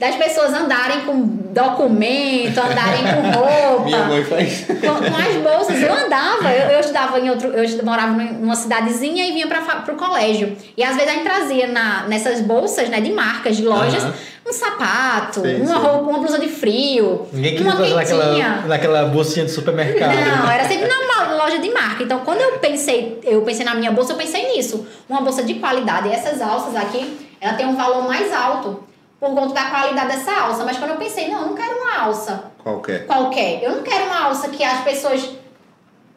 das 0.00 0.16
pessoas 0.16 0.54
andarem 0.54 1.02
com 1.02 1.20
documento, 1.52 2.58
andarem 2.58 3.02
com 3.02 3.38
roupa. 3.38 3.84
Minha 3.84 4.04
mãe 4.04 4.24
faz. 4.24 4.64
Com, 4.64 4.76
com 4.78 5.16
as 5.16 5.36
bolsas, 5.36 5.82
eu 5.82 5.92
andava, 5.92 6.50
eu, 6.50 6.70
eu 6.70 6.80
estudava 6.80 7.20
em 7.20 7.28
outro, 7.28 7.48
eu 7.48 7.84
morava 7.84 8.12
numa 8.12 8.56
cidadezinha 8.56 9.26
e 9.26 9.32
vinha 9.32 9.46
para 9.46 9.92
o 9.92 9.96
colégio. 9.96 10.56
E 10.74 10.82
às 10.82 10.94
vezes 10.96 11.06
a 11.06 11.12
gente 11.12 11.24
trazia 11.24 11.66
na, 11.66 12.04
nessas 12.08 12.40
bolsas, 12.40 12.88
né, 12.88 12.98
de 13.02 13.12
marcas, 13.12 13.58
de 13.58 13.62
lojas, 13.62 14.02
um 14.48 14.52
sapato, 14.54 15.42
Sei, 15.42 15.56
uma 15.56 15.66
sei. 15.66 15.76
roupa, 15.76 16.08
uma 16.08 16.18
blusa 16.18 16.38
de 16.38 16.48
frio, 16.48 17.26
Ninguém 17.30 17.56
queria 17.56 17.70
uma 17.70 17.76
fazer 17.76 17.94
naquela, 17.94 18.24
quentinha. 18.24 18.64
naquela 18.66 19.04
bolsinha 19.04 19.44
de 19.44 19.52
supermercado. 19.52 20.14
Não, 20.14 20.50
era 20.50 20.66
sempre 20.66 20.88
numa 20.88 21.34
loja 21.34 21.58
de 21.58 21.70
marca. 21.70 22.02
Então, 22.02 22.20
quando 22.20 22.40
eu 22.40 22.52
pensei, 22.52 23.20
eu 23.22 23.42
pensei 23.42 23.66
na 23.66 23.74
minha 23.74 23.92
bolsa, 23.92 24.14
eu 24.14 24.16
pensei 24.16 24.56
nisso. 24.56 24.86
Uma 25.06 25.20
bolsa 25.20 25.42
de 25.42 25.54
qualidade. 25.54 26.08
E 26.08 26.12
essas 26.12 26.40
alças 26.40 26.74
aqui, 26.74 27.18
ela 27.38 27.52
tem 27.52 27.66
um 27.66 27.76
valor 27.76 28.08
mais 28.08 28.32
alto 28.32 28.88
por 29.20 29.34
conta 29.34 29.54
da 29.54 29.64
qualidade 29.70 30.08
dessa 30.08 30.32
alça. 30.32 30.64
Mas 30.64 30.78
quando 30.78 30.92
eu 30.92 30.96
pensei, 30.96 31.28
não, 31.30 31.42
eu 31.42 31.46
não 31.48 31.54
quero 31.54 31.76
uma 31.76 31.98
alça 31.98 32.44
Qualquer. 32.62 33.06
qualquer. 33.06 33.62
Eu 33.62 33.76
não 33.76 33.82
quero 33.82 34.06
uma 34.06 34.24
alça 34.24 34.48
que 34.48 34.64
as 34.64 34.82
pessoas 34.82 35.28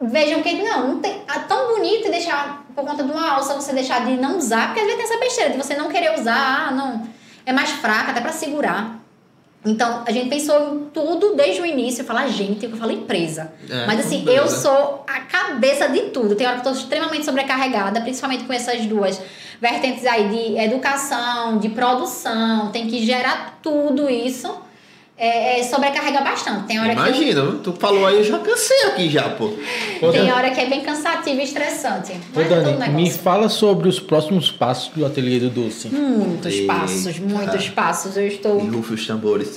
vejam 0.00 0.42
que 0.42 0.62
não, 0.62 0.88
não 0.88 1.00
tem, 1.00 1.22
é 1.28 1.38
tão 1.40 1.74
bonito 1.74 2.08
e 2.08 2.10
deixar 2.10 2.64
por 2.74 2.84
conta 2.84 3.04
de 3.04 3.12
uma 3.12 3.30
alça 3.34 3.54
você 3.54 3.72
deixar 3.72 4.04
de 4.04 4.16
não 4.16 4.38
usar, 4.38 4.66
porque 4.66 4.80
às 4.80 4.86
vezes 4.86 5.02
tem 5.02 5.10
essa 5.10 5.20
besteira 5.20 5.50
de 5.50 5.56
você 5.56 5.76
não 5.76 5.88
querer 5.88 6.18
usar, 6.18 6.66
ah, 6.68 6.70
não, 6.72 7.06
é 7.46 7.52
mais 7.52 7.70
fraca 7.70 8.10
até 8.10 8.20
para 8.20 8.32
segurar. 8.32 8.98
Então, 9.64 10.04
a 10.06 10.12
gente 10.12 10.28
pensou 10.28 10.74
em 10.74 10.90
tudo 10.92 11.34
desde 11.34 11.62
o 11.62 11.66
início. 11.66 12.02
Eu 12.02 12.06
falo 12.06 12.18
a 12.18 12.28
gente, 12.28 12.66
eu 12.66 12.76
falo 12.76 12.92
empresa. 12.92 13.52
É, 13.68 13.86
Mas 13.86 14.00
assim, 14.00 14.24
eu 14.28 14.46
sou 14.48 15.04
a 15.06 15.20
cabeça 15.20 15.88
de 15.88 16.10
tudo. 16.10 16.34
Tem 16.34 16.46
hora 16.46 16.60
que 16.60 16.68
eu 16.68 16.72
tô 16.72 16.78
extremamente 16.78 17.24
sobrecarregada, 17.24 18.00
principalmente 18.02 18.44
com 18.44 18.52
essas 18.52 18.84
duas 18.84 19.20
vertentes 19.60 20.04
aí 20.04 20.28
de 20.28 20.58
educação, 20.58 21.58
de 21.58 21.70
produção. 21.70 22.70
Tem 22.70 22.86
que 22.86 23.04
gerar 23.04 23.58
tudo 23.62 24.10
isso. 24.10 24.63
É, 25.16 25.60
é, 25.60 25.62
sobrecarrega 25.62 26.22
bastante. 26.22 26.66
Tem 26.66 26.80
hora 26.80 26.92
que 26.92 27.00
eu- 27.00 27.06
Imagina, 27.06 27.52
tu 27.62 27.72
falou 27.74 28.04
aí, 28.04 28.16
eu 28.16 28.24
já 28.24 28.38
cansei 28.40 28.82
aqui 28.86 29.08
já, 29.08 29.28
pô. 29.30 29.44
Ô, 30.02 30.10
tem 30.10 30.32
hora 30.32 30.50
que 30.50 30.60
é 30.60 30.66
bem 30.66 30.80
cansativo 30.80 31.40
e 31.40 31.44
estressante. 31.44 32.10
ô, 32.12 32.16
Mas 32.34 32.46
é 32.46 32.48
todo 32.48 32.64
Dani, 32.78 32.92
me 32.94 33.02
negócio. 33.04 33.22
fala 33.22 33.48
sobre 33.48 33.88
os 33.88 34.00
próximos 34.00 34.50
passos 34.50 34.88
do 34.92 35.06
Ateliê 35.06 35.38
do 35.38 35.50
Doce. 35.50 35.86
Muitos 35.88 36.52
Eita. 36.52 36.72
passos, 36.74 37.18
muitos 37.20 37.68
passos. 37.68 38.16
Eu 38.16 38.26
estou. 38.26 38.58
E 38.60 38.66
rufa 38.68 38.94
os 38.94 39.06
tambores. 39.06 39.56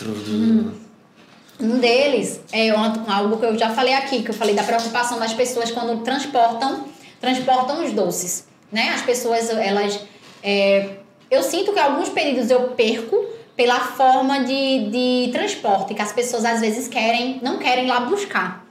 Um 1.59 1.79
deles 1.79 2.39
é 2.51 2.69
algo 2.69 3.37
que 3.37 3.45
eu 3.45 3.57
já 3.57 3.71
falei 3.71 3.93
aqui, 3.95 4.21
que 4.21 4.29
eu 4.29 4.35
falei 4.35 4.53
da 4.53 4.61
preocupação 4.63 5.17
das 5.19 5.33
pessoas 5.33 5.71
quando 5.71 6.03
transportam, 6.03 6.85
transportam 7.19 7.83
os 7.83 7.91
doces, 7.93 8.45
né? 8.71 8.89
As 8.93 9.01
pessoas, 9.01 9.49
elas... 9.49 9.99
é, 10.43 10.89
eu 11.31 11.41
sinto 11.41 11.73
que 11.73 11.79
alguns 11.79 12.09
pedidos 12.09 12.51
eu 12.51 12.59
perco 12.75 13.25
pela 13.57 13.79
forma 13.79 14.45
de, 14.45 14.89
de 14.91 15.31
transporte, 15.33 15.95
que 15.95 16.01
as 16.01 16.13
pessoas 16.13 16.45
às 16.45 16.61
vezes 16.61 16.87
querem, 16.87 17.39
não 17.41 17.57
querem 17.57 17.85
ir 17.85 17.87
lá 17.87 18.01
buscar. 18.01 18.65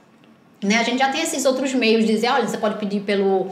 Né? 0.63 0.77
A 0.77 0.83
gente 0.83 0.97
já 0.97 1.09
tem 1.09 1.21
esses 1.21 1.45
outros 1.45 1.73
meios 1.73 2.05
de 2.05 2.13
dizer, 2.13 2.29
olha, 2.29 2.47
você 2.47 2.57
pode 2.57 2.79
pedir 2.79 3.01
pelo 3.01 3.47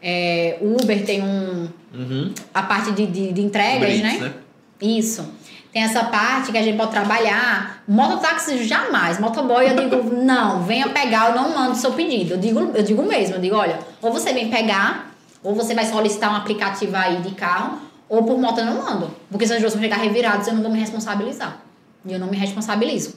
é, 0.00 0.56
Uber, 0.62 1.04
tem 1.04 1.22
um, 1.22 1.68
Uhum. 1.92 2.32
a 2.52 2.62
parte 2.62 2.92
de, 2.92 3.06
de, 3.06 3.32
de 3.32 3.40
entregas, 3.40 3.88
Blitz, 3.88 4.02
né? 4.02 4.18
né? 4.18 4.34
Isso. 4.80 5.26
Tem 5.72 5.82
essa 5.82 6.04
parte 6.04 6.52
que 6.52 6.58
a 6.58 6.62
gente 6.62 6.76
pode 6.76 6.90
trabalhar. 6.90 7.82
Mototáxi 7.88 8.64
jamais. 8.64 9.18
Motoboy 9.18 9.66
eu 9.68 9.76
digo, 9.76 10.14
não, 10.22 10.62
venha 10.62 10.88
pegar, 10.90 11.30
eu 11.30 11.34
não 11.34 11.54
mando 11.54 11.74
seu 11.74 11.92
pedido. 11.92 12.34
Eu 12.34 12.38
digo, 12.38 12.60
eu 12.74 12.82
digo 12.82 13.02
mesmo, 13.02 13.36
eu 13.36 13.40
digo, 13.40 13.56
olha, 13.56 13.78
ou 14.00 14.12
você 14.12 14.32
vem 14.32 14.50
pegar, 14.50 15.14
ou 15.42 15.54
você 15.54 15.74
vai 15.74 15.84
solicitar 15.84 16.32
um 16.32 16.36
aplicativo 16.36 16.96
aí 16.96 17.16
de 17.22 17.34
carro, 17.34 17.78
ou 18.08 18.22
por 18.24 18.38
moto 18.38 18.58
eu 18.58 18.66
não 18.66 18.82
mando. 18.82 19.10
Porque 19.30 19.46
se 19.46 19.52
as 19.52 19.60
duas 19.60 19.72
vão 19.72 19.82
chegar 19.82 19.96
reviradas, 19.98 20.46
eu 20.48 20.54
não 20.54 20.62
vou 20.62 20.70
me 20.70 20.78
responsabilizar. 20.78 21.58
E 22.04 22.12
eu 22.12 22.18
não 22.18 22.28
me 22.28 22.36
responsabilizo. 22.36 23.14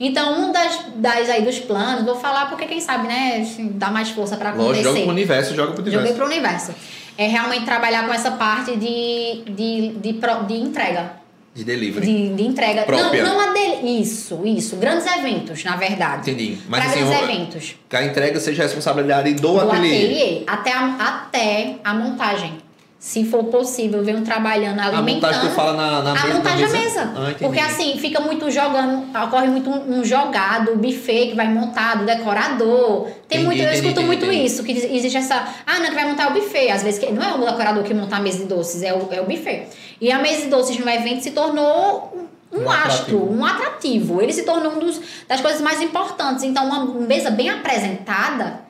Então, 0.00 0.40
um 0.48 0.52
das, 0.52 0.80
das 0.96 1.28
aí 1.28 1.42
dos 1.42 1.58
planos, 1.60 2.04
vou 2.04 2.16
falar 2.16 2.48
porque 2.48 2.64
quem 2.66 2.80
sabe, 2.80 3.06
né, 3.06 3.40
assim, 3.42 3.72
dá 3.74 3.90
mais 3.90 4.08
força 4.10 4.36
para 4.36 4.50
acontecer. 4.50 4.82
joga 4.82 5.00
pro 5.00 5.10
universo, 5.10 5.54
joga 5.54 5.72
pro 5.72 5.84
Joguei 5.84 5.98
universo. 5.98 6.16
pro 6.16 6.26
universo. 6.26 6.74
É 7.16 7.26
realmente 7.28 7.64
trabalhar 7.66 8.06
com 8.06 8.12
essa 8.12 8.30
parte 8.32 8.74
de, 8.76 9.42
de, 9.52 9.88
de, 10.00 10.12
pro- 10.14 10.44
de 10.44 10.54
entrega. 10.54 11.12
De 11.54 11.62
delivery. 11.62 12.06
De, 12.06 12.34
de 12.34 12.42
entrega. 12.42 12.82
Própria. 12.84 13.22
Não, 13.22 13.34
não 13.34 13.50
a 13.50 13.52
dele. 13.52 14.00
Isso, 14.00 14.40
isso. 14.46 14.76
Grandes 14.76 15.06
eventos, 15.06 15.62
na 15.62 15.76
verdade. 15.76 16.30
Entendi. 16.30 16.58
Mas 16.66 16.80
Para 16.82 16.90
assim, 16.90 17.04
grandes 17.06 17.22
eventos. 17.28 17.74
que 17.88 17.94
a 17.96 18.04
entrega 18.06 18.40
seja 18.40 18.62
responsabilidade 18.62 19.34
do, 19.34 19.52
Do 19.52 19.60
ateliê. 19.60 19.96
ateliê. 19.96 20.42
Até 20.46 20.72
a, 20.72 20.86
até 20.98 21.74
a 21.84 21.92
montagem. 21.92 22.54
Se 23.02 23.24
for 23.24 23.42
possível, 23.46 24.00
venho 24.04 24.20
trabalhando, 24.22 24.78
A 24.78 24.84
alimentando. 24.86 25.14
montagem 25.34 25.40
tu 25.48 25.54
fala 25.56 25.72
na, 25.72 26.02
na 26.02 26.10
A 26.12 26.22
mesa- 26.22 26.34
montagem 26.36 26.66
da 26.68 26.72
mesa. 26.72 27.04
mesa. 27.04 27.12
Ah. 27.16 27.34
Porque 27.36 27.58
assim, 27.58 27.98
fica 27.98 28.20
muito 28.20 28.48
jogando, 28.48 29.08
ocorre 29.24 29.48
muito 29.48 29.68
um, 29.68 29.98
um 29.98 30.04
jogado, 30.04 30.76
buffet 30.76 31.30
que 31.30 31.34
vai 31.34 31.48
montado, 31.48 32.06
decorador. 32.06 33.08
Tem 33.26 33.40
Entendi, 33.40 33.44
muito, 33.44 33.58
eu 33.58 33.64
entendi, 33.64 33.74
escuto 33.88 34.00
entendi, 34.02 34.06
muito 34.06 34.32
isso, 34.32 34.62
que 34.62 34.70
existe 34.70 35.16
essa. 35.16 35.34
Ah, 35.66 35.80
não, 35.80 35.86
que 35.86 35.96
vai 35.96 36.04
montar 36.06 36.30
o 36.30 36.32
buffet. 36.32 36.70
Às 36.70 36.84
vezes 36.84 37.00
que, 37.00 37.10
não 37.10 37.20
é 37.20 37.34
o 37.34 37.38
decorador 37.44 37.82
que 37.82 37.92
monta 37.92 38.14
a 38.14 38.20
mesa 38.20 38.38
de 38.38 38.44
doces, 38.44 38.84
é 38.84 38.94
o, 38.94 39.08
é 39.10 39.20
o 39.20 39.24
buffet. 39.24 39.66
E 40.00 40.12
a 40.12 40.20
mesa 40.20 40.42
de 40.42 40.46
doces 40.46 40.78
no 40.78 40.88
evento 40.88 41.24
se 41.24 41.32
tornou 41.32 42.28
um, 42.52 42.60
um 42.60 42.70
astro, 42.70 43.16
atrativo. 43.16 43.34
um 43.34 43.44
atrativo. 43.44 44.22
Ele 44.22 44.32
se 44.32 44.44
tornou 44.44 44.74
um 44.74 44.78
dos, 44.78 45.00
das 45.26 45.40
coisas 45.40 45.60
mais 45.60 45.82
importantes. 45.82 46.44
Então, 46.44 46.64
uma 46.66 46.84
mesa 47.00 47.32
bem 47.32 47.50
apresentada 47.50 48.60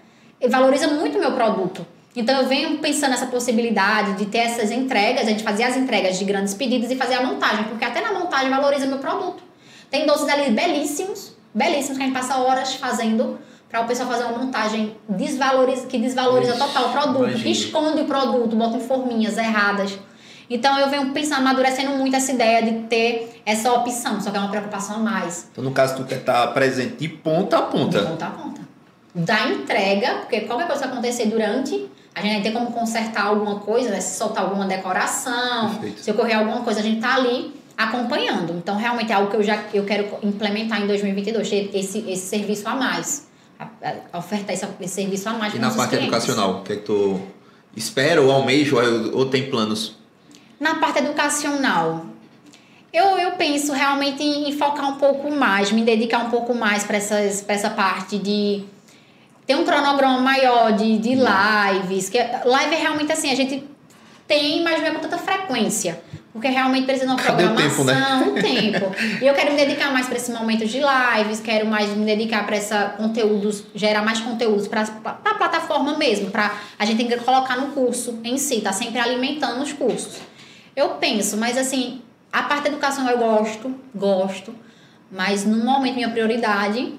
valoriza 0.48 0.88
muito 0.88 1.18
o 1.18 1.20
meu 1.20 1.32
produto. 1.32 1.86
Então 2.14 2.40
eu 2.40 2.46
venho 2.46 2.78
pensando 2.78 3.10
nessa 3.10 3.26
possibilidade 3.26 4.14
de 4.18 4.26
ter 4.26 4.38
essas 4.38 4.70
entregas, 4.70 5.22
a 5.22 5.30
gente 5.30 5.42
fazer 5.42 5.64
as 5.64 5.76
entregas 5.76 6.18
de 6.18 6.24
grandes 6.24 6.52
pedidos 6.52 6.90
e 6.90 6.96
fazer 6.96 7.14
a 7.14 7.22
montagem, 7.22 7.64
porque 7.64 7.84
até 7.84 8.00
na 8.00 8.12
montagem 8.12 8.50
valoriza 8.50 8.86
meu 8.86 8.98
produto. 8.98 9.42
Tem 9.90 10.06
doces 10.06 10.28
ali 10.28 10.50
belíssimos, 10.50 11.34
belíssimos 11.54 11.96
que 11.96 12.02
a 12.02 12.06
gente 12.06 12.14
passa 12.14 12.36
horas 12.36 12.74
fazendo 12.74 13.38
para 13.68 13.80
o 13.80 13.86
pessoal 13.86 14.08
fazer 14.10 14.24
uma 14.24 14.36
montagem 14.38 14.94
desvaloriza, 15.08 15.86
que 15.86 15.98
desvaloriza 15.98 16.52
Ixi, 16.52 16.60
total 16.60 16.88
o 16.88 16.92
produto, 16.92 17.32
que 17.38 17.50
esconde 17.50 18.02
o 18.02 18.04
produto, 18.04 18.54
bota 18.54 18.76
em 18.76 18.80
forminhas 18.80 19.38
erradas. 19.38 19.98
Então 20.50 20.78
eu 20.78 20.90
venho 20.90 21.10
pensando, 21.12 21.38
amadurecendo 21.38 21.92
muito 21.92 22.14
essa 22.14 22.30
ideia 22.30 22.62
de 22.62 22.86
ter 22.86 23.40
essa 23.46 23.72
opção, 23.72 24.20
só 24.20 24.30
que 24.30 24.36
é 24.36 24.40
uma 24.40 24.50
preocupação 24.50 24.96
a 24.96 24.98
mais. 24.98 25.48
Então, 25.50 25.64
no 25.64 25.70
caso, 25.70 25.96
tu 25.96 26.04
quer 26.04 26.18
estar 26.18 26.46
presente 26.48 26.96
de 26.96 27.08
ponta 27.08 27.56
a 27.56 27.62
De 27.62 27.70
ponta. 27.70 28.02
ponta 28.02 28.26
a 28.26 28.30
ponta. 28.30 28.60
Da 29.14 29.46
entrega, 29.48 30.16
porque 30.20 30.42
qualquer 30.42 30.66
coisa 30.66 30.82
que 30.82 30.88
acontecer 30.92 31.26
durante, 31.26 31.88
a 32.14 32.20
gente 32.20 32.32
vai 32.34 32.42
ter 32.42 32.52
como 32.52 32.72
consertar 32.72 33.26
alguma 33.26 33.60
coisa, 33.60 33.90
né? 33.90 34.00
Se 34.00 34.16
soltar 34.18 34.44
alguma 34.44 34.66
decoração, 34.66 35.70
Perfeito. 35.70 36.00
se 36.00 36.10
ocorrer 36.10 36.38
alguma 36.38 36.60
coisa, 36.60 36.80
a 36.80 36.82
gente 36.82 37.00
tá 37.00 37.14
ali 37.14 37.54
acompanhando. 37.76 38.52
Então, 38.54 38.76
realmente 38.76 39.10
é 39.12 39.14
algo 39.14 39.30
que 39.30 39.36
eu 39.36 39.42
já 39.42 39.62
eu 39.72 39.84
quero 39.84 40.08
implementar 40.22 40.82
em 40.82 40.86
2022, 40.86 41.48
ter 41.48 41.70
esse, 41.74 41.98
esse 42.10 42.26
serviço 42.26 42.68
a 42.68 42.74
mais. 42.74 43.28
A- 43.58 43.66
a- 44.12 44.18
Ofertar 44.18 44.54
esse, 44.54 44.66
esse 44.80 44.94
serviço 44.94 45.28
a 45.28 45.32
mais 45.32 45.54
E 45.54 45.58
na 45.58 45.70
parte 45.70 45.90
clientes. 45.96 46.08
educacional, 46.08 46.60
o 46.60 46.62
que 46.62 46.72
é 46.72 46.76
que 46.76 46.82
tu 46.82 47.20
espera 47.76 48.20
ou 48.20 48.30
almeja 48.30 48.76
ou, 48.76 49.18
ou 49.18 49.26
tem 49.26 49.48
planos? 49.50 49.96
Na 50.60 50.74
parte 50.76 50.98
educacional, 50.98 52.04
eu, 52.92 53.04
eu 53.18 53.32
penso 53.32 53.72
realmente 53.72 54.22
em, 54.22 54.48
em 54.50 54.52
focar 54.52 54.86
um 54.88 54.96
pouco 54.96 55.30
mais, 55.30 55.72
me 55.72 55.82
dedicar 55.82 56.18
um 56.18 56.30
pouco 56.30 56.54
mais 56.54 56.84
para 56.84 56.98
essa 56.98 57.70
parte 57.70 58.18
de 58.18 58.64
tem 59.47 59.57
um 59.57 59.64
cronograma 59.64 60.20
maior 60.20 60.72
de, 60.72 60.99
de 60.99 61.14
lives, 61.14 62.09
que 62.09 62.18
é- 62.18 62.43
live 62.45 62.74
é 62.74 62.78
realmente 62.78 63.12
assim, 63.12 63.30
a 63.30 63.34
gente 63.34 63.64
tem, 64.26 64.62
mas 64.62 64.80
não 64.80 64.88
é 64.88 64.90
com 64.93 65.01
tanta 65.01 65.18
frequência. 65.18 66.01
Porque 66.32 66.49
realmente 66.49 66.86
precisa 66.86 67.07
de 67.07 67.12
uma 67.12 67.22
Cadê 67.22 67.43
programação, 67.45 67.84
tempo, 67.84 67.84
né? 67.84 68.24
um 68.26 68.34
tempo. 68.40 68.90
E 69.20 69.26
eu 69.26 69.34
quero 69.34 69.51
me 69.51 69.57
dedicar 69.59 69.93
mais 69.93 70.07
para 70.07 70.16
esse 70.16 70.32
momento 70.32 70.64
de 70.66 70.80
lives, 70.80 71.40
quero 71.40 71.66
mais 71.66 71.90
me 71.90 72.07
dedicar 72.07 72.47
para 72.47 72.57
essa 72.57 72.95
conteúdos, 72.97 73.64
gerar 73.74 74.03
mais 74.03 74.18
conteúdos 74.18 74.66
para 74.66 74.80
a 74.80 75.34
plataforma 75.34 75.99
mesmo, 75.99 76.30
para 76.30 76.55
a 76.78 76.86
gente 76.86 77.05
colocar 77.18 77.57
no 77.59 77.72
curso 77.72 78.18
em 78.24 78.38
si, 78.38 78.62
tá 78.62 78.72
sempre 78.72 78.99
alimentando 78.99 79.62
os 79.62 79.74
cursos. 79.74 80.20
Eu 80.74 80.90
penso, 80.95 81.36
mas 81.36 81.59
assim, 81.59 82.01
a 82.32 82.45
parte 82.45 82.62
da 82.64 82.68
educação 82.70 83.07
eu 83.11 83.18
gosto, 83.18 83.74
gosto, 83.95 84.55
mas 85.11 85.45
no 85.45 85.62
momento 85.62 85.97
minha 85.97 86.09
prioridade 86.09 86.95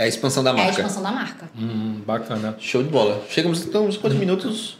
É 0.00 0.04
a 0.04 0.08
expansão 0.08 0.42
da 0.42 0.48
é 0.48 0.52
a 0.54 0.56
marca. 0.56 0.70
expansão 0.70 1.02
da 1.02 1.12
marca. 1.12 1.50
Hum, 1.54 2.00
bacana. 2.06 2.56
Show 2.58 2.82
de 2.82 2.88
bola. 2.88 3.22
Chegamos 3.28 3.66
então 3.66 3.84
uns 3.84 3.98
quantos 3.98 4.18
minutos? 4.18 4.78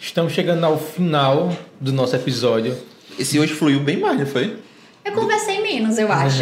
Estamos 0.00 0.32
chegando 0.32 0.64
ao 0.64 0.76
final 0.76 1.56
do 1.80 1.92
nosso 1.92 2.16
episódio. 2.16 2.76
Esse 3.16 3.38
hoje 3.38 3.54
fluiu 3.54 3.78
bem 3.78 4.00
mais, 4.00 4.18
não 4.18 4.26
foi? 4.26 4.56
Eu 5.02 5.12
conversei 5.12 5.60
menos, 5.62 5.98
eu 5.98 6.10
acho. 6.12 6.40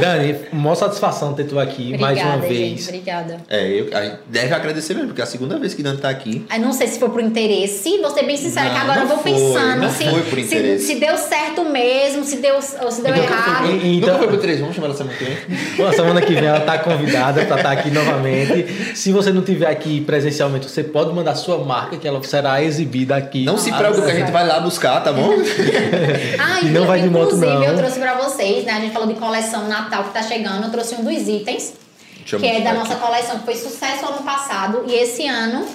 Dani, 0.00 0.36
maior 0.52 0.74
satisfação 0.74 1.34
ter 1.34 1.44
tu 1.44 1.58
aqui 1.58 1.96
mais 1.98 2.18
uma 2.18 2.36
Obrigada, 2.36 2.54
gente. 2.54 2.74
vez. 2.74 2.88
Obrigada. 2.88 3.36
É, 3.48 3.68
eu, 3.68 3.88
a 3.96 4.02
gente 4.02 4.16
deve 4.26 4.54
agradecer 4.54 4.94
mesmo, 4.94 5.08
porque 5.08 5.20
é 5.20 5.24
a 5.24 5.26
segunda 5.26 5.58
vez 5.58 5.74
que 5.74 5.82
Dani 5.82 5.98
tá 5.98 6.08
aqui. 6.08 6.44
Eu 6.52 6.60
não 6.60 6.72
sei 6.72 6.86
se 6.88 6.98
foi 6.98 7.10
por 7.10 7.20
interesse, 7.22 7.98
vou 7.98 8.10
ser 8.10 8.24
bem 8.24 8.36
sincera, 8.36 8.66
Não, 8.70 8.74
que 8.74 8.80
agora 8.80 9.00
eu 9.02 9.06
vou 9.06 9.18
foi, 9.18 9.32
pensando 9.32 9.82
não 9.82 9.90
se, 9.90 10.04
foi 10.08 10.22
por 10.22 10.38
se, 10.38 10.44
interesse. 10.46 10.86
se 10.86 10.94
deu 10.96 11.16
certo 11.18 11.64
mesmo, 11.66 12.24
se 12.24 12.36
deu, 12.36 12.54
ou 12.54 12.90
se 12.90 13.02
deu 13.02 13.14
Então, 13.14 13.22
errado. 13.24 13.66
e- 13.66 13.70
Nunca 13.70 14.06
então- 14.06 14.18
foi 14.18 14.26
pro 14.28 14.38
três, 14.38 14.58
vamos 14.60 14.74
chamar 14.74 14.88
ela 14.88 14.96
semana 14.96 15.16
que 15.16 15.24
vem. 15.24 15.36
Bom, 15.76 15.92
semana 15.92 16.22
que 16.22 16.34
vem 16.34 16.44
ela 16.46 16.58
está 16.58 16.78
convidada 16.78 17.44
para 17.44 17.56
estar 17.56 17.72
aqui 17.72 17.90
novamente. 17.90 18.96
Se 18.96 19.12
você 19.12 19.30
não 19.30 19.40
estiver 19.40 19.68
aqui 19.70 20.00
presencialmente, 20.00 20.68
você 20.70 20.82
pode 20.82 21.12
mandar 21.14 21.34
sua 21.34 21.58
marca, 21.58 21.96
que 21.98 22.08
ela 22.08 22.22
será 22.24 22.62
exibida 22.62 23.14
aqui. 23.16 23.44
Não 23.44 23.58
se 23.58 23.70
preocupe, 23.72 24.06
que 24.06 24.10
a 24.10 24.14
gente 24.14 24.32
vai 24.32 24.46
lá 24.46 24.58
buscar, 24.60 25.00
tá 25.02 25.12
bom? 25.12 25.30
Ah, 26.38 26.60
E 26.62 26.66
não 26.66 26.86
vai 26.86 27.00
de 27.10 27.18
moto, 27.18 27.26
inclusive, 27.34 27.52
não. 27.54 27.64
eu 27.64 27.76
trouxe 27.76 27.98
pra 28.00 28.14
vocês, 28.14 28.64
né? 28.64 28.72
A 28.72 28.80
gente 28.80 28.92
falou 28.92 29.08
de 29.08 29.14
coleção 29.14 29.68
Natal 29.68 30.04
que 30.04 30.12
tá 30.14 30.22
chegando. 30.22 30.64
Eu 30.64 30.70
trouxe 30.70 30.94
um 30.94 31.04
dos 31.04 31.28
itens, 31.28 31.74
Deixa 32.16 32.38
que 32.38 32.46
é 32.46 32.60
da 32.60 32.70
aqui. 32.70 32.78
nossa 32.78 32.96
coleção, 32.96 33.38
que 33.38 33.44
foi 33.44 33.56
sucesso 33.56 34.06
ano 34.06 34.22
passado. 34.22 34.84
E 34.86 34.94
esse 34.94 35.26
ano 35.26 35.66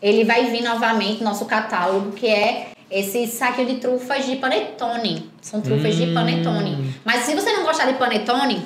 ele 0.00 0.24
vai 0.24 0.46
vir 0.50 0.62
novamente, 0.62 1.22
nosso 1.22 1.44
catálogo, 1.44 2.12
que 2.12 2.26
é 2.26 2.68
esse 2.90 3.26
saquinho 3.26 3.68
de 3.68 3.74
trufas 3.76 4.26
de 4.26 4.36
panetone. 4.36 5.30
São 5.40 5.60
trufas 5.60 5.94
de 5.96 6.04
Hum. 6.04 6.14
panetone. 6.14 6.94
Mas 7.04 7.24
se 7.24 7.34
você 7.34 7.52
não 7.52 7.64
gostar 7.64 7.86
de 7.86 7.94
panetone, 7.98 8.62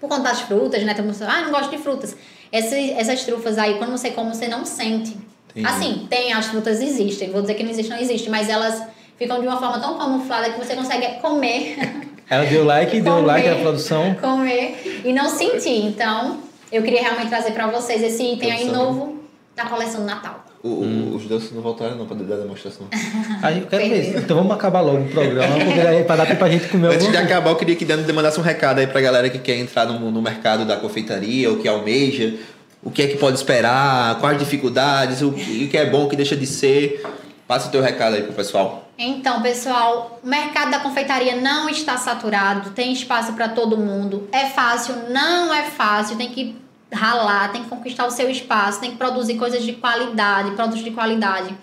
por 0.00 0.08
conta 0.08 0.22
das 0.24 0.40
frutas, 0.40 0.82
né? 0.84 0.94
Tem 0.94 1.06
pessoa, 1.06 1.30
ah, 1.30 1.42
não 1.42 1.50
gosto 1.50 1.70
de 1.70 1.78
frutas. 1.78 2.16
Essas, 2.52 2.72
essas 2.96 3.22
trufas 3.24 3.58
aí, 3.58 3.74
quando 3.78 3.90
você 3.92 4.10
come, 4.10 4.34
você 4.34 4.48
não 4.48 4.64
sente. 4.64 5.16
Entendi. 5.50 5.66
Assim, 5.66 6.06
tem, 6.10 6.32
as 6.32 6.46
frutas 6.46 6.80
existem. 6.80 7.30
Vou 7.30 7.40
dizer 7.40 7.54
que 7.54 7.62
não 7.62 7.70
existe, 7.70 7.90
não 7.90 7.98
existe. 7.98 8.28
Mas 8.30 8.48
elas 8.48 8.82
ficam 9.18 9.40
de 9.40 9.46
uma 9.46 9.56
forma 9.58 9.78
tão 9.80 9.96
camuflada 9.98 10.50
que 10.50 10.58
você 10.64 10.74
consegue 10.74 11.20
comer, 11.20 11.76
Ela 12.28 12.44
deu 12.46 12.64
like, 12.64 13.00
deu 13.00 13.12
Comer. 13.14 13.26
like 13.26 13.48
na 13.48 13.54
produção. 13.56 14.14
comer 14.16 15.02
e 15.04 15.12
não 15.12 15.28
sentir. 15.28 15.84
Então, 15.86 16.38
eu 16.72 16.82
queria 16.82 17.00
realmente 17.00 17.28
trazer 17.28 17.52
pra 17.52 17.68
vocês 17.68 18.02
esse 18.02 18.20
item 18.32 18.50
aí 18.50 18.64
novo 18.66 19.22
da 19.54 19.64
coleção 19.66 20.00
do 20.00 20.06
Natal. 20.06 20.44
O- 20.60 20.68
o- 20.68 21.14
Os 21.14 21.24
doces 21.26 21.52
não 21.52 21.62
voltaram 21.62 21.94
não 21.94 22.04
pra 22.04 22.16
dar 22.16 22.34
a 22.34 22.38
demonstração. 22.38 22.88
Aí 23.40 23.60
eu 23.60 23.66
quero 23.68 23.88
ver. 23.88 24.16
Então 24.18 24.36
vamos 24.38 24.50
acabar 24.52 24.80
logo 24.80 24.98
o 25.04 25.08
programa, 25.08 25.54
porque 25.64 25.80
daí 25.80 26.02
para 26.02 26.16
dar 26.16 26.26
tempo 26.26 26.38
pra 26.40 26.48
gente 26.48 26.66
comer 26.68 26.88
Antes 26.94 27.08
de 27.08 27.16
acabar, 27.16 27.50
eu 27.50 27.56
queria 27.56 27.76
que 27.76 27.84
Dani 27.84 28.12
mandasse 28.12 28.40
um 28.40 28.42
recado 28.42 28.80
aí 28.80 28.88
pra 28.88 29.00
galera 29.00 29.30
que 29.30 29.38
quer 29.38 29.56
entrar 29.58 29.86
no, 29.86 30.10
no 30.10 30.20
mercado 30.20 30.64
da 30.64 30.76
confeitaria, 30.76 31.48
ou 31.48 31.58
que 31.58 31.68
almeja, 31.68 32.34
o 32.82 32.90
que 32.90 33.02
é 33.02 33.06
que 33.06 33.16
pode 33.16 33.36
esperar, 33.36 34.18
quais 34.18 34.36
dificuldades, 34.38 35.22
o, 35.22 35.30
que- 35.30 35.64
o 35.66 35.68
que 35.68 35.76
é 35.78 35.86
bom, 35.86 36.06
o 36.06 36.08
que 36.08 36.16
deixa 36.16 36.34
de 36.34 36.46
ser. 36.46 37.04
Passa 37.46 37.68
o 37.68 37.70
teu 37.70 37.80
recado 37.80 38.16
aí 38.16 38.22
pro 38.24 38.32
pessoal. 38.32 38.85
Então, 38.98 39.42
pessoal, 39.42 40.20
o 40.24 40.26
mercado 40.26 40.70
da 40.70 40.78
confeitaria 40.80 41.36
não 41.36 41.68
está 41.68 41.98
saturado, 41.98 42.70
tem 42.70 42.92
espaço 42.92 43.34
para 43.34 43.48
todo 43.48 43.76
mundo. 43.76 44.26
É 44.32 44.46
fácil? 44.46 45.10
Não 45.10 45.52
é 45.52 45.64
fácil, 45.64 46.16
tem 46.16 46.30
que 46.30 46.56
ralar, 46.90 47.52
tem 47.52 47.62
que 47.62 47.68
conquistar 47.68 48.06
o 48.06 48.10
seu 48.10 48.30
espaço, 48.30 48.80
tem 48.80 48.92
que 48.92 48.96
produzir 48.96 49.34
coisas 49.36 49.64
de 49.64 49.74
qualidade, 49.74 50.52
produtos 50.52 50.82
de 50.82 50.92
qualidade. 50.92 51.54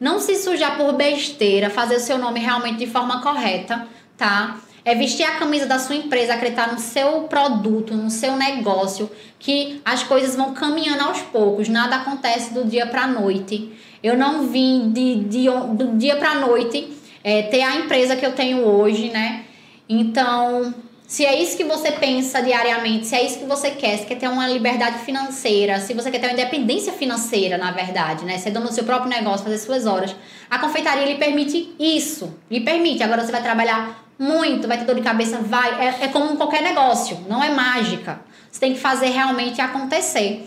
Não 0.00 0.18
se 0.18 0.34
sujar 0.36 0.76
por 0.76 0.92
besteira, 0.94 1.70
fazer 1.70 1.96
o 1.96 2.00
seu 2.00 2.18
nome 2.18 2.40
realmente 2.40 2.78
de 2.78 2.86
forma 2.88 3.22
correta, 3.22 3.86
tá? 4.16 4.58
É 4.84 4.94
vestir 4.96 5.24
a 5.24 5.38
camisa 5.38 5.66
da 5.66 5.78
sua 5.78 5.94
empresa, 5.94 6.34
acreditar 6.34 6.72
no 6.72 6.78
seu 6.78 7.22
produto, 7.22 7.94
no 7.94 8.10
seu 8.10 8.36
negócio, 8.36 9.08
que 9.38 9.80
as 9.84 10.02
coisas 10.02 10.34
vão 10.34 10.52
caminhando 10.52 11.04
aos 11.04 11.22
poucos, 11.22 11.68
nada 11.68 11.96
acontece 11.96 12.52
do 12.52 12.64
dia 12.64 12.86
para 12.86 13.06
noite. 13.06 13.72
Eu 14.04 14.18
não 14.18 14.48
vim 14.48 14.90
de, 14.92 15.24
de, 15.24 15.46
do 15.48 15.96
dia 15.96 16.16
para 16.16 16.34
noite 16.34 16.92
é, 17.24 17.40
ter 17.44 17.62
a 17.62 17.76
empresa 17.76 18.14
que 18.14 18.26
eu 18.26 18.32
tenho 18.32 18.58
hoje, 18.58 19.08
né? 19.08 19.44
Então, 19.88 20.74
se 21.06 21.24
é 21.24 21.40
isso 21.42 21.56
que 21.56 21.64
você 21.64 21.90
pensa 21.90 22.42
diariamente, 22.42 23.06
se 23.06 23.14
é 23.14 23.24
isso 23.24 23.38
que 23.38 23.46
você 23.46 23.70
quer, 23.70 23.96
se 23.96 24.04
quer 24.04 24.16
ter 24.16 24.28
uma 24.28 24.46
liberdade 24.46 24.98
financeira, 24.98 25.80
se 25.80 25.94
você 25.94 26.10
quer 26.10 26.18
ter 26.18 26.26
uma 26.26 26.34
independência 26.34 26.92
financeira, 26.92 27.56
na 27.56 27.70
verdade, 27.70 28.26
né? 28.26 28.36
Ser 28.36 28.50
dono 28.50 28.66
do 28.66 28.74
seu 28.74 28.84
próprio 28.84 29.08
negócio, 29.08 29.42
fazer 29.42 29.56
suas 29.56 29.86
horas. 29.86 30.14
A 30.50 30.58
confeitaria 30.58 31.06
lhe 31.06 31.16
permite 31.16 31.74
isso. 31.80 32.38
Lhe 32.50 32.60
permite. 32.60 33.02
Agora 33.02 33.24
você 33.24 33.32
vai 33.32 33.42
trabalhar 33.42 34.04
muito, 34.18 34.68
vai 34.68 34.76
ter 34.76 34.84
dor 34.84 34.96
de 34.96 35.00
cabeça, 35.00 35.38
vai. 35.38 35.82
É, 35.82 36.04
é 36.04 36.08
como 36.08 36.36
qualquer 36.36 36.60
negócio, 36.60 37.24
não 37.26 37.42
é 37.42 37.48
mágica. 37.48 38.20
Você 38.52 38.60
tem 38.60 38.74
que 38.74 38.80
fazer 38.80 39.06
realmente 39.06 39.62
acontecer. 39.62 40.46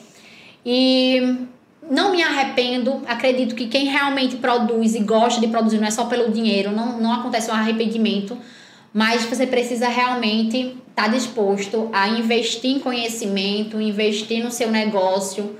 E 0.64 1.48
não 1.90 2.12
me 2.12 2.22
arrependo, 2.22 3.02
acredito 3.08 3.56
que 3.56 3.68
quem 3.68 3.86
realmente 3.86 4.38
produz 4.38 4.96
e 4.96 5.00
gosta 5.00 5.40
de 5.40 5.48
produzir 5.48 5.78
não 5.78 5.88
é 5.88 5.92
só 5.92 6.06
pelo 6.06 6.32
dinheiro, 6.32 6.72
não, 6.72 7.00
não 7.00 7.14
acontece 7.14 7.50
um 7.50 7.54
arrependimento, 7.54 8.38
mas 8.94 9.26
você 9.26 9.46
precisa 9.46 9.88
realmente 9.88 10.78
estar 10.90 11.08
disposto 11.08 11.90
a 11.94 12.08
investir 12.10 12.72
em 12.72 12.80
conhecimento, 12.80 13.80
investir 13.80 14.44
no 14.44 14.52
seu 14.52 14.72
negócio. 14.72 15.58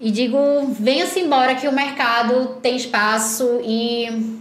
E 0.00 0.10
digo, 0.10 0.38
venha-se 0.78 1.20
embora 1.20 1.54
que 1.54 1.66
o 1.66 1.72
mercado 1.72 2.58
tem 2.62 2.76
espaço 2.76 3.60
e, 3.64 4.38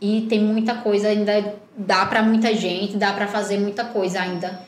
e 0.00 0.22
tem 0.28 0.40
muita 0.40 0.74
coisa 0.74 1.08
ainda, 1.08 1.54
dá 1.76 2.04
para 2.06 2.22
muita 2.22 2.54
gente, 2.54 2.96
dá 2.96 3.12
para 3.12 3.26
fazer 3.26 3.58
muita 3.58 3.84
coisa 3.84 4.20
ainda 4.20 4.60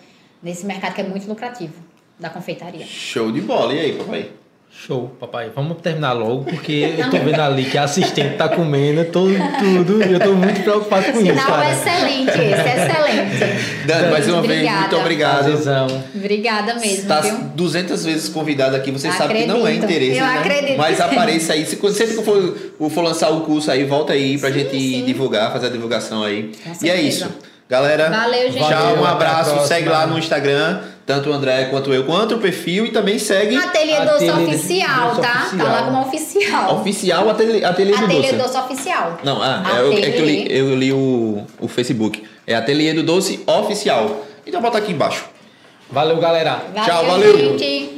nesse 0.43 0.65
mercado 0.65 0.95
que 0.95 1.01
é 1.01 1.05
muito 1.05 1.29
lucrativo 1.29 1.75
da 2.19 2.31
confeitaria. 2.31 2.87
Show 2.87 3.31
de 3.31 3.41
bola. 3.41 3.75
E 3.75 3.81
aí, 3.81 3.93
papai? 3.97 4.31
Show, 4.71 5.11
papai. 5.19 5.51
Vamos 5.55 5.79
terminar 5.83 6.13
logo, 6.13 6.45
porque 6.45 6.95
eu 6.99 7.11
tô 7.11 7.19
vendo 7.19 7.41
ali 7.41 7.65
que 7.65 7.77
a 7.77 7.83
assistente 7.85 8.37
tá 8.37 8.49
comendo 8.49 9.05
todo, 9.07 9.35
tudo. 9.59 10.05
E 10.05 10.13
eu 10.13 10.21
tô 10.21 10.35
muito 10.35 10.63
preocupado 10.63 11.05
com 11.13 11.19
isso, 11.21 11.27
Sinal 11.31 11.47
cara. 11.47 11.71
excelente 11.73 12.31
esse, 12.31 12.69
excelente. 12.69 13.87
Dani, 13.87 14.11
mais 14.13 14.29
uma 14.29 14.41
vez, 14.43 14.53
Obrigada. 14.61 14.79
muito 14.81 14.97
obrigado. 14.97 15.39
Prazerzão. 15.45 16.05
Obrigada 16.15 16.75
mesmo, 16.75 16.87
Está 16.87 17.21
viu? 17.21 17.39
200 17.57 18.05
vezes 18.05 18.29
convidado 18.29 18.77
aqui, 18.77 18.93
você 18.93 19.11
sabe 19.11 19.35
que 19.35 19.47
não 19.47 19.57
é 19.67 19.73
Acredito. 19.73 19.85
interesse, 19.85 20.19
Eu 20.19 20.27
né? 20.27 20.39
acredito 20.39 20.77
Mas 20.79 21.01
apareça 21.01 21.53
aí. 21.55 21.67
Se, 21.67 21.77
sempre 21.93 22.17
que 22.17 22.23
for, 22.23 22.91
for 22.91 23.03
lançar 23.03 23.31
o 23.31 23.41
curso 23.41 23.71
aí, 23.73 23.85
volta 23.85 24.13
aí 24.13 24.39
pra 24.39 24.49
Sim, 24.53 24.59
gente 24.61 24.79
sim. 24.79 25.05
divulgar, 25.05 25.51
fazer 25.53 25.67
a 25.67 25.71
divulgação 25.71 26.23
aí. 26.23 26.53
E 26.83 26.89
é 26.89 27.01
isso. 27.01 27.27
Galera, 27.69 28.09
Valeu, 28.11 28.51
gente. 28.53 28.65
tchau, 28.67 28.83
Valeu, 28.83 29.03
um 29.03 29.05
abraço. 29.05 29.67
Segue 29.67 29.89
lá 29.89 30.07
no 30.07 30.19
Instagram, 30.19 30.81
tanto 31.09 31.31
o 31.31 31.33
André 31.33 31.65
quanto 31.71 31.91
eu, 31.91 32.05
quanto 32.05 32.35
o 32.35 32.39
perfil 32.39 32.85
e 32.85 32.91
também 32.91 33.19
segue 33.19 33.57
Ateliê 33.57 34.05
Doce 34.05 34.29
Ateliê 34.29 34.55
Oficial, 34.55 35.09
Doce 35.09 35.21
tá? 35.23 35.41
Oficial. 35.41 35.67
Tá 35.67 35.73
lá 35.73 35.83
como 35.85 36.03
oficial. 36.03 36.77
oficial 36.77 37.31
Ateliê, 37.31 37.65
ateliê 37.65 37.97
do 37.97 38.05
Ateliê 38.05 38.33
Doce. 38.33 38.37
Doce 38.37 38.59
Oficial. 38.59 39.19
Não, 39.25 39.43
ah, 39.43 39.63
é, 39.75 39.81
eu, 39.81 39.93
é 39.95 40.11
que 40.11 40.19
eu 40.19 40.27
li, 40.27 40.47
eu 40.51 40.77
li 40.77 40.93
o, 40.93 41.47
o 41.59 41.67
Facebook. 41.67 42.23
É 42.47 42.55
Ateliê 42.55 42.93
do 42.93 43.03
Doce 43.03 43.43
Oficial. 43.47 44.23
Então 44.47 44.61
bota 44.61 44.77
aqui 44.77 44.93
embaixo. 44.93 45.25
Valeu, 45.91 46.19
galera. 46.19 46.63
Valeu, 46.75 46.85
Tchau, 46.85 47.07
valeu. 47.07 47.39
gente. 47.39 47.98